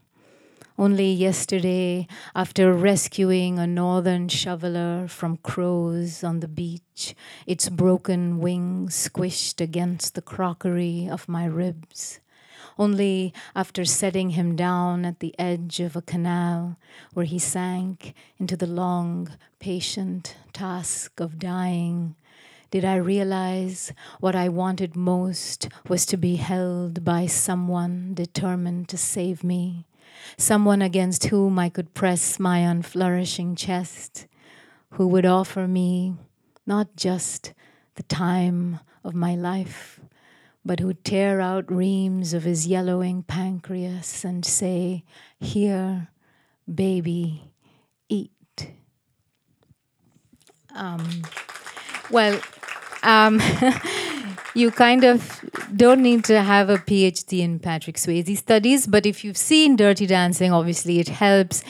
only 0.78 1.12
yesterday, 1.12 2.08
after 2.36 2.72
rescuing 2.72 3.58
a 3.58 3.66
northern 3.66 4.28
shoveler 4.28 5.08
from 5.08 5.38
crows 5.38 6.24
on 6.24 6.40
the 6.40 6.48
beach, 6.48 7.16
its 7.48 7.68
broken 7.68 8.40
wings 8.40 8.96
squished 8.96 9.60
against 9.60 10.14
the 10.14 10.22
crockery 10.22 11.08
of 11.10 11.28
my 11.28 11.46
ribs. 11.46 12.20
Only 12.78 13.34
after 13.56 13.86
setting 13.86 14.32
him 14.32 14.56
down 14.56 15.04
at 15.04 15.20
the 15.20 15.34
edge 15.40 15.80
of 15.80 15.96
a 15.96 16.02
canal 16.02 16.78
where 17.14 17.26
he 17.26 17.40
sank 17.40 18.14
into 18.38 18.56
the 18.56 18.68
long, 18.68 19.30
patient 19.60 20.36
task 20.54 21.20
of 21.20 21.40
dying 21.40 22.16
did 22.70 22.84
I 22.84 22.98
realize 22.98 23.94
what 24.20 24.36
I 24.36 24.50
wanted 24.50 24.94
most 24.94 25.70
was 25.88 26.06
to 26.08 26.18
be 26.18 26.36
held 26.36 27.06
by 27.06 27.26
someone 27.26 28.14
determined 28.14 28.90
to 28.90 28.98
save 28.98 29.42
me, 29.42 29.86
someone 30.38 30.82
against 30.82 31.26
whom 31.26 31.60
I 31.60 31.70
could 31.70 31.94
press 31.94 32.40
my 32.40 32.60
unflourishing 32.60 33.56
chest, 33.56 34.28
who 34.92 35.08
would 35.08 35.26
offer 35.26 35.68
me 35.68 36.16
not 36.66 36.96
just 36.96 37.54
the 37.96 38.04
time 38.04 38.80
of 39.04 39.14
my 39.14 39.36
life, 39.36 40.00
but 40.66 40.80
who'd 40.80 41.04
tear 41.04 41.40
out 41.40 41.72
reams 41.72 42.34
of 42.34 42.44
his 42.44 42.68
yellowing 42.68 43.24
pancreas 43.24 44.26
and 44.26 44.46
say, 44.46 45.04
Here, 45.40 46.10
baby, 46.74 47.52
eat. 48.10 48.32
Um, 50.76 51.24
well, 52.12 52.40
um, 53.02 53.40
you 54.54 54.72
kind 54.72 55.04
of 55.04 55.42
don't 55.76 56.02
need 56.02 56.24
to 56.26 56.42
have 56.42 56.70
a 56.70 56.78
PhD 56.78 57.40
in 57.40 57.60
Patrick 57.60 57.98
Swayze 57.98 58.38
studies, 58.38 58.88
but 58.88 59.06
if 59.06 59.24
you've 59.24 59.38
seen 59.38 59.76
Dirty 59.76 60.06
Dancing, 60.06 60.52
obviously 60.52 61.00
it 61.00 61.10
helps. 61.10 61.64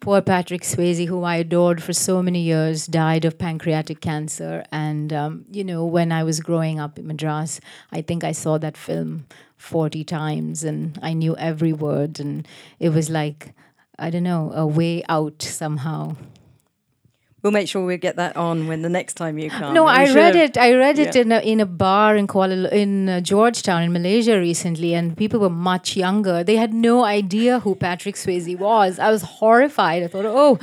Poor 0.00 0.22
Patrick 0.22 0.62
Swayze, 0.62 1.06
who 1.06 1.24
I 1.24 1.36
adored 1.36 1.82
for 1.82 1.92
so 1.92 2.22
many 2.22 2.40
years, 2.40 2.86
died 2.86 3.26
of 3.26 3.36
pancreatic 3.38 4.00
cancer. 4.00 4.64
And, 4.72 5.12
um, 5.12 5.44
you 5.50 5.62
know, 5.62 5.84
when 5.84 6.10
I 6.10 6.24
was 6.24 6.40
growing 6.40 6.80
up 6.80 6.98
in 6.98 7.06
Madras, 7.06 7.60
I 7.92 8.00
think 8.00 8.24
I 8.24 8.32
saw 8.32 8.56
that 8.58 8.78
film 8.78 9.26
40 9.58 10.04
times 10.04 10.64
and 10.64 10.98
I 11.02 11.12
knew 11.12 11.36
every 11.36 11.74
word. 11.74 12.18
And 12.18 12.48
it 12.78 12.90
was 12.90 13.10
like, 13.10 13.52
I 13.98 14.08
don't 14.08 14.22
know, 14.22 14.52
a 14.54 14.66
way 14.66 15.04
out 15.06 15.42
somehow. 15.42 16.16
We'll 17.42 17.52
make 17.52 17.68
sure 17.68 17.84
we 17.86 17.96
get 17.96 18.16
that 18.16 18.36
on 18.36 18.66
when 18.68 18.82
the 18.82 18.90
next 18.90 19.14
time 19.14 19.38
you 19.38 19.48
come. 19.48 19.72
No, 19.72 19.86
I 19.86 20.12
read 20.12 20.36
it. 20.36 20.58
I 20.58 20.74
read 20.74 20.98
it 20.98 21.14
yeah. 21.14 21.22
in 21.22 21.32
a 21.32 21.40
in 21.40 21.60
a 21.60 21.66
bar 21.66 22.14
in 22.14 22.26
Kuala 22.26 22.70
in 22.70 23.08
uh, 23.08 23.20
Georgetown 23.20 23.82
in 23.82 23.92
Malaysia 23.92 24.38
recently, 24.38 24.92
and 24.94 25.16
people 25.16 25.40
were 25.40 25.48
much 25.48 25.96
younger. 25.96 26.44
They 26.44 26.56
had 26.56 26.74
no 26.74 27.04
idea 27.04 27.60
who 27.60 27.74
Patrick 27.74 28.16
Swayze 28.16 28.58
was. 28.58 28.98
I 28.98 29.10
was 29.10 29.22
horrified. 29.22 30.02
I 30.02 30.08
thought, 30.08 30.26
oh, 30.26 30.58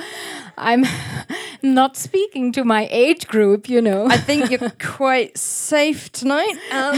I'm 0.55 0.85
not 1.63 1.97
speaking 1.97 2.51
to 2.51 2.63
my 2.63 2.87
age 2.91 3.27
group. 3.27 3.67
You 3.67 3.81
know. 3.81 4.05
I 4.07 4.17
think 4.17 4.51
you're 4.51 4.69
quite 4.79 5.35
safe 5.35 6.11
tonight. 6.11 6.55
Um, 6.71 6.93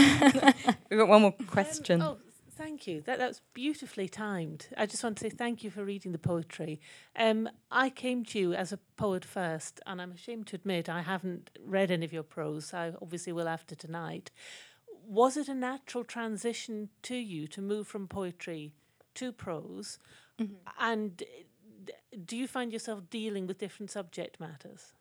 we've 0.90 0.98
got 0.98 1.08
one 1.08 1.22
more 1.22 1.34
question. 1.46 2.02
Um, 2.02 2.08
oh 2.08 2.29
Thank 2.70 2.86
you. 2.86 3.00
That 3.00 3.18
that's 3.18 3.40
beautifully 3.52 4.08
timed. 4.08 4.68
I 4.76 4.86
just 4.86 5.02
want 5.02 5.18
to 5.18 5.24
say 5.24 5.30
thank 5.30 5.64
you 5.64 5.72
for 5.72 5.84
reading 5.84 6.12
the 6.12 6.18
poetry. 6.18 6.80
Um, 7.16 7.48
I 7.68 7.90
came 7.90 8.24
to 8.26 8.38
you 8.38 8.54
as 8.54 8.72
a 8.72 8.78
poet 8.96 9.24
first, 9.24 9.80
and 9.88 10.00
I'm 10.00 10.12
ashamed 10.12 10.46
to 10.48 10.56
admit 10.56 10.88
I 10.88 11.02
haven't 11.02 11.50
read 11.64 11.90
any 11.90 12.04
of 12.04 12.12
your 12.12 12.22
prose. 12.22 12.72
I 12.72 12.92
obviously 13.02 13.32
will 13.32 13.48
after 13.48 13.74
tonight. 13.74 14.30
Was 15.04 15.36
it 15.36 15.48
a 15.48 15.54
natural 15.54 16.04
transition 16.04 16.90
to 17.02 17.16
you 17.16 17.48
to 17.48 17.60
move 17.60 17.88
from 17.88 18.06
poetry 18.06 18.72
to 19.14 19.32
prose? 19.32 19.98
Mm-hmm. 20.38 20.54
And 20.78 21.24
do 22.24 22.36
you 22.36 22.46
find 22.46 22.72
yourself 22.72 23.10
dealing 23.10 23.48
with 23.48 23.58
different 23.58 23.90
subject 23.90 24.38
matters? 24.38 24.92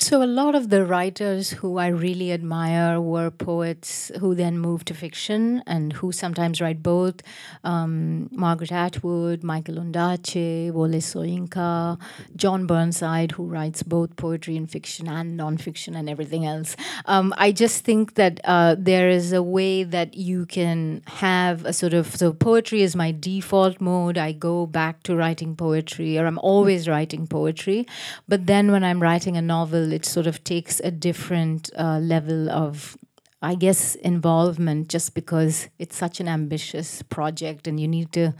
So, 0.00 0.22
a 0.22 0.26
lot 0.26 0.54
of 0.54 0.68
the 0.68 0.84
writers 0.86 1.50
who 1.50 1.76
I 1.76 1.88
really 1.88 2.30
admire 2.30 3.00
were 3.00 3.32
poets 3.32 4.12
who 4.20 4.32
then 4.32 4.56
moved 4.56 4.86
to 4.86 4.94
fiction 4.94 5.60
and 5.66 5.92
who 5.92 6.12
sometimes 6.12 6.60
write 6.60 6.84
both. 6.84 7.16
Um, 7.64 8.28
Margaret 8.30 8.70
Atwood, 8.70 9.42
Michael 9.42 9.74
Ondaatje, 9.74 10.70
Wole 10.70 11.00
Soyinka, 11.00 12.00
John 12.36 12.64
Burnside, 12.64 13.32
who 13.32 13.46
writes 13.46 13.82
both 13.82 14.14
poetry 14.14 14.56
and 14.56 14.70
fiction 14.70 15.08
and 15.08 15.38
nonfiction 15.38 15.96
and 15.96 16.08
everything 16.08 16.46
else. 16.46 16.76
Um, 17.06 17.34
I 17.36 17.50
just 17.50 17.84
think 17.84 18.14
that 18.14 18.40
uh, 18.44 18.76
there 18.78 19.08
is 19.08 19.32
a 19.32 19.42
way 19.42 19.82
that 19.82 20.14
you 20.14 20.46
can 20.46 21.02
have 21.06 21.64
a 21.64 21.72
sort 21.72 21.92
of 21.92 22.14
so 22.14 22.32
poetry 22.32 22.82
is 22.82 22.94
my 22.94 23.10
default 23.10 23.80
mode. 23.80 24.16
I 24.16 24.30
go 24.30 24.64
back 24.64 25.02
to 25.02 25.16
writing 25.16 25.56
poetry, 25.56 26.16
or 26.16 26.26
I'm 26.26 26.38
always 26.38 26.88
writing 26.88 27.26
poetry. 27.26 27.84
But 28.28 28.46
then 28.46 28.70
when 28.70 28.84
I'm 28.84 29.02
writing 29.02 29.36
a 29.36 29.42
novel, 29.42 29.87
it 29.92 30.04
sort 30.04 30.26
of 30.26 30.42
takes 30.44 30.80
a 30.80 30.90
different 30.90 31.70
uh, 31.76 31.98
level 31.98 32.50
of 32.50 32.96
I 33.40 33.54
guess 33.54 33.94
involvement 33.94 34.88
just 34.88 35.14
because 35.14 35.68
it's 35.78 35.96
such 35.96 36.18
an 36.18 36.26
ambitious 36.26 37.02
project 37.02 37.68
and 37.68 37.78
you 37.78 37.86
need 37.86 38.12
to 38.12 38.34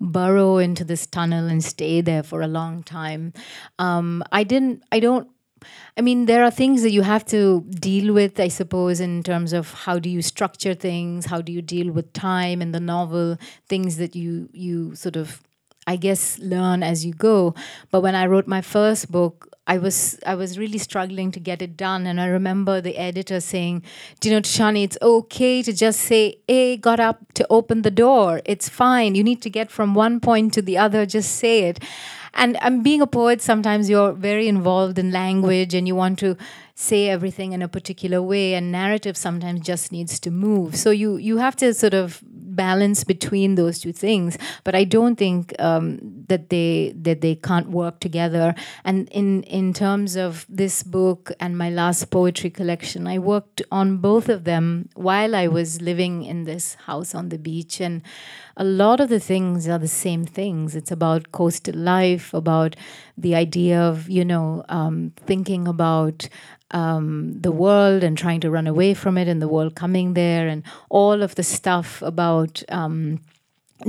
burrow 0.00 0.56
into 0.56 0.82
this 0.82 1.06
tunnel 1.06 1.46
and 1.46 1.62
stay 1.62 2.00
there 2.00 2.22
for 2.22 2.40
a 2.40 2.46
long 2.46 2.82
time. 2.82 3.34
Um, 3.78 4.24
I 4.32 4.44
didn't, 4.44 4.82
I 4.90 5.00
don't, 5.00 5.28
I 5.98 6.00
mean, 6.00 6.24
there 6.24 6.42
are 6.42 6.50
things 6.50 6.80
that 6.82 6.90
you 6.90 7.02
have 7.02 7.26
to 7.26 7.60
deal 7.68 8.14
with, 8.14 8.40
I 8.40 8.48
suppose, 8.48 8.98
in 8.98 9.22
terms 9.22 9.52
of 9.52 9.74
how 9.74 9.98
do 9.98 10.08
you 10.08 10.22
structure 10.22 10.72
things, 10.72 11.26
how 11.26 11.42
do 11.42 11.52
you 11.52 11.60
deal 11.60 11.92
with 11.92 12.10
time 12.14 12.62
in 12.62 12.72
the 12.72 12.80
novel, 12.80 13.36
things 13.68 13.98
that 13.98 14.16
you 14.16 14.48
you 14.54 14.94
sort 14.94 15.16
of 15.16 15.42
I 15.86 15.96
guess 15.96 16.38
learn 16.38 16.82
as 16.82 17.04
you 17.04 17.12
go. 17.12 17.54
But 17.90 18.00
when 18.00 18.14
I 18.14 18.26
wrote 18.26 18.46
my 18.46 18.62
first 18.62 19.10
book, 19.10 19.49
I 19.72 19.78
was 19.78 20.18
I 20.26 20.34
was 20.34 20.58
really 20.58 20.78
struggling 20.78 21.30
to 21.32 21.40
get 21.48 21.62
it 21.62 21.76
done, 21.76 22.06
and 22.12 22.20
I 22.20 22.26
remember 22.26 22.80
the 22.80 22.96
editor 23.08 23.40
saying, 23.40 23.82
"Do 24.18 24.28
you 24.28 24.34
know, 24.34 24.40
Tishani, 24.40 24.82
it's 24.82 24.98
okay 25.00 25.62
to 25.62 25.72
just 25.72 26.00
say, 26.00 26.22
"Hey, 26.48 26.76
got 26.76 26.98
up 27.08 27.20
to 27.34 27.46
open 27.58 27.82
the 27.82 27.94
door. 28.04 28.40
It's 28.44 28.68
fine. 28.68 29.14
You 29.14 29.22
need 29.30 29.42
to 29.42 29.50
get 29.58 29.70
from 29.70 29.94
one 29.94 30.18
point 30.28 30.52
to 30.54 30.62
the 30.70 30.76
other. 30.86 31.06
Just 31.06 31.36
say 31.44 31.54
it." 31.68 31.78
And 32.34 32.58
I'm 32.62 32.82
being 32.82 33.00
a 33.00 33.06
poet. 33.06 33.40
Sometimes 33.42 33.88
you're 33.92 34.12
very 34.12 34.48
involved 34.48 34.98
in 35.04 35.12
language, 35.12 35.72
and 35.80 35.86
you 35.92 35.94
want 35.94 36.18
to 36.24 36.36
say 36.74 37.08
everything 37.08 37.52
in 37.52 37.62
a 37.62 37.68
particular 37.68 38.22
way 38.22 38.54
and 38.54 38.72
narrative 38.72 39.16
sometimes 39.16 39.60
just 39.60 39.92
needs 39.92 40.18
to 40.20 40.30
move. 40.30 40.76
So 40.76 40.90
you 40.90 41.16
you 41.16 41.38
have 41.38 41.56
to 41.56 41.72
sort 41.74 41.94
of 41.94 42.22
balance 42.24 43.04
between 43.04 43.54
those 43.54 43.78
two 43.80 43.92
things. 43.92 44.36
But 44.64 44.74
i 44.74 44.84
don't 44.84 45.16
think 45.16 45.54
um, 45.58 45.98
that 46.28 46.50
they 46.50 46.92
that 46.96 47.20
they 47.20 47.34
can't 47.34 47.70
work 47.70 48.00
together. 48.00 48.54
And 48.84 49.08
in 49.10 49.42
in 49.44 49.72
terms 49.72 50.16
of 50.16 50.46
this 50.48 50.82
book 50.82 51.32
and 51.40 51.56
my 51.56 51.70
last 51.70 52.10
poetry 52.10 52.50
collection 52.50 53.06
i 53.06 53.18
worked 53.18 53.62
on 53.70 53.98
both 53.98 54.28
of 54.28 54.44
them 54.44 54.88
while 54.94 55.34
i 55.34 55.46
was 55.46 55.80
living 55.80 56.22
in 56.24 56.44
this 56.44 56.74
house 56.86 57.14
on 57.14 57.28
the 57.28 57.38
beach. 57.38 57.80
And 57.80 58.02
a 58.56 58.64
lot 58.64 59.00
of 59.00 59.08
the 59.08 59.20
things 59.20 59.68
are 59.68 59.78
the 59.78 59.88
same 59.88 60.24
things. 60.24 60.74
It's 60.74 60.90
about 60.90 61.32
coastal 61.32 61.74
life 61.76 62.34
about 62.34 62.76
the 63.16 63.34
idea 63.34 63.80
of 63.80 64.08
you 64.08 64.24
know 64.24 64.64
um, 64.68 65.12
thinking 65.26 65.68
about 65.68 66.28
um, 66.72 67.40
the 67.40 67.52
world 67.52 68.04
and 68.04 68.16
trying 68.16 68.40
to 68.40 68.50
run 68.50 68.66
away 68.66 68.94
from 68.94 69.18
it 69.18 69.28
and 69.28 69.42
the 69.42 69.48
world 69.48 69.74
coming 69.74 70.14
there 70.14 70.48
and 70.48 70.62
all 70.88 71.22
of 71.22 71.34
the 71.34 71.42
stuff 71.42 72.00
about 72.02 72.62
um, 72.68 73.20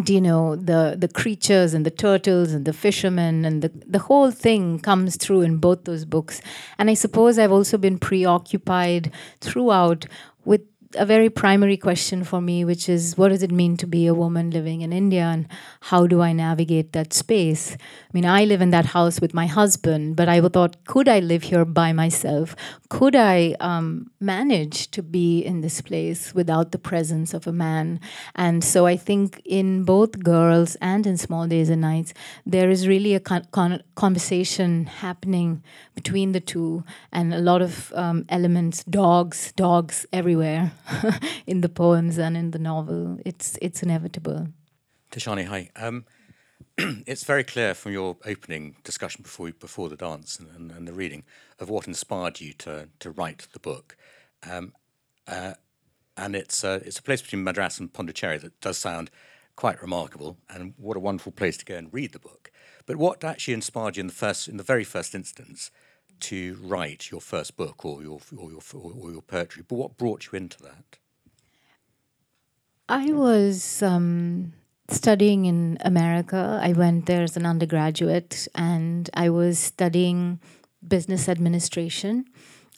you 0.06 0.22
know 0.22 0.56
the 0.56 0.96
the 0.98 1.08
creatures 1.08 1.74
and 1.74 1.86
the 1.86 1.92
turtles 1.92 2.54
and 2.54 2.66
the 2.66 2.74
fishermen 2.74 3.44
and 3.44 3.62
the 3.62 3.72
the 3.86 4.00
whole 4.00 4.32
thing 4.32 4.80
comes 4.80 5.18
through 5.18 5.42
in 5.42 5.58
both 5.58 5.84
those 5.84 6.06
books. 6.06 6.42
And 6.78 6.90
i 6.90 6.94
suppose 6.94 7.38
i've 7.38 7.52
also 7.52 7.78
been 7.78 7.98
preoccupied 7.98 9.12
throughout 9.42 10.06
a 10.96 11.06
very 11.06 11.30
primary 11.30 11.78
question 11.78 12.24
for 12.24 12.42
me, 12.42 12.66
which 12.66 12.90
is 12.90 13.18
what 13.18 13.30
does 13.30 13.44
it 13.44 13.52
mean 13.52 13.78
to 13.78 13.88
be 13.88 14.08
a 14.08 14.14
woman 14.14 14.52
living 14.52 14.82
in 14.82 14.92
India 14.94 15.24
and 15.24 15.48
how 15.82 16.08
do 16.08 16.22
I 16.22 16.34
navigate 16.34 16.94
that 16.94 17.14
space? 17.14 17.74
I 17.74 18.12
mean, 18.14 18.26
I 18.26 18.46
live 18.46 18.62
in 18.62 18.72
that 18.72 18.88
house 18.88 19.20
with 19.22 19.34
my 19.34 19.48
husband, 19.48 20.16
but 20.16 20.28
I 20.30 20.42
thought, 20.42 20.84
could 20.86 21.08
I 21.08 21.20
live 21.20 21.44
here 21.44 21.66
by 21.66 21.94
myself? 21.94 22.56
Could 22.90 23.16
I 23.16 23.56
um, 23.60 24.12
manage 24.20 24.92
to 24.92 25.02
be 25.02 25.40
in 25.42 25.62
this 25.62 25.82
place 25.82 26.34
without 26.36 26.72
the 26.72 26.80
presence 26.80 27.34
of 27.34 27.48
a 27.48 27.54
man? 27.54 28.00
And 28.36 28.64
so 28.64 28.86
I 28.86 28.98
think 28.98 29.42
in 29.46 29.84
both 29.84 30.20
girls 30.20 30.76
and 30.82 31.08
in 31.08 31.18
Small 31.18 31.48
Days 31.48 31.70
and 31.70 31.82
Nights, 31.82 32.14
there 32.46 32.70
is 32.70 32.88
really 32.88 33.16
a 33.16 33.20
con- 33.20 33.48
con- 33.52 33.84
conversation 33.96 34.86
happening 34.86 35.64
between 35.96 36.32
the 36.32 36.40
two 36.40 36.84
and 37.12 37.34
a 37.34 37.40
lot 37.40 37.62
of 37.62 37.94
um, 37.96 38.26
elements 38.30 38.84
dogs, 38.84 39.52
dogs 39.54 40.06
everywhere. 40.12 40.72
in 41.48 41.62
the 41.62 41.70
poems 41.70 42.18
and 42.18 42.38
in 42.38 42.52
the 42.52 42.60
novel. 42.60 43.20
It's 43.26 43.58
it's 43.62 43.84
inevitable. 43.84 44.48
Tishani, 45.12 45.46
hi. 45.46 45.70
Um, 45.76 46.06
it's 46.78 47.24
very 47.24 47.44
clear 47.44 47.74
from 47.74 47.92
your 47.92 48.18
opening 48.26 48.76
discussion 48.84 49.22
before 49.24 49.52
before 49.52 49.90
the 49.90 49.98
dance 49.98 50.40
and, 50.40 50.50
and, 50.56 50.72
and 50.72 50.88
the 50.88 50.94
reading 50.94 51.24
of 51.60 51.70
what 51.70 51.88
inspired 51.88 52.40
you 52.40 52.54
to 52.54 52.90
to 53.00 53.12
write 53.12 53.48
the 53.54 53.60
book. 53.60 53.98
Um, 54.50 54.74
uh, 55.28 55.54
and 56.18 56.36
it's 56.36 56.64
uh, 56.64 56.80
it's 56.86 57.00
a 57.00 57.04
place 57.04 57.22
between 57.22 57.44
Madras 57.44 57.80
and 57.80 57.92
Pondicherry 57.92 58.38
that 58.40 58.60
does 58.62 58.78
sound 58.78 59.10
quite 59.56 59.82
remarkable, 59.82 60.38
and 60.50 60.74
what 60.78 60.98
a 60.98 61.00
wonderful 61.00 61.32
place 61.32 61.58
to 61.58 61.66
go 61.66 61.76
and 61.76 61.94
read 61.94 62.14
the 62.14 62.20
book. 62.20 62.52
But 62.86 62.96
what 62.96 63.24
actually 63.24 63.54
inspired 63.54 63.98
you 63.98 64.02
in 64.02 64.08
the 64.08 64.14
first, 64.14 64.48
in 64.48 64.58
the 64.58 64.64
very 64.64 64.84
first 64.84 65.14
instance, 65.14 65.72
to 66.22 66.58
write 66.62 67.12
your 67.12 67.22
first 67.22 67.58
book 67.58 67.86
or 67.86 68.02
your 68.02 68.20
or 68.36 68.50
your 68.52 68.62
or 68.74 69.12
your 69.12 69.22
poetry. 69.22 69.64
But 69.68 69.76
what 69.76 69.98
brought 69.98 70.28
you 70.28 70.38
into 70.38 70.62
that? 70.64 70.98
I 72.90 73.12
was 73.12 73.82
um, 73.82 74.54
studying 74.90 75.46
in 75.46 75.78
America. 75.82 76.60
I 76.62 76.74
went 76.74 77.06
there 77.06 77.24
as 77.24 77.38
an 77.38 77.46
undergraduate, 77.46 78.48
and 78.54 79.10
I 79.14 79.30
was 79.30 79.60
studying 79.60 80.40
business 80.86 81.30
administration. 81.30 82.26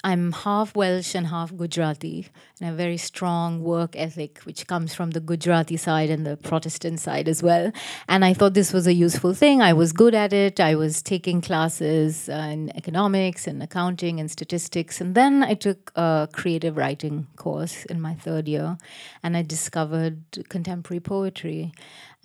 I'm 0.05 0.33
half 0.33 0.75
Welsh 0.75 1.15
and 1.15 1.27
half 1.27 1.55
Gujarati, 1.55 2.27
and 2.59 2.69
a 2.69 2.73
very 2.73 2.97
strong 2.97 3.63
work 3.63 3.95
ethic, 3.95 4.39
which 4.39 4.67
comes 4.67 4.93
from 4.93 5.11
the 5.11 5.21
Gujarati 5.21 5.77
side 5.77 6.09
and 6.09 6.25
the 6.25 6.35
Protestant 6.35 6.99
side 6.99 7.29
as 7.29 7.41
well. 7.41 7.71
And 8.09 8.25
I 8.25 8.33
thought 8.33 8.53
this 8.53 8.73
was 8.73 8.85
a 8.85 8.93
useful 8.93 9.33
thing. 9.33 9.61
I 9.61 9.71
was 9.71 9.93
good 9.93 10.13
at 10.13 10.33
it. 10.33 10.59
I 10.59 10.75
was 10.75 11.01
taking 11.01 11.39
classes 11.39 12.27
uh, 12.27 12.33
in 12.33 12.75
economics 12.75 13.47
and 13.47 13.63
accounting 13.63 14.19
and 14.19 14.29
statistics. 14.29 14.99
And 14.99 15.15
then 15.15 15.41
I 15.41 15.53
took 15.53 15.93
a 15.95 16.27
creative 16.33 16.75
writing 16.75 17.27
course 17.37 17.85
in 17.85 18.01
my 18.01 18.13
third 18.13 18.49
year, 18.49 18.77
and 19.23 19.37
I 19.37 19.41
discovered 19.41 20.21
contemporary 20.49 20.99
poetry. 20.99 21.71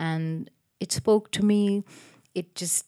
And 0.01 0.51
it 0.81 0.91
spoke 0.91 1.31
to 1.33 1.45
me. 1.45 1.85
It 2.35 2.57
just 2.57 2.88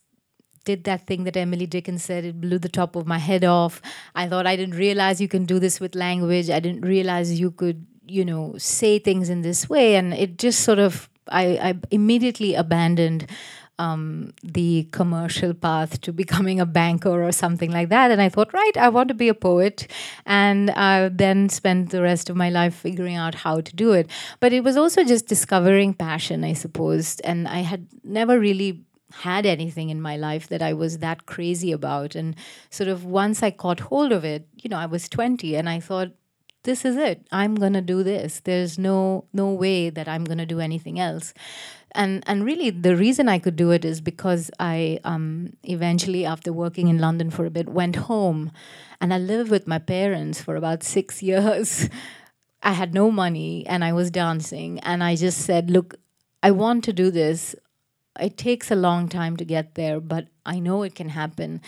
did 0.65 0.85
that 0.85 1.07
thing 1.07 1.25
that 1.25 1.37
Emily 1.37 1.67
Dickinson 1.67 1.99
said. 1.99 2.25
It 2.25 2.41
blew 2.41 2.59
the 2.59 2.69
top 2.69 2.97
of 2.97 3.07
my 3.07 3.19
head 3.19 3.45
off. 3.45 3.81
I 4.15 4.29
thought 4.29 4.47
I 4.47 4.57
didn't 4.57 4.77
realize 4.77 5.21
you 5.21 5.29
can 5.29 5.45
do 5.45 5.59
this 5.59 5.81
with 5.81 5.95
language. 5.95 6.51
I 6.51 6.61
didn't 6.61 6.83
realize 6.83 7.39
you 7.39 7.51
could, 7.51 7.87
you 8.07 8.25
know, 8.25 8.55
say 8.59 8.99
things 8.99 9.29
in 9.31 9.43
this 9.43 9.69
way. 9.69 9.97
And 9.97 10.13
it 10.15 10.39
just 10.39 10.61
sort 10.61 10.79
of, 10.79 11.09
I, 11.29 11.45
I 11.59 11.75
immediately 11.91 12.55
abandoned 12.55 13.27
um, 13.79 14.35
the 14.43 14.87
commercial 14.93 15.55
path 15.55 16.03
to 16.03 16.13
becoming 16.13 16.61
a 16.61 16.67
banker 16.67 17.25
or 17.25 17.33
something 17.33 17.71
like 17.71 17.89
that. 17.89 18.11
And 18.11 18.21
I 18.21 18.29
thought, 18.29 18.53
right, 18.53 18.77
I 18.77 18.91
want 18.91 19.09
to 19.09 19.15
be 19.15 19.29
a 19.29 19.35
poet. 19.35 19.87
And 20.27 20.71
I 20.73 21.09
then 21.09 21.49
spent 21.49 21.91
the 21.91 22.03
rest 22.03 22.29
of 22.29 22.37
my 22.37 22.51
life 22.51 22.75
figuring 22.75 23.17
out 23.17 23.35
how 23.35 23.63
to 23.63 23.75
do 23.75 23.93
it. 23.93 24.11
But 24.39 24.53
it 24.53 24.63
was 24.63 24.77
also 24.77 25.03
just 25.03 25.27
discovering 25.27 25.95
passion, 25.95 26.45
I 26.45 26.53
suppose. 26.53 27.21
And 27.21 27.49
I 27.49 27.61
had 27.61 27.87
never 28.05 28.39
really 28.39 28.85
had 29.13 29.47
anything 29.47 29.91
in 29.91 30.01
my 30.01 30.17
life 30.17 30.49
that 30.49 30.63
I 30.63 30.73
was 30.73 30.99
that 30.99 31.27
crazy 31.27 31.73
about. 31.73 32.15
And 32.15 32.37
sort 32.71 32.89
of 32.89 33.05
once 33.05 33.43
I 33.43 33.51
caught 33.51 33.81
hold 33.81 34.13
of 34.13 34.25
it, 34.25 34.47
you 34.57 34.71
know, 34.71 34.79
I 34.79 34.87
was 34.87 35.09
20 35.09 35.57
and 35.57 35.69
I 35.69 35.81
thought, 35.81 36.13
this 36.63 36.85
is 36.85 36.97
it. 36.97 37.27
I'm 37.33 37.55
gonna 37.55 37.81
do 37.81 38.03
this. 38.03 38.41
There's 38.41 38.79
no 38.79 39.25
no 39.33 39.51
way 39.51 39.89
that 39.89 40.07
I'm 40.09 40.25
gonna 40.25 40.45
do 40.45 40.61
anything 40.61 41.01
else. 41.01 41.33
And 41.93 42.23
and 42.27 42.45
really 42.45 42.71
the 42.71 42.97
reason 42.97 43.29
I 43.29 43.39
could 43.39 43.57
do 43.57 43.71
it 43.71 43.85
is 43.85 44.01
because 44.01 44.51
I 44.61 45.01
um, 45.05 45.55
eventually 45.65 46.27
after 46.27 46.53
working 46.53 46.89
in 46.89 46.99
London 46.99 47.31
for 47.31 47.47
a 47.47 47.51
bit 47.51 47.69
went 47.69 47.97
home 47.97 48.53
and 49.01 49.15
I 49.15 49.19
lived 49.19 49.51
with 49.51 49.67
my 49.67 49.79
parents 49.79 50.43
for 50.43 50.57
about 50.57 50.83
six 50.83 51.23
years. 51.31 51.89
I 52.63 52.73
had 52.73 52.93
no 52.93 53.11
money 53.11 53.67
and 53.67 53.83
I 53.83 53.95
was 53.95 54.11
dancing 54.11 54.81
and 54.81 55.03
I 55.03 55.17
just 55.17 55.39
said, 55.39 55.71
look, 55.71 55.95
I 56.43 56.51
want 56.51 56.85
to 56.85 56.93
do 56.93 57.11
this 57.11 57.57
it 58.19 58.37
takes 58.37 58.71
a 58.71 58.75
long 58.77 59.09
time 59.09 59.37
to 59.37 59.45
get 59.45 59.75
there, 59.75 60.01
but 60.01 60.29
I 60.45 60.59
know 60.59 60.83
it 60.83 60.95
can 60.95 61.11
happen. 61.11 61.61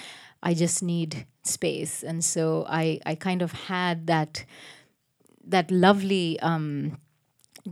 I 0.43 0.55
just 0.55 0.82
need 0.82 1.26
space, 1.45 2.03
and 2.03 2.24
so 2.24 2.64
I 2.68 3.01
I 3.07 3.14
kind 3.14 3.43
of 3.43 3.53
had 3.53 4.07
that 4.07 4.45
that 5.45 5.70
lovely 5.70 6.38
um, 6.40 6.99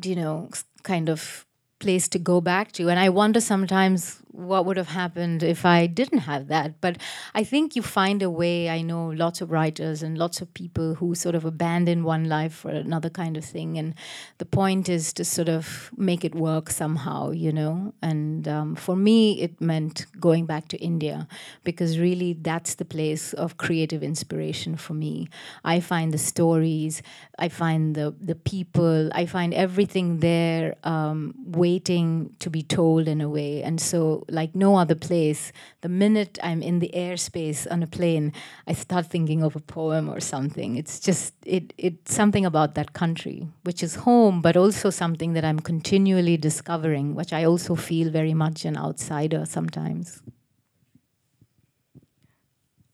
you 0.02 0.16
know 0.16 0.50
kind 0.82 1.08
of 1.08 1.46
place 1.78 2.08
to 2.08 2.18
go 2.18 2.40
back 2.40 2.72
to, 2.72 2.88
and 2.90 2.98
I 2.98 3.08
wonder 3.08 3.40
sometimes 3.40 4.19
what 4.32 4.64
would 4.64 4.76
have 4.76 4.88
happened 4.88 5.42
if 5.42 5.64
I 5.64 5.86
didn't 5.86 6.20
have 6.20 6.48
that. 6.48 6.80
But 6.80 6.98
I 7.34 7.44
think 7.44 7.74
you 7.74 7.82
find 7.82 8.22
a 8.22 8.30
way. 8.30 8.70
I 8.70 8.82
know 8.82 9.08
lots 9.08 9.40
of 9.40 9.50
writers 9.50 10.02
and 10.02 10.16
lots 10.16 10.40
of 10.40 10.52
people 10.54 10.94
who 10.94 11.14
sort 11.14 11.34
of 11.34 11.44
abandon 11.44 12.04
one 12.04 12.28
life 12.28 12.54
for 12.54 12.70
another 12.70 13.10
kind 13.10 13.36
of 13.36 13.44
thing. 13.44 13.76
And 13.78 13.94
the 14.38 14.44
point 14.44 14.88
is 14.88 15.12
to 15.14 15.24
sort 15.24 15.48
of 15.48 15.90
make 15.96 16.24
it 16.24 16.34
work 16.34 16.70
somehow, 16.70 17.30
you 17.30 17.52
know. 17.52 17.92
And 18.02 18.46
um, 18.46 18.76
for 18.76 18.96
me, 18.96 19.40
it 19.40 19.60
meant 19.60 20.06
going 20.20 20.46
back 20.46 20.68
to 20.68 20.78
India 20.78 21.26
because 21.64 21.98
really 21.98 22.34
that's 22.34 22.74
the 22.74 22.84
place 22.84 23.32
of 23.34 23.56
creative 23.56 24.02
inspiration 24.02 24.76
for 24.76 24.94
me. 24.94 25.28
I 25.64 25.80
find 25.80 26.12
the 26.12 26.18
stories, 26.18 27.02
I 27.38 27.48
find 27.48 27.94
the, 27.94 28.14
the 28.20 28.34
people, 28.34 29.10
I 29.12 29.26
find 29.26 29.52
everything 29.54 30.18
there 30.18 30.76
um, 30.84 31.34
waiting 31.44 32.34
to 32.38 32.50
be 32.50 32.62
told 32.62 33.08
in 33.08 33.20
a 33.20 33.28
way. 33.28 33.62
And 33.62 33.80
so 33.80 34.19
like 34.28 34.54
no 34.54 34.76
other 34.76 34.94
place, 34.94 35.52
the 35.80 35.88
minute 35.88 36.38
I'm 36.42 36.62
in 36.62 36.78
the 36.78 36.90
airspace 36.94 37.66
on 37.70 37.82
a 37.82 37.86
plane, 37.86 38.32
I 38.66 38.72
start 38.72 39.06
thinking 39.06 39.42
of 39.42 39.56
a 39.56 39.60
poem 39.60 40.08
or 40.08 40.20
something. 40.20 40.76
It's 40.76 41.00
just 41.00 41.34
it 41.44 41.72
it's 41.78 42.14
something 42.14 42.44
about 42.44 42.74
that 42.74 42.92
country, 42.92 43.48
which 43.64 43.82
is 43.82 43.96
home, 43.96 44.42
but 44.42 44.56
also 44.56 44.90
something 44.90 45.32
that 45.34 45.44
I'm 45.44 45.60
continually 45.60 46.36
discovering, 46.36 47.14
which 47.14 47.32
I 47.32 47.44
also 47.44 47.74
feel 47.74 48.10
very 48.10 48.34
much 48.34 48.64
an 48.64 48.76
outsider 48.76 49.44
sometimes. 49.46 50.22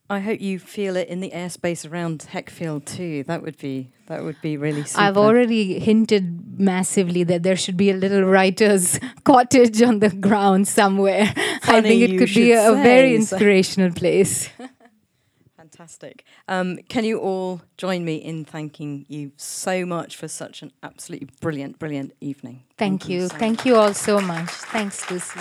I 0.08 0.20
hope 0.20 0.40
you 0.40 0.58
feel 0.58 0.96
it 0.96 1.08
in 1.08 1.20
the 1.20 1.30
airspace 1.30 1.90
around 1.90 2.26
Heckfield 2.30 2.84
too. 2.84 3.24
That 3.24 3.42
would 3.42 3.58
be 3.58 3.90
that 4.06 4.22
would 4.22 4.40
be 4.40 4.56
really 4.56 4.84
super. 4.84 5.00
I've 5.00 5.16
already 5.16 5.80
hinted 5.80 6.60
massively 6.60 7.24
that 7.24 7.42
there 7.42 7.56
should 7.56 7.76
be 7.76 7.90
a 7.90 7.94
little 7.94 8.22
writer's 8.22 9.00
cottage 9.24 9.82
on 9.82 9.98
the 9.98 10.10
ground 10.10 10.68
somewhere. 10.68 11.26
Funny 11.62 11.78
I 11.78 11.82
think 11.82 12.02
it 12.02 12.18
could 12.18 12.34
be 12.34 12.52
a, 12.52 12.70
a 12.70 12.74
very 12.76 13.16
inspirational 13.16 13.92
place. 13.92 14.48
Fantastic. 15.56 16.24
Um, 16.46 16.78
can 16.88 17.04
you 17.04 17.18
all 17.18 17.60
join 17.76 18.04
me 18.04 18.16
in 18.16 18.44
thanking 18.44 19.04
you 19.08 19.32
so 19.36 19.84
much 19.84 20.16
for 20.16 20.28
such 20.28 20.62
an 20.62 20.70
absolutely 20.84 21.28
brilliant, 21.40 21.80
brilliant 21.80 22.12
evening? 22.20 22.62
Thank, 22.78 23.02
Thank 23.02 23.10
you. 23.10 23.22
you 23.22 23.28
so 23.28 23.36
Thank 23.36 23.58
much. 23.58 23.66
you 23.66 23.76
all 23.76 23.92
so 23.92 24.20
much. 24.20 24.50
Thanks, 24.50 25.10
Lucy. 25.10 25.40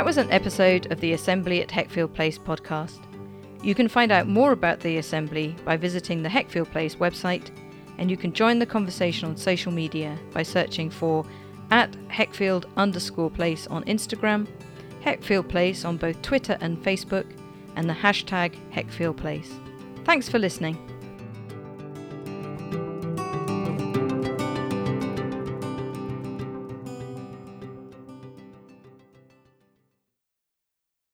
That 0.00 0.06
was 0.06 0.16
an 0.16 0.30
episode 0.30 0.90
of 0.90 0.98
the 1.00 1.12
Assembly 1.12 1.60
at 1.60 1.68
Heckfield 1.68 2.14
Place 2.14 2.38
podcast. 2.38 3.00
You 3.62 3.74
can 3.74 3.86
find 3.86 4.10
out 4.10 4.26
more 4.26 4.52
about 4.52 4.80
the 4.80 4.96
Assembly 4.96 5.54
by 5.62 5.76
visiting 5.76 6.22
the 6.22 6.28
Heckfield 6.30 6.70
Place 6.70 6.96
website, 6.96 7.50
and 7.98 8.10
you 8.10 8.16
can 8.16 8.32
join 8.32 8.58
the 8.58 8.64
conversation 8.64 9.28
on 9.28 9.36
social 9.36 9.70
media 9.70 10.18
by 10.32 10.42
searching 10.42 10.88
for 10.88 11.26
at 11.70 11.92
Heckfield 12.08 12.64
underscore 12.78 13.28
place 13.28 13.66
on 13.66 13.84
Instagram, 13.84 14.48
Heckfield 15.04 15.50
Place 15.50 15.84
on 15.84 15.98
both 15.98 16.22
Twitter 16.22 16.56
and 16.62 16.82
Facebook, 16.82 17.26
and 17.76 17.86
the 17.86 17.92
hashtag 17.92 18.54
Heckfield 18.72 19.18
Place. 19.18 19.52
Thanks 20.06 20.30
for 20.30 20.38
listening. 20.38 20.89